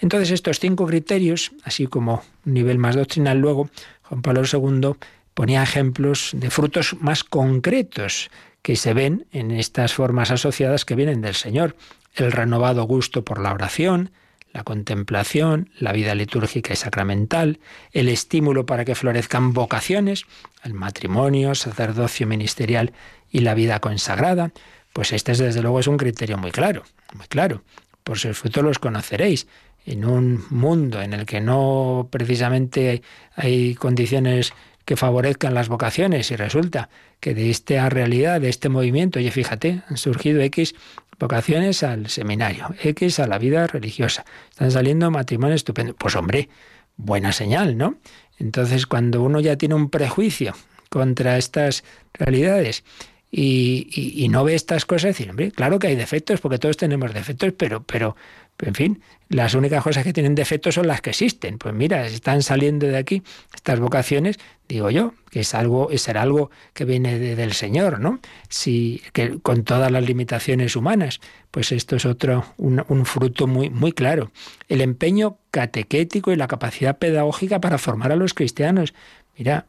Entonces 0.00 0.30
estos 0.32 0.60
cinco 0.60 0.86
criterios, 0.86 1.52
así 1.64 1.86
como 1.86 2.22
un 2.44 2.52
nivel 2.52 2.76
más 2.76 2.94
doctrinal 2.94 3.38
luego, 3.38 3.70
Juan 4.02 4.20
Pablo 4.20 4.42
II 4.52 4.96
ponía 5.32 5.62
ejemplos 5.62 6.32
de 6.34 6.50
frutos 6.50 6.94
más 7.00 7.24
concretos 7.24 8.30
que 8.62 8.76
se 8.76 8.94
ven 8.94 9.26
en 9.32 9.50
estas 9.50 9.92
formas 9.92 10.30
asociadas 10.30 10.84
que 10.84 10.94
vienen 10.94 11.20
del 11.20 11.34
Señor. 11.34 11.76
el 12.14 12.30
renovado 12.30 12.84
gusto 12.84 13.24
por 13.24 13.40
la 13.40 13.52
oración, 13.52 14.10
la 14.52 14.64
contemplación, 14.64 15.70
la 15.78 15.92
vida 15.92 16.14
litúrgica 16.14 16.72
y 16.72 16.76
sacramental, 16.76 17.58
el 17.92 18.08
estímulo 18.08 18.66
para 18.66 18.84
que 18.84 18.94
florezcan 18.94 19.52
vocaciones, 19.54 20.26
el 20.62 20.74
matrimonio, 20.74 21.54
sacerdocio 21.54 22.26
ministerial 22.26 22.92
y 23.30 23.40
la 23.40 23.54
vida 23.54 23.80
consagrada, 23.80 24.52
pues 24.92 25.12
este 25.12 25.32
desde 25.32 25.62
luego 25.62 25.80
es 25.80 25.86
un 25.86 25.96
criterio 25.96 26.36
muy 26.36 26.50
claro, 26.50 26.84
muy 27.14 27.26
claro. 27.26 27.62
Por 28.04 28.18
sus 28.18 28.38
frutos 28.38 28.62
los 28.62 28.78
conoceréis. 28.78 29.46
En 29.84 30.04
un 30.04 30.44
mundo 30.50 31.02
en 31.02 31.12
el 31.12 31.26
que 31.26 31.40
no 31.40 32.08
precisamente 32.10 33.02
hay 33.34 33.74
condiciones 33.74 34.52
que 34.84 34.96
favorezcan 34.96 35.54
las 35.54 35.68
vocaciones 35.68 36.30
y 36.30 36.36
resulta 36.36 36.88
que 37.20 37.34
de 37.34 37.50
esta 37.50 37.88
realidad, 37.88 38.40
de 38.40 38.48
este 38.48 38.68
movimiento, 38.68 39.18
oye, 39.18 39.30
fíjate, 39.30 39.82
han 39.88 39.96
surgido 39.96 40.40
X 40.42 40.74
vocaciones 41.18 41.82
al 41.82 42.08
seminario, 42.08 42.74
X 42.82 43.20
a 43.20 43.26
la 43.26 43.38
vida 43.38 43.66
religiosa, 43.66 44.24
están 44.50 44.70
saliendo 44.70 45.10
matrimonios 45.10 45.56
estupendos. 45.56 45.94
Pues 45.98 46.16
hombre, 46.16 46.48
buena 46.96 47.32
señal, 47.32 47.76
¿no? 47.76 47.96
Entonces, 48.38 48.86
cuando 48.86 49.22
uno 49.22 49.40
ya 49.40 49.56
tiene 49.56 49.74
un 49.74 49.88
prejuicio 49.88 50.54
contra 50.88 51.38
estas 51.38 51.84
realidades 52.12 52.84
y, 53.30 54.26
no 54.30 54.44
ve 54.44 54.54
estas 54.54 54.84
cosas, 54.84 55.16
decir, 55.16 55.30
hombre, 55.30 55.52
claro 55.52 55.78
que 55.78 55.86
hay 55.86 55.96
defectos, 55.96 56.40
porque 56.40 56.58
todos 56.58 56.76
tenemos 56.76 57.14
defectos, 57.14 57.52
pero, 57.56 57.82
pero, 57.82 58.14
en 58.62 58.74
fin, 58.74 59.02
las 59.28 59.54
únicas 59.54 59.82
cosas 59.82 60.04
que 60.04 60.12
tienen 60.12 60.34
defectos 60.34 60.74
son 60.74 60.86
las 60.86 61.00
que 61.00 61.10
existen. 61.10 61.58
Pues 61.58 61.74
mira, 61.74 62.06
están 62.06 62.42
saliendo 62.42 62.86
de 62.86 62.96
aquí 62.96 63.22
estas 63.54 63.80
vocaciones, 63.80 64.38
digo 64.68 64.90
yo, 64.90 65.14
que 65.30 65.40
es 65.40 65.54
algo, 65.54 65.90
es 65.90 66.02
ser 66.02 66.16
algo 66.16 66.50
que 66.72 66.84
viene 66.84 67.18
del 67.18 67.52
Señor, 67.52 67.98
¿no? 67.98 68.20
Si, 68.48 69.02
que 69.12 69.38
con 69.40 69.64
todas 69.64 69.90
las 69.90 70.04
limitaciones 70.04 70.76
humanas, 70.76 71.20
pues 71.50 71.72
esto 71.72 71.96
es 71.96 72.06
otro, 72.06 72.44
un, 72.56 72.84
un 72.88 73.04
fruto 73.04 73.46
muy, 73.46 73.68
muy 73.68 73.92
claro. 73.92 74.30
El 74.68 74.80
empeño 74.80 75.38
catequético 75.50 76.32
y 76.32 76.36
la 76.36 76.48
capacidad 76.48 76.98
pedagógica 76.98 77.60
para 77.60 77.78
formar 77.78 78.12
a 78.12 78.16
los 78.16 78.34
cristianos. 78.34 78.94
Mira, 79.36 79.66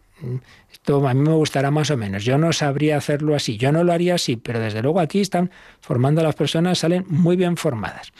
esto 0.72 1.08
a 1.08 1.14
mí 1.14 1.22
me 1.22 1.34
gustará 1.34 1.72
más 1.72 1.92
o 1.92 1.98
menos. 1.98 2.24
Yo 2.24 2.38
no 2.38 2.54
sabría 2.54 2.98
hacerlo 2.98 3.36
así, 3.36 3.58
yo 3.58 3.72
no 3.72 3.84
lo 3.84 3.94
haría 3.94 4.16
así, 4.16 4.36
pero 4.36 4.60
desde 4.60 4.82
luego 4.82 5.00
aquí 5.00 5.22
están 5.22 5.52
formando 5.82 6.22
a 6.22 6.24
las 6.24 6.36
personas, 6.36 6.80
salen 6.80 7.06
muy 7.08 7.36
bien 7.36 7.58
formadas. 7.58 8.12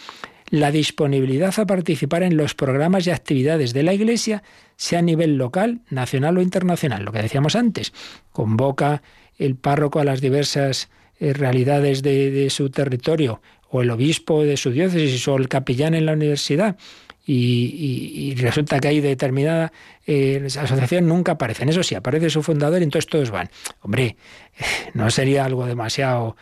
La 0.54 0.70
disponibilidad 0.70 1.52
a 1.58 1.66
participar 1.66 2.22
en 2.22 2.38
los 2.38 2.54
programas 2.54 3.08
y 3.08 3.10
actividades 3.10 3.74
de 3.74 3.82
la 3.82 3.96
Iglesia, 3.96 4.44
sea 4.76 5.00
a 5.00 5.02
nivel 5.02 5.36
local, 5.36 5.80
nacional 5.90 6.38
o 6.38 6.44
internacional, 6.44 7.04
lo 7.04 7.12
que 7.12 7.24
decíamos 7.24 7.56
antes. 7.56 7.92
Convoca 8.32 9.02
el 9.40 9.56
párroco 9.56 10.00
a 10.00 10.04
las 10.04 10.22
diversas 10.22 10.90
eh, 11.20 11.34
realidades 11.34 12.04
de, 12.04 12.52
su 12.52 12.70
territorio, 12.70 13.42
o 13.72 13.82
el 13.82 13.90
obispo 13.90 14.44
de 14.44 14.56
su 14.56 14.70
diócesis, 14.70 15.28
o 15.28 15.38
el 15.38 15.50
capellán 15.50 15.96
en 15.96 16.06
la 16.06 16.14
universidad 16.14 16.78
y, 17.26 18.36
resulta 18.38 18.80
que 18.80 18.90
hay 18.90 19.02
determinada 19.02 19.72
eh, 20.06 20.40
asociación 20.46 21.08
nunca 21.08 21.32
aparecen. 21.32 21.70
Eso 21.70 21.82
sí, 21.82 21.96
aparece 21.96 22.30
su 22.30 22.44
fundador 22.44 22.82
y 22.82 22.84
entonces 22.84 23.10
todos 23.10 23.32
van. 23.32 23.50
Hombre, 23.82 24.18
no 24.94 25.10
sería 25.10 25.46
algo 25.46 25.66
demasiado 25.66 26.38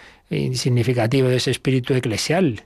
significativo 0.53 1.29
de 1.29 1.37
ese 1.37 1.51
espíritu 1.51 1.93
eclesial. 1.93 2.61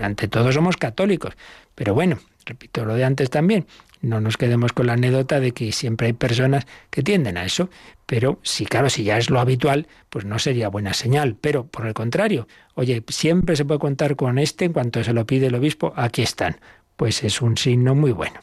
Ante 0.00 0.28
todo 0.28 0.52
somos 0.52 0.76
católicos. 0.76 1.36
Pero 1.74 1.94
bueno, 1.94 2.18
repito 2.44 2.84
lo 2.84 2.94
de 2.94 3.04
antes 3.04 3.30
también, 3.30 3.66
no 4.02 4.20
nos 4.20 4.36
quedemos 4.36 4.72
con 4.72 4.86
la 4.86 4.94
anécdota 4.94 5.40
de 5.40 5.52
que 5.52 5.72
siempre 5.72 6.08
hay 6.08 6.12
personas 6.14 6.66
que 6.90 7.02
tienden 7.02 7.36
a 7.36 7.44
eso, 7.44 7.68
pero 8.06 8.38
si 8.42 8.64
claro, 8.64 8.88
si 8.88 9.04
ya 9.04 9.18
es 9.18 9.30
lo 9.30 9.40
habitual, 9.40 9.86
pues 10.08 10.24
no 10.24 10.38
sería 10.38 10.68
buena 10.68 10.94
señal, 10.94 11.36
pero 11.40 11.66
por 11.66 11.86
el 11.86 11.94
contrario, 11.94 12.48
oye, 12.74 13.02
siempre 13.08 13.56
se 13.56 13.64
puede 13.64 13.80
contar 13.80 14.16
con 14.16 14.38
este 14.38 14.64
en 14.64 14.72
cuanto 14.72 15.04
se 15.04 15.12
lo 15.12 15.26
pide 15.26 15.46
el 15.48 15.54
obispo, 15.54 15.92
aquí 15.96 16.22
están 16.22 16.56
pues 17.00 17.24
es 17.24 17.40
un 17.40 17.56
signo 17.56 17.94
muy 17.94 18.12
bueno. 18.12 18.40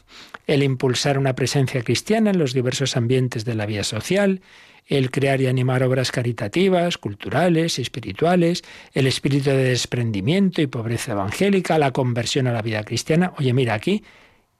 El 0.47 0.63
impulsar 0.63 1.19
una 1.19 1.35
presencia 1.35 1.83
cristiana 1.83 2.31
en 2.31 2.39
los 2.39 2.53
diversos 2.53 2.97
ambientes 2.97 3.45
de 3.45 3.53
la 3.53 3.67
vida 3.67 3.83
social, 3.83 4.41
el 4.87 5.11
crear 5.11 5.41
y 5.41 5.47
animar 5.47 5.83
obras 5.83 6.11
caritativas, 6.11 6.97
culturales, 6.97 7.77
espirituales, 7.77 8.63
el 8.93 9.05
espíritu 9.07 9.49
de 9.49 9.63
desprendimiento 9.63 10.61
y 10.61 10.67
pobreza 10.67 11.11
evangélica, 11.11 11.77
la 11.77 11.91
conversión 11.91 12.47
a 12.47 12.53
la 12.53 12.61
vida 12.61 12.83
cristiana. 12.83 13.33
Oye, 13.37 13.53
mira, 13.53 13.73
aquí 13.73 14.03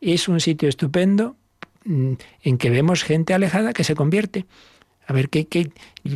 es 0.02 0.28
un 0.28 0.40
sitio 0.40 0.68
estupendo 0.68 1.38
mm, 1.86 2.14
en 2.44 2.58
que 2.58 2.70
vemos 2.70 3.04
gente 3.04 3.34
alejada 3.34 3.74
que 3.74 3.86
se 3.86 3.96
convierte. 3.96 4.46
A 5.08 5.14
ver, 5.14 5.30
¿qué, 5.30 5.46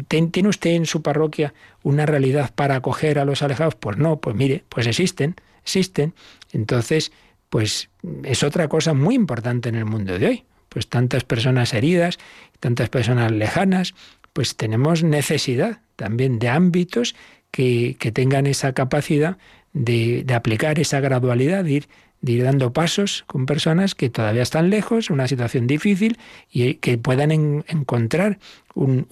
tiene 0.07 0.49
usted 0.49 0.71
en 0.71 0.85
su 0.85 1.01
parroquia 1.01 1.53
una 1.81 2.05
realidad 2.05 2.53
para 2.53 2.75
acoger 2.75 3.19
a 3.19 3.25
los 3.25 3.41
alejados? 3.41 3.75
Pues 3.75 3.97
no, 3.97 4.19
pues 4.19 4.35
mire, 4.35 4.65
pues 4.67 4.85
existen, 4.85 5.35
existen. 5.63 6.13
Entonces, 6.51 7.13
pues 7.49 7.89
es 8.25 8.43
otra 8.43 8.67
cosa 8.67 8.93
muy 8.93 9.15
importante 9.15 9.69
en 9.69 9.75
el 9.75 9.85
mundo 9.85 10.19
de 10.19 10.27
hoy. 10.27 10.43
Pues 10.71 10.87
tantas 10.87 11.25
personas 11.25 11.73
heridas, 11.73 12.17
tantas 12.61 12.87
personas 12.87 13.29
lejanas, 13.29 13.93
pues 14.31 14.55
tenemos 14.55 15.03
necesidad 15.03 15.81
también 15.97 16.39
de 16.39 16.47
ámbitos 16.47 17.13
que, 17.51 17.97
tengan 18.13 18.47
esa 18.47 18.71
capacidad 18.71 19.37
de, 19.73 20.25
aplicar 20.33 20.79
esa 20.79 21.01
gradualidad, 21.01 21.65
de 21.65 21.71
ir, 21.71 21.89
de 22.21 22.37
dando 22.37 22.71
pasos 22.71 23.25
con 23.27 23.45
personas 23.45 23.95
que 23.95 24.09
todavía 24.09 24.43
están 24.43 24.69
lejos, 24.69 25.09
una 25.09 25.27
situación 25.27 25.67
difícil, 25.67 26.17
y 26.49 26.75
que 26.75 26.97
puedan 26.97 27.31
encontrar 27.31 28.39
un, 28.73 29.05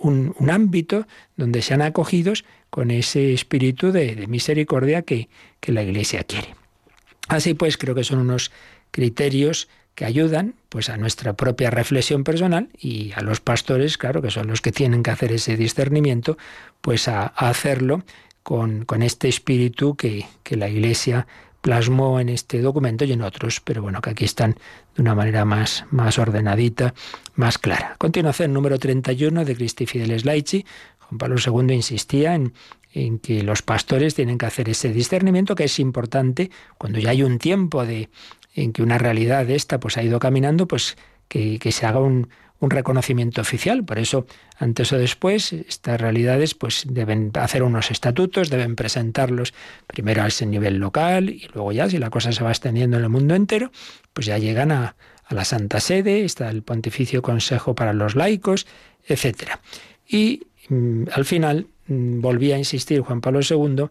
ámbito 0.49 1.07
donde 1.35 1.61
sean 1.61 1.81
acogidos 1.81 2.45
con 2.69 2.89
ese 2.89 3.33
espíritu 3.33 3.91
de, 3.91 4.27
misericordia 4.27 5.01
que 5.01 5.27
la 5.65 5.83
Iglesia 5.83 6.23
quiere. 6.23 6.55
Así 7.27 7.53
pues, 7.53 7.77
creo 7.77 7.95
que 7.95 8.03
son 8.03 8.19
unos 8.19 8.51
criterios 8.91 9.67
que 9.99 10.05
ayudan 10.05 10.55
pues 10.69 10.89
a 10.89 10.95
nuestra 10.95 11.33
propia 11.33 11.71
reflexión 11.71 12.23
personal 12.23 12.69
y 12.79 13.11
a 13.17 13.21
los 13.21 13.41
pastores, 13.41 13.97
claro, 13.97 14.21
que 14.21 14.31
son 14.31 14.47
los 14.47 14.61
que 14.61 14.71
tienen 14.71 15.03
que 15.03 15.11
hacer 15.11 15.33
ese 15.33 15.57
discernimiento, 15.57 16.37
pues 16.79 17.09
a, 17.09 17.25
hacerlo 17.25 18.03
con, 18.41 18.85
este 19.01 19.27
espíritu 19.27 19.97
que, 19.97 20.25
la 20.51 20.69
Iglesia 20.69 21.27
plasmó 21.59 22.21
en 22.21 22.29
este 22.29 22.61
documento 22.61 23.03
y 23.03 23.11
en 23.11 23.21
otros, 23.21 23.59
pero 23.59 23.81
bueno, 23.81 23.99
que 23.99 24.11
aquí 24.11 24.23
están 24.23 24.55
de 24.95 25.01
una 25.01 25.15
manera 25.15 25.43
más, 25.43 25.83
más 25.91 26.17
ordenadita, 26.17 26.93
más 27.35 27.57
clara. 27.57 27.97
Continuación, 27.97 28.53
número 28.53 28.79
31 28.79 29.43
de 29.43 29.53
Cristi 29.53 29.85
Fideles 29.85 30.23
Laici, 30.23 30.65
Juan 30.99 31.17
Pablo 31.17 31.35
II 31.45 31.75
insistía 31.75 32.35
en, 32.35 32.53
en 32.93 33.19
que 33.19 33.43
los 33.43 33.63
pastores 33.63 34.15
tienen 34.15 34.37
que 34.37 34.45
hacer 34.45 34.69
ese 34.69 34.93
discernimiento 34.93 35.55
que 35.55 35.65
es 35.65 35.77
importante 35.77 36.51
cuando 36.77 36.99
ya 36.99 37.09
hay 37.09 37.21
un 37.21 37.37
tiempo 37.37 37.85
de 37.85 38.09
en 38.61 38.73
que 38.73 38.83
una 38.83 38.97
realidad 38.97 39.45
de 39.45 39.55
esta 39.55 39.79
pues 39.79 39.97
ha 39.97 40.03
ido 40.03 40.19
caminando, 40.19 40.67
pues 40.67 40.97
que, 41.27 41.59
se 41.71 41.85
haga 41.85 41.99
un, 41.99 42.29
reconocimiento 42.61 43.39
oficial. 43.39 43.85
Por 43.85 43.99
eso, 43.99 44.25
antes 44.57 44.91
o 44.91 44.97
después, 44.97 45.53
estas 45.53 45.99
realidades 46.01 46.55
pues 46.55 46.83
deben 46.89 47.31
hacer 47.35 47.63
unos 47.63 47.89
estatutos, 47.89 48.49
deben 48.49 48.75
presentarlos 48.75 49.53
primero 49.87 50.23
a 50.23 50.27
ese 50.27 50.45
nivel 50.45 50.77
local 50.77 51.29
y 51.29 51.47
luego 51.53 51.71
ya, 51.71 51.89
si 51.89 51.97
la 51.97 52.09
cosa 52.09 52.33
se 52.33 52.43
va 52.43 52.49
extendiendo 52.49 52.97
en 52.97 53.03
el 53.03 53.09
mundo 53.09 53.35
entero, 53.35 53.71
pues 54.11 54.27
ya 54.27 54.37
llegan 54.37 54.71
a, 54.71 54.95
la 55.29 55.45
Santa 55.45 55.79
Sede, 55.79 56.25
está 56.25 56.49
el 56.49 56.63
Pontificio 56.63 57.21
Consejo 57.21 57.75
para 57.75 57.93
los 57.93 58.15
Laicos, 58.15 58.65
etc. 59.07 59.59
Y 60.07 60.47
mm, 60.69 61.03
al 61.13 61.23
final 61.23 61.67
Mm, 61.89 62.21
volvía 62.21 62.55
a 62.55 62.59
insistir 62.59 63.01
Juan 63.01 63.19
Pablo 63.19 63.39
II 63.41 63.89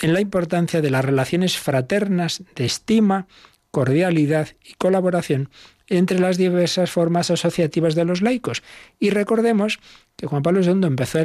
en 0.00 0.12
la 0.12 0.20
importancia 0.20 0.80
de 0.80 0.90
las 0.90 1.04
relaciones 1.04 1.58
fraternas 1.58 2.42
de 2.54 2.64
estima, 2.64 3.26
cordialidad 3.70 4.48
y 4.64 4.74
colaboración 4.74 5.50
entre 5.88 6.18
las 6.18 6.36
diversas 6.36 6.90
formas 6.90 7.30
asociativas 7.30 7.94
de 7.94 8.04
los 8.04 8.22
laicos. 8.22 8.62
Y 8.98 9.10
recordemos 9.10 9.78
que 10.16 10.26
Juan 10.26 10.42
Pablo 10.42 10.62
II 10.62 10.86
empezó 10.86 11.18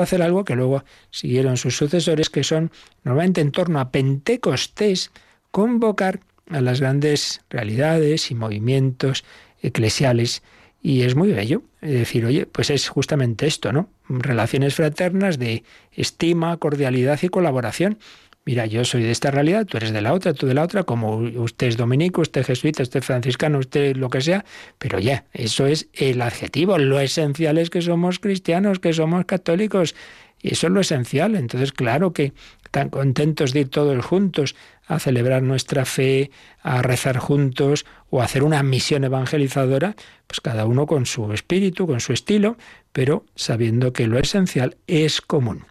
a, 0.00 0.02
hacer 0.04 0.22
algo 0.22 0.44
que 0.44 0.56
luego 0.56 0.84
siguieron 1.10 1.56
sus 1.56 1.76
sucesores, 1.76 2.30
que 2.30 2.44
son 2.44 2.70
normalmente 3.04 3.40
en 3.40 3.52
torno 3.52 3.78
a 3.80 3.90
Pentecostés, 3.90 5.10
convocar 5.50 6.20
a 6.48 6.60
las 6.60 6.80
grandes 6.80 7.42
realidades 7.50 8.30
y 8.30 8.34
movimientos 8.34 9.24
eclesiales 9.62 10.42
y 10.82 11.02
es 11.02 11.14
muy 11.14 11.32
bello 11.32 11.62
decir, 11.80 12.24
oye, 12.24 12.46
pues 12.46 12.70
es 12.70 12.88
justamente 12.88 13.46
esto, 13.46 13.72
¿no? 13.72 13.90
Relaciones 14.08 14.74
fraternas 14.74 15.38
de 15.38 15.64
estima, 15.92 16.56
cordialidad 16.56 17.18
y 17.22 17.28
colaboración. 17.28 17.98
Mira, 18.46 18.64
yo 18.64 18.84
soy 18.84 19.02
de 19.02 19.10
esta 19.10 19.30
realidad, 19.30 19.66
tú 19.66 19.76
eres 19.76 19.92
de 19.92 20.00
la 20.00 20.14
otra, 20.14 20.32
tú 20.32 20.46
de 20.46 20.54
la 20.54 20.62
otra, 20.62 20.84
como 20.84 21.18
usted 21.18 21.66
es 21.66 21.76
dominico, 21.76 22.22
usted 22.22 22.40
es 22.40 22.46
jesuita, 22.46 22.82
usted 22.82 23.00
es 23.00 23.06
franciscano, 23.06 23.58
usted 23.58 23.96
lo 23.96 24.08
que 24.08 24.22
sea, 24.22 24.46
pero 24.78 24.98
ya, 24.98 25.26
eso 25.32 25.66
es 25.66 25.88
el 25.92 26.22
adjetivo. 26.22 26.78
Lo 26.78 26.98
esencial 27.00 27.58
es 27.58 27.68
que 27.68 27.82
somos 27.82 28.18
cristianos, 28.18 28.78
que 28.78 28.94
somos 28.94 29.26
católicos, 29.26 29.94
y 30.42 30.54
eso 30.54 30.68
es 30.68 30.72
lo 30.72 30.80
esencial. 30.80 31.36
Entonces, 31.36 31.72
claro 31.72 32.14
que 32.14 32.32
tan 32.70 32.88
contentos 32.88 33.52
de 33.52 33.60
ir 33.60 33.68
todos 33.68 34.02
juntos 34.04 34.56
a 34.90 34.98
celebrar 34.98 35.44
nuestra 35.44 35.84
fe, 35.84 36.32
a 36.62 36.82
rezar 36.82 37.16
juntos 37.18 37.86
o 38.10 38.22
hacer 38.22 38.42
una 38.42 38.60
misión 38.64 39.04
evangelizadora, 39.04 39.94
pues 40.26 40.40
cada 40.40 40.66
uno 40.66 40.86
con 40.86 41.06
su 41.06 41.32
espíritu, 41.32 41.86
con 41.86 42.00
su 42.00 42.12
estilo, 42.12 42.56
pero 42.92 43.24
sabiendo 43.36 43.92
que 43.92 44.08
lo 44.08 44.18
esencial 44.18 44.76
es 44.88 45.20
común. 45.20 45.64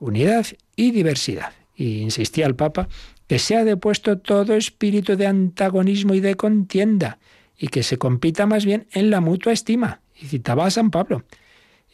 Unidad 0.00 0.46
y 0.76 0.92
diversidad. 0.92 1.52
y 1.76 1.98
insistía 1.98 2.46
el 2.46 2.54
Papa, 2.54 2.88
que 3.26 3.38
se 3.40 3.56
ha 3.56 3.64
depuesto 3.64 4.18
todo 4.18 4.54
espíritu 4.54 5.16
de 5.16 5.26
antagonismo 5.26 6.14
y 6.14 6.20
de 6.20 6.36
contienda, 6.36 7.18
y 7.58 7.66
que 7.66 7.82
se 7.82 7.98
compita 7.98 8.46
más 8.46 8.64
bien 8.64 8.86
en 8.92 9.10
la 9.10 9.20
mutua 9.20 9.52
estima. 9.52 10.00
Y 10.18 10.26
citaba 10.26 10.66
a 10.66 10.70
San 10.70 10.90
Pablo, 10.90 11.24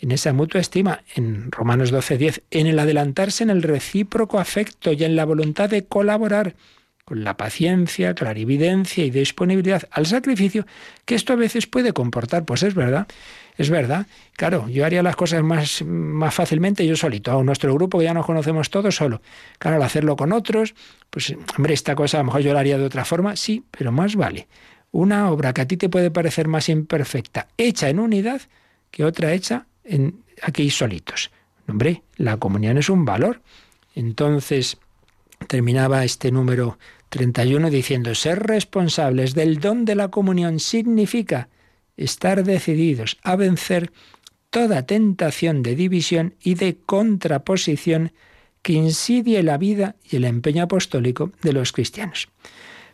en 0.01 0.13
esa 0.13 0.33
mutua 0.33 0.61
estima, 0.61 1.03
en 1.15 1.53
Romanos 1.53 1.93
12:10, 1.93 2.43
en 2.51 2.67
el 2.67 2.79
adelantarse 2.79 3.45
en 3.45 3.51
el 3.51 3.63
recíproco 3.63 4.39
afecto 4.39 4.93
y 4.93 5.05
en 5.05 5.15
la 5.17 5.25
voluntad 5.25 5.69
de 5.69 5.85
colaborar 5.85 6.55
con 7.05 7.25
la 7.25 7.37
paciencia, 7.37 8.15
clarividencia 8.15 9.05
y 9.05 9.11
disponibilidad 9.11 9.83
al 9.91 10.07
sacrificio, 10.07 10.65
que 11.05 11.17
esto 11.17 11.33
a 11.33 11.37
veces 11.37 11.67
puede 11.67 11.93
comportar, 11.93 12.45
pues 12.45 12.63
es 12.63 12.75
verdad, 12.75 13.09
es 13.57 13.69
verdad. 13.69 14.07
Claro, 14.37 14.69
yo 14.69 14.87
haría 14.87 15.03
las 15.03 15.17
cosas 15.17 15.43
más, 15.43 15.83
más 15.83 16.33
fácilmente 16.33 16.87
yo 16.87 16.95
solito, 16.95 17.37
a 17.37 17.43
nuestro 17.43 17.75
grupo 17.75 17.99
que 17.99 18.05
ya 18.05 18.15
nos 18.15 18.25
conocemos 18.25 18.71
todos 18.71 18.95
solo. 18.95 19.23
Claro, 19.59 19.79
al 19.79 19.83
hacerlo 19.83 20.15
con 20.15 20.33
otros, 20.33 20.77
pues 21.11 21.35
hombre, 21.57 21.75
esta 21.75 21.97
cosa 21.97 22.19
a 22.19 22.21
lo 22.21 22.27
mejor 22.27 22.43
yo 22.43 22.55
la 22.55 22.61
haría 22.61 22.79
de 22.79 22.85
otra 22.85 23.05
forma, 23.05 23.35
sí, 23.35 23.65
pero 23.73 23.91
más 23.91 24.15
vale. 24.15 24.47
Una 24.93 25.31
obra 25.31 25.53
que 25.53 25.63
a 25.63 25.67
ti 25.67 25.77
te 25.77 25.89
puede 25.89 26.13
parecer 26.13 26.47
más 26.47 26.69
imperfecta, 26.69 27.49
hecha 27.57 27.89
en 27.89 27.99
unidad, 27.99 28.41
que 28.93 29.05
otra 29.05 29.33
hecha 29.33 29.67
aquí 30.43 30.71
solitos. 30.71 31.31
Hombre, 31.69 32.03
la 32.17 32.37
comunión 32.37 32.79
es 32.79 32.89
un 32.89 33.05
valor. 33.05 33.43
Entonces, 33.95 34.79
terminaba 35.47 36.05
este 36.05 36.31
número 36.31 36.79
31 37.11 37.71
diciendo, 37.71 38.15
ser 38.15 38.41
responsables 38.41 39.35
del 39.35 39.59
don 39.59 39.85
de 39.85 39.95
la 39.95 40.09
comunión 40.09 40.61
significa 40.61 41.49
estar 41.97 42.45
decididos 42.45 43.19
a 43.23 43.37
vencer 43.37 43.93
toda 44.51 44.87
tentación 44.87 45.63
de 45.63 45.75
división 45.77 46.35
y 46.43 46.55
de 46.55 46.77
contraposición 46.77 48.13
que 48.63 48.73
insidie 48.75 49.43
la 49.43 49.59
vida 49.59 49.97
y 50.09 50.17
el 50.17 50.25
empeño 50.25 50.65
apostólico 50.65 51.33
de 51.43 51.53
los 51.53 51.73
cristianos. 51.73 52.29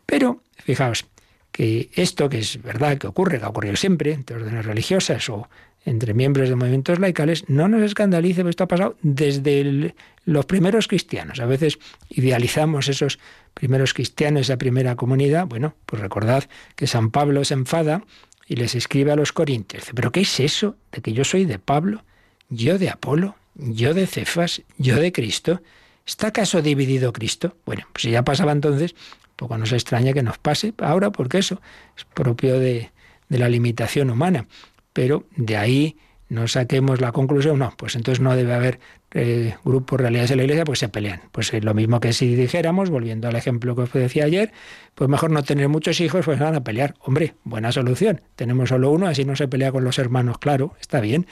Pero, 0.07 0.43
fijaos, 0.59 1.07
que 1.51 1.91
esto 1.95 2.29
que 2.29 2.39
es 2.39 2.63
verdad 2.63 2.99
que 2.99 3.07
ocurre, 3.07 3.39
que 3.39 3.45
ha 3.45 3.49
ocurrido 3.49 3.77
siempre 3.77 4.13
entre 4.13 4.37
órdenes 4.37 4.67
religiosas 4.67 5.29
o 5.31 5.49
entre 5.87 6.14
miembros 6.14 6.49
de 6.49 6.57
movimientos 6.57 6.99
laicales, 6.99 7.49
no 7.49 7.68
nos 7.68 7.82
escandalice, 7.82 8.43
porque 8.43 8.51
esto 8.51 8.64
ha 8.64 8.68
pasado 8.68 8.97
desde 9.03 9.95
los 10.24 10.45
primeros 10.45 10.89
cristianos. 10.89 11.39
A 11.39 11.47
veces 11.47 11.78
idealizamos 12.11 12.89
esos 12.89 13.20
primeros 13.55 13.95
cristianos, 13.95 14.43
esa 14.43 14.59
primera 14.59 14.97
comunidad. 14.97 15.47
Bueno, 15.47 15.74
pues 15.87 16.03
recordad 16.03 16.45
que 16.74 16.89
San 16.89 17.11
Pablo 17.12 17.45
se 17.45 17.55
enfada 17.55 18.03
y 18.49 18.57
les 18.57 18.74
escribe 18.74 19.12
a 19.12 19.16
los 19.16 19.32
corintios. 19.32 19.84
Pero 19.95 20.11
¿qué 20.11 20.22
es 20.22 20.41
eso 20.41 20.74
de 20.91 21.03
que 21.03 21.12
yo 21.12 21.22
soy 21.22 21.45
de 21.45 21.61
Pablo, 21.61 22.03
yo 22.49 22.78
de 22.78 22.91
Apolo, 22.91 23.37
yo 23.55 23.95
de 23.95 24.09
Cefas, 24.09 24.62
yo 24.78 24.97
de 24.97 25.12
Cristo? 25.12 25.62
¿Está 26.05 26.28
acaso 26.28 26.62
dividido 26.62 27.12
Cristo? 27.12 27.57
Bueno, 27.64 27.87
pues 27.93 28.03
si 28.03 28.11
ya 28.11 28.24
pasaba 28.24 28.51
entonces, 28.51 28.97
poco 29.37 29.57
nos 29.57 29.70
extraña 29.70 30.12
que 30.12 30.24
nos 30.24 30.39
pase 30.39 30.74
ahora, 30.78 31.12
porque 31.12 31.39
eso 31.39 31.61
es 31.97 32.05
propio 32.07 32.59
de, 32.59 32.91
de 33.28 33.39
la 33.39 33.49
limitación 33.49 34.11
humana 34.11 34.49
pero 34.97 35.25
de 35.37 35.59
ahí 35.59 35.97
no 36.31 36.49
saquemos 36.49 37.03
la 37.03 37.13
conclusión, 37.13 37.59
no, 37.59 37.75
pues 37.77 37.97
entonces 37.97 38.19
no 38.23 38.35
debe 38.35 38.55
haber 38.55 38.81
eh, 39.13 39.55
grupos 39.63 40.01
realidades 40.01 40.31
en 40.31 40.39
la 40.39 40.45
iglesia, 40.45 40.65
pues 40.65 40.79
se 40.79 40.89
pelean. 40.89 41.21
Pues 41.33 41.53
es 41.53 41.63
lo 41.63 41.75
mismo 41.75 42.01
que 42.01 42.15
si 42.15 42.35
dijéramos, 42.35 42.89
volviendo 42.89 43.29
al 43.29 43.37
ejemplo 43.37 43.77
que 43.77 43.83
os 43.83 43.93
decía 43.93 44.25
ayer, 44.25 44.53
pues 44.95 45.11
mejor 45.11 45.31
no 45.33 45.43
tener 45.43 45.69
muchos 45.69 46.01
hijos, 46.01 46.25
pues 46.25 46.39
van 46.39 46.55
a 46.55 46.65
pelear. 46.65 46.95
Hombre, 47.01 47.35
buena 47.45 47.73
solución. 47.73 48.23
Tenemos 48.37 48.71
solo 48.71 48.91
uno, 48.91 49.07
así 49.07 49.27
no 49.27 49.37
se 49.37 49.49
pelea 49.49 49.71
con 49.71 49.85
los 49.85 49.99
hermanos, 49.99 50.39
claro, 50.39 50.75
está 50.81 51.01
bien. 51.01 51.27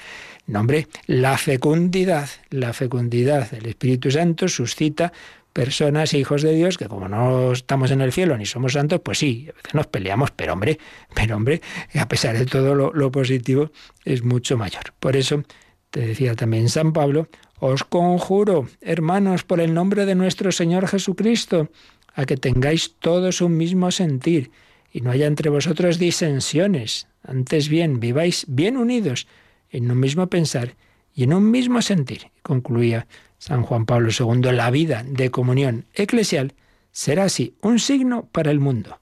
No, 0.46 0.60
hombre, 0.60 0.88
la 1.06 1.38
fecundidad, 1.38 2.28
la 2.50 2.74
fecundidad 2.74 3.50
del 3.50 3.64
Espíritu 3.64 4.10
Santo 4.10 4.46
suscita 4.46 5.10
personas, 5.54 6.12
hijos 6.12 6.42
de 6.42 6.52
Dios, 6.52 6.76
que 6.76 6.88
como 6.88 7.08
no 7.08 7.52
estamos 7.52 7.90
en 7.92 8.02
el 8.02 8.12
cielo 8.12 8.36
ni 8.36 8.44
somos 8.44 8.74
santos, 8.74 9.00
pues 9.02 9.18
sí, 9.18 9.46
a 9.48 9.56
veces 9.56 9.72
nos 9.72 9.86
peleamos, 9.86 10.32
pero 10.32 10.52
hombre, 10.52 10.78
pero 11.14 11.36
hombre, 11.36 11.62
a 11.94 12.08
pesar 12.08 12.36
de 12.36 12.44
todo 12.44 12.74
lo, 12.74 12.92
lo 12.92 13.10
positivo, 13.10 13.70
es 14.04 14.22
mucho 14.22 14.58
mayor. 14.58 14.92
Por 15.00 15.16
eso, 15.16 15.44
te 15.90 16.00
decía 16.00 16.34
también 16.34 16.68
San 16.68 16.92
Pablo, 16.92 17.28
os 17.60 17.84
conjuro, 17.84 18.68
hermanos, 18.80 19.44
por 19.44 19.60
el 19.60 19.72
nombre 19.72 20.04
de 20.04 20.16
nuestro 20.16 20.50
Señor 20.50 20.88
Jesucristo, 20.88 21.70
a 22.14 22.26
que 22.26 22.36
tengáis 22.36 22.96
todos 22.98 23.40
un 23.40 23.56
mismo 23.56 23.90
sentir 23.92 24.50
y 24.92 25.00
no 25.00 25.12
haya 25.12 25.26
entre 25.26 25.50
vosotros 25.50 25.98
disensiones. 25.98 27.06
Antes 27.22 27.68
bien, 27.68 28.00
viváis 28.00 28.44
bien 28.48 28.76
unidos 28.76 29.28
en 29.70 29.90
un 29.90 30.00
mismo 30.00 30.28
pensar 30.28 30.74
y 31.14 31.22
en 31.22 31.32
un 31.32 31.50
mismo 31.50 31.80
sentir. 31.80 32.30
Concluía 32.42 33.06
San 33.46 33.62
Juan 33.62 33.84
Pablo 33.84 34.08
II, 34.08 34.52
la 34.52 34.70
vida 34.70 35.04
de 35.06 35.30
comunión 35.30 35.84
eclesial 35.92 36.54
será 36.92 37.24
así 37.24 37.54
un 37.60 37.78
signo 37.78 38.26
para 38.32 38.50
el 38.50 38.58
mundo 38.58 39.00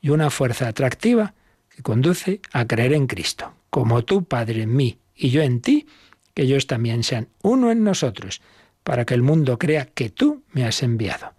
y 0.00 0.08
una 0.08 0.30
fuerza 0.30 0.66
atractiva 0.66 1.34
que 1.68 1.82
conduce 1.82 2.40
a 2.52 2.66
creer 2.66 2.94
en 2.94 3.06
Cristo, 3.06 3.52
como 3.68 4.02
tú, 4.02 4.24
Padre, 4.24 4.62
en 4.62 4.74
mí 4.74 4.96
y 5.14 5.28
yo 5.28 5.42
en 5.42 5.60
ti, 5.60 5.86
que 6.32 6.44
ellos 6.44 6.66
también 6.66 7.04
sean 7.04 7.28
uno 7.42 7.70
en 7.70 7.84
nosotros, 7.84 8.40
para 8.82 9.04
que 9.04 9.12
el 9.12 9.20
mundo 9.20 9.58
crea 9.58 9.84
que 9.84 10.08
tú 10.08 10.42
me 10.52 10.64
has 10.64 10.82
enviado. 10.82 11.34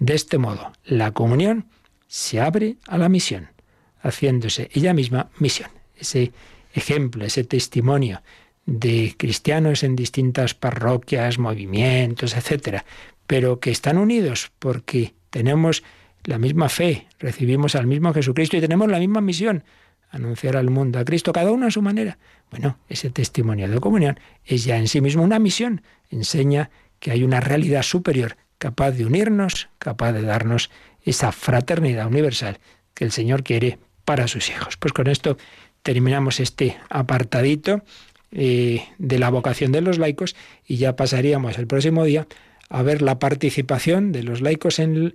De 0.00 0.14
este 0.14 0.38
modo, 0.38 0.72
la 0.84 1.12
comunión 1.12 1.66
se 2.08 2.40
abre 2.40 2.78
a 2.88 2.98
la 2.98 3.08
misión, 3.08 3.50
haciéndose 4.00 4.70
ella 4.74 4.92
misma 4.92 5.30
misión. 5.38 5.70
Ese 5.96 6.32
ejemplo, 6.74 7.24
ese 7.24 7.44
testimonio 7.44 8.22
de 8.66 9.14
cristianos 9.16 9.82
en 9.82 9.96
distintas 9.96 10.54
parroquias, 10.54 11.38
movimientos, 11.38 12.36
etcétera, 12.36 12.84
pero 13.26 13.60
que 13.60 13.70
están 13.70 13.98
unidos 13.98 14.52
porque 14.58 15.14
tenemos 15.30 15.82
la 16.24 16.38
misma 16.38 16.68
fe, 16.68 17.06
recibimos 17.18 17.74
al 17.74 17.86
mismo 17.86 18.12
Jesucristo 18.12 18.56
y 18.56 18.60
tenemos 18.60 18.88
la 18.88 18.98
misma 18.98 19.20
misión, 19.20 19.64
anunciar 20.10 20.56
al 20.56 20.70
mundo 20.70 20.98
a 20.98 21.04
Cristo, 21.04 21.32
cada 21.32 21.50
uno 21.50 21.66
a 21.66 21.70
su 21.70 21.82
manera. 21.82 22.18
Bueno, 22.50 22.78
ese 22.88 23.10
testimonio 23.10 23.68
de 23.68 23.80
comunión 23.80 24.20
es 24.44 24.64
ya 24.64 24.76
en 24.76 24.86
sí 24.86 25.00
mismo 25.00 25.22
una 25.22 25.38
misión, 25.38 25.82
enseña 26.10 26.70
que 27.00 27.10
hay 27.10 27.24
una 27.24 27.40
realidad 27.40 27.82
superior 27.82 28.36
capaz 28.58 28.92
de 28.92 29.04
unirnos, 29.04 29.68
capaz 29.78 30.12
de 30.12 30.22
darnos 30.22 30.70
esa 31.02 31.32
fraternidad 31.32 32.06
universal 32.06 32.60
que 32.94 33.04
el 33.04 33.10
Señor 33.10 33.42
quiere 33.42 33.78
para 34.04 34.28
sus 34.28 34.50
hijos. 34.50 34.76
Pues 34.76 34.92
con 34.92 35.08
esto 35.08 35.36
terminamos 35.82 36.38
este 36.38 36.76
apartadito 36.88 37.82
eh, 38.32 38.84
de 38.98 39.18
la 39.18 39.30
vocación 39.30 39.72
de 39.72 39.82
los 39.82 39.98
laicos 39.98 40.34
y 40.66 40.76
ya 40.76 40.96
pasaríamos 40.96 41.58
el 41.58 41.66
próximo 41.66 42.04
día 42.04 42.26
a 42.70 42.82
ver 42.82 43.02
la 43.02 43.18
participación 43.18 44.12
de 44.12 44.22
los 44.22 44.40
laicos 44.40 44.78
en, 44.78 45.12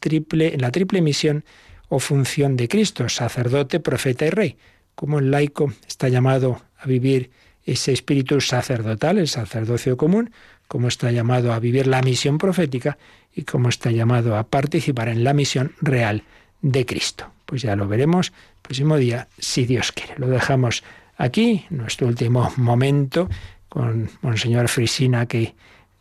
triple, 0.00 0.54
en 0.54 0.60
la 0.60 0.70
triple 0.70 1.00
misión 1.00 1.44
o 1.88 1.98
función 2.00 2.56
de 2.56 2.68
Cristo, 2.68 3.08
sacerdote, 3.08 3.80
profeta 3.80 4.26
y 4.26 4.30
rey. 4.30 4.56
Como 4.94 5.18
el 5.18 5.30
laico 5.30 5.72
está 5.86 6.08
llamado 6.08 6.60
a 6.78 6.86
vivir 6.86 7.30
ese 7.64 7.92
espíritu 7.92 8.40
sacerdotal, 8.42 9.16
el 9.16 9.28
sacerdocio 9.28 9.96
común, 9.96 10.30
como 10.68 10.88
está 10.88 11.10
llamado 11.10 11.54
a 11.54 11.58
vivir 11.58 11.86
la 11.86 12.02
misión 12.02 12.36
profética 12.36 12.98
y 13.34 13.44
como 13.44 13.70
está 13.70 13.90
llamado 13.90 14.36
a 14.36 14.44
participar 14.44 15.08
en 15.08 15.24
la 15.24 15.32
misión 15.32 15.72
real 15.80 16.24
de 16.60 16.84
Cristo. 16.84 17.30
Pues 17.46 17.62
ya 17.62 17.76
lo 17.76 17.88
veremos 17.88 18.28
el 18.28 18.62
próximo 18.62 18.98
día, 18.98 19.28
si 19.38 19.64
Dios 19.64 19.92
quiere. 19.92 20.14
Lo 20.18 20.28
dejamos 20.28 20.82
Aquí, 21.18 21.66
nuestro 21.70 22.06
último 22.06 22.52
momento, 22.56 23.28
con 23.68 24.08
Monseñor 24.22 24.68
Frisina, 24.68 25.26
que 25.26 25.56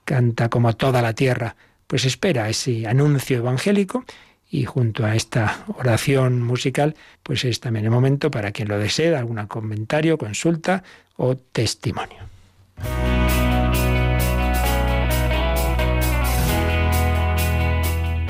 canta 0.06 0.48
como 0.48 0.74
toda 0.74 1.02
la 1.02 1.14
tierra, 1.14 1.56
pues 1.88 2.06
espera 2.06 2.48
ese 2.50 2.88
anuncio 2.88 3.40
evangélico 3.40 4.06
y 4.50 4.66
junto 4.66 5.06
a 5.06 5.16
esta 5.16 5.66
oración 5.76 6.44
musical, 6.44 6.96
pues 7.24 7.46
es 7.46 7.60
también 7.60 7.86
el 7.86 7.92
momento 7.92 8.30
para 8.30 8.52
quien 8.52 8.68
lo 8.68 8.78
desee, 8.78 9.16
algún 9.16 9.44
comentario, 9.48 10.20
consulta 10.20 10.84
o 11.18 11.36
testimonio. 11.36 12.20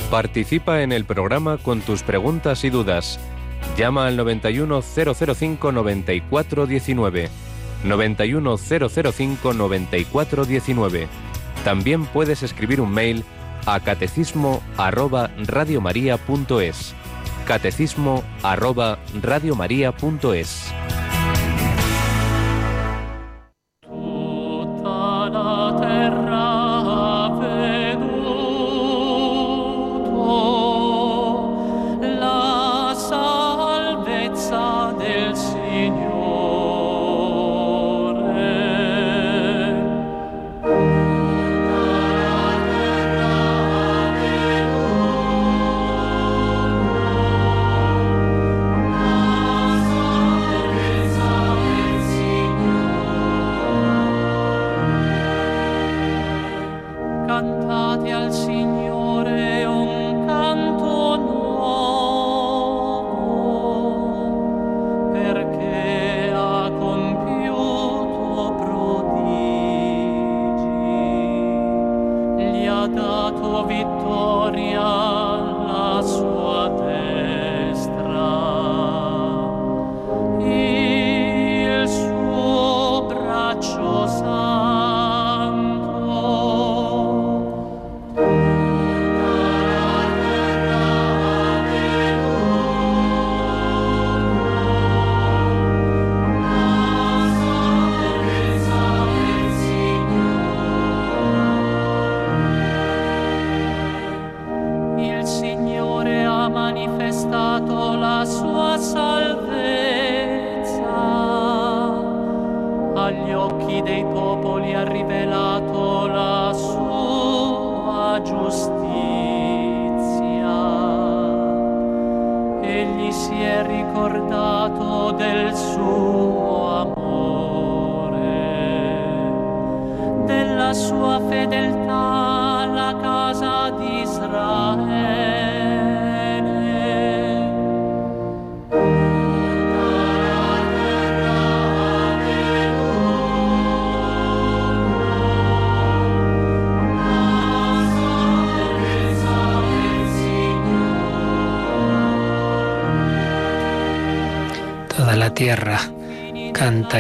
Participa 0.10 0.84
en 0.84 0.94
el 0.94 1.04
programa 1.04 1.58
con 1.58 1.82
tus 1.82 2.02
preguntas 2.02 2.64
y 2.64 2.70
dudas 2.70 3.20
Llama 3.76 4.08
al 4.08 4.18
91005 4.18 5.72
9419. 5.72 7.30
91005 7.84 9.54
9419. 9.54 11.08
También 11.64 12.06
puedes 12.06 12.44
escribir 12.44 12.82
un 12.82 12.92
mail 12.92 13.24
a 13.66 13.80
catecismo 13.80 14.62
arroba 14.78 15.30
radiomaria.es. 15.38 16.96
Catecismo 17.46 18.24
arroba 18.44 19.00
radiomaria.es. 19.22 20.74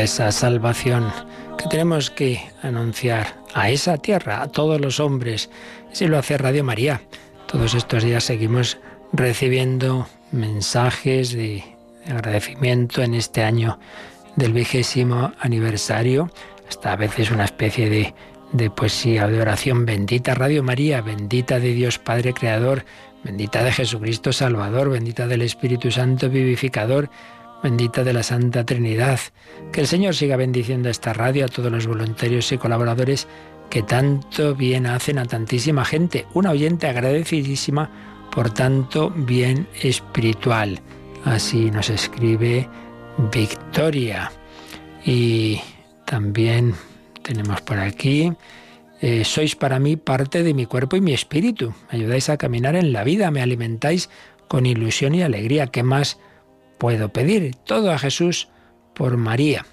esa 0.02 0.32
salvación 0.32 1.12
que 1.58 1.68
tenemos 1.70 2.10
que 2.12 2.41
anunciar 2.62 3.36
a 3.54 3.70
esa 3.70 3.98
tierra, 3.98 4.41
a 4.41 4.48
todos 4.48 4.80
los 4.80 5.00
hombres. 5.00 5.50
Si 5.91 6.08
lo 6.08 6.18
hace 6.18 6.38
Radio 6.38 6.64
María. 6.64 7.02
Todos 7.48 7.74
estos 7.74 8.04
días 8.04 8.24
seguimos 8.24 8.78
recibiendo 9.14 10.08
mensajes 10.32 11.32
de 11.32 11.64
agradecimiento 12.06 13.02
en 13.02 13.14
este 13.14 13.43
año 13.43 13.80
del 14.36 14.54
vigésimo 14.54 15.32
aniversario, 15.39 16.30
hasta 16.70 16.91
a 16.91 16.95
veces 16.95 17.32
una 17.32 17.45
especie 17.45 17.89
de, 17.89 18.14
de 18.52 18.70
poesía 18.70 19.28
de 19.28 19.41
oración. 19.41 19.86
Bendita 19.86 20.36
Radio 20.36 20.62
María, 20.64 21.02
bendita 21.02 21.60
de 21.60 21.74
Dios 21.74 21.98
Padre 21.98 22.34
Creador, 22.34 22.86
bendita 23.24 23.64
de 23.64 23.72
Jesucristo 23.72 24.32
Salvador, 24.34 24.89
bendita 24.89 25.28
del 25.28 25.41
Espíritu 25.41 25.89
Santo 25.91 26.30
Vivificador, 26.30 27.10
bendita 27.64 28.03
de 28.03 28.14
la 28.14 28.24
Santa 28.24 28.66
Trinidad. 28.66 29.20
Que 29.72 29.82
el 29.82 29.88
Señor 29.88 30.16
siga 30.16 30.36
bendiciendo 30.36 30.89
esta 30.89 31.14
radio, 31.14 31.45
a 31.45 31.47
todos 31.47 31.72
los 31.72 31.88
voluntarios 31.88 32.51
y 32.51 32.58
colaboradores 32.58 33.28
que 33.70 33.84
tanto 33.84 34.55
bien 34.55 34.86
hacen 34.86 35.18
a 35.18 35.26
tantísima 35.26 35.86
gente. 35.86 36.26
Una 36.34 36.51
oyente 36.51 36.88
agradecidísima 36.88 37.89
por 38.32 38.53
tanto 38.53 39.10
bien 39.10 39.68
espiritual. 39.82 40.80
Así 41.26 41.72
nos 41.72 41.89
escribe 41.89 42.68
Victoria. 43.32 44.32
Y 45.05 45.60
también 46.05 46.76
tenemos 47.22 47.62
por 47.62 47.80
aquí, 47.80 48.32
eh, 49.01 49.24
sois 49.26 49.55
para 49.55 49.80
mí 49.80 49.95
parte 49.95 50.43
de 50.43 50.53
mi 50.53 50.66
cuerpo 50.66 50.95
y 50.95 51.01
mi 51.01 51.14
espíritu. 51.14 51.74
Me 51.91 51.99
ayudáis 51.99 52.30
a 52.30 52.38
caminar 52.38 52.76
en 52.76 52.93
la 52.93 53.03
vida, 53.03 53.30
me 53.32 53.41
alimentáis 53.41 54.10
con 54.47 54.66
ilusión 54.66 55.14
y 55.16 55.24
alegría. 55.24 55.68
¿Qué 55.68 55.84
más 55.84 56.20
puedo 56.78 57.10
pedir? 57.10 57.56
Todo 57.56 57.92
a 57.92 58.00
Jesús 58.00 58.48
por 58.94 59.18
María. 59.18 59.66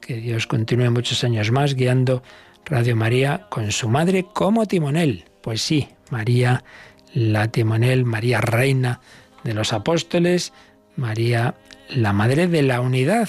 Que 0.00 0.16
Dios 0.16 0.46
continúe 0.46 0.90
muchos 0.90 1.22
años 1.24 1.50
más 1.50 1.74
guiando 1.74 2.22
Radio 2.64 2.96
María 2.96 3.46
con 3.50 3.72
su 3.72 3.88
madre 3.88 4.26
como 4.32 4.66
timonel. 4.66 5.24
Pues 5.42 5.62
sí, 5.62 5.88
María 6.10 6.64
la 7.12 7.48
timonel, 7.48 8.04
María 8.04 8.40
reina 8.40 9.00
de 9.44 9.54
los 9.54 9.72
apóstoles, 9.72 10.52
María 10.96 11.54
la 11.88 12.12
madre 12.12 12.46
de 12.46 12.62
la 12.62 12.80
unidad, 12.80 13.28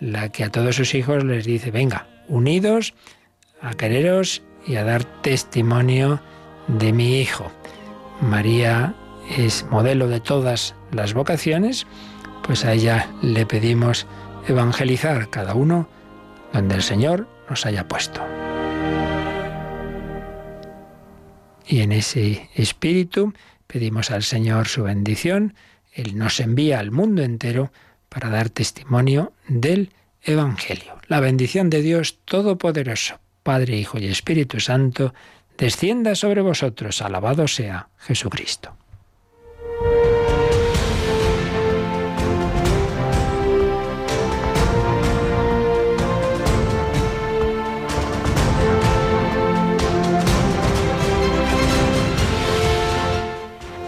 la 0.00 0.30
que 0.30 0.44
a 0.44 0.50
todos 0.50 0.76
sus 0.76 0.94
hijos 0.94 1.24
les 1.24 1.44
dice, 1.44 1.70
venga, 1.70 2.06
unidos 2.28 2.94
a 3.60 3.74
quereros 3.74 4.42
y 4.66 4.76
a 4.76 4.84
dar 4.84 5.04
testimonio 5.22 6.20
de 6.68 6.92
mi 6.92 7.20
hijo. 7.20 7.50
María 8.20 8.94
es 9.36 9.64
modelo 9.70 10.08
de 10.08 10.20
todas 10.20 10.74
las 10.92 11.14
vocaciones, 11.14 11.86
pues 12.46 12.64
a 12.64 12.72
ella 12.72 13.10
le 13.22 13.46
pedimos 13.46 14.06
evangelizar 14.46 15.30
cada 15.30 15.54
uno 15.54 15.88
donde 16.52 16.74
el 16.74 16.82
Señor 16.82 17.26
nos 17.48 17.64
haya 17.66 17.88
puesto. 17.88 18.22
Y 21.66 21.80
en 21.80 21.92
ese 21.92 22.50
espíritu 22.54 23.32
pedimos 23.66 24.10
al 24.10 24.22
Señor 24.22 24.68
su 24.68 24.82
bendición. 24.82 25.54
Él 25.92 26.18
nos 26.18 26.38
envía 26.40 26.78
al 26.78 26.90
mundo 26.90 27.22
entero 27.22 27.72
para 28.08 28.28
dar 28.28 28.50
testimonio 28.50 29.32
del 29.48 29.90
Evangelio. 30.22 31.00
La 31.08 31.20
bendición 31.20 31.70
de 31.70 31.82
Dios 31.82 32.18
Todopoderoso, 32.24 33.18
Padre, 33.42 33.76
Hijo 33.76 33.98
y 33.98 34.06
Espíritu 34.06 34.60
Santo, 34.60 35.14
descienda 35.56 36.14
sobre 36.14 36.42
vosotros. 36.42 37.00
Alabado 37.02 37.48
sea 37.48 37.88
Jesucristo. 37.98 38.76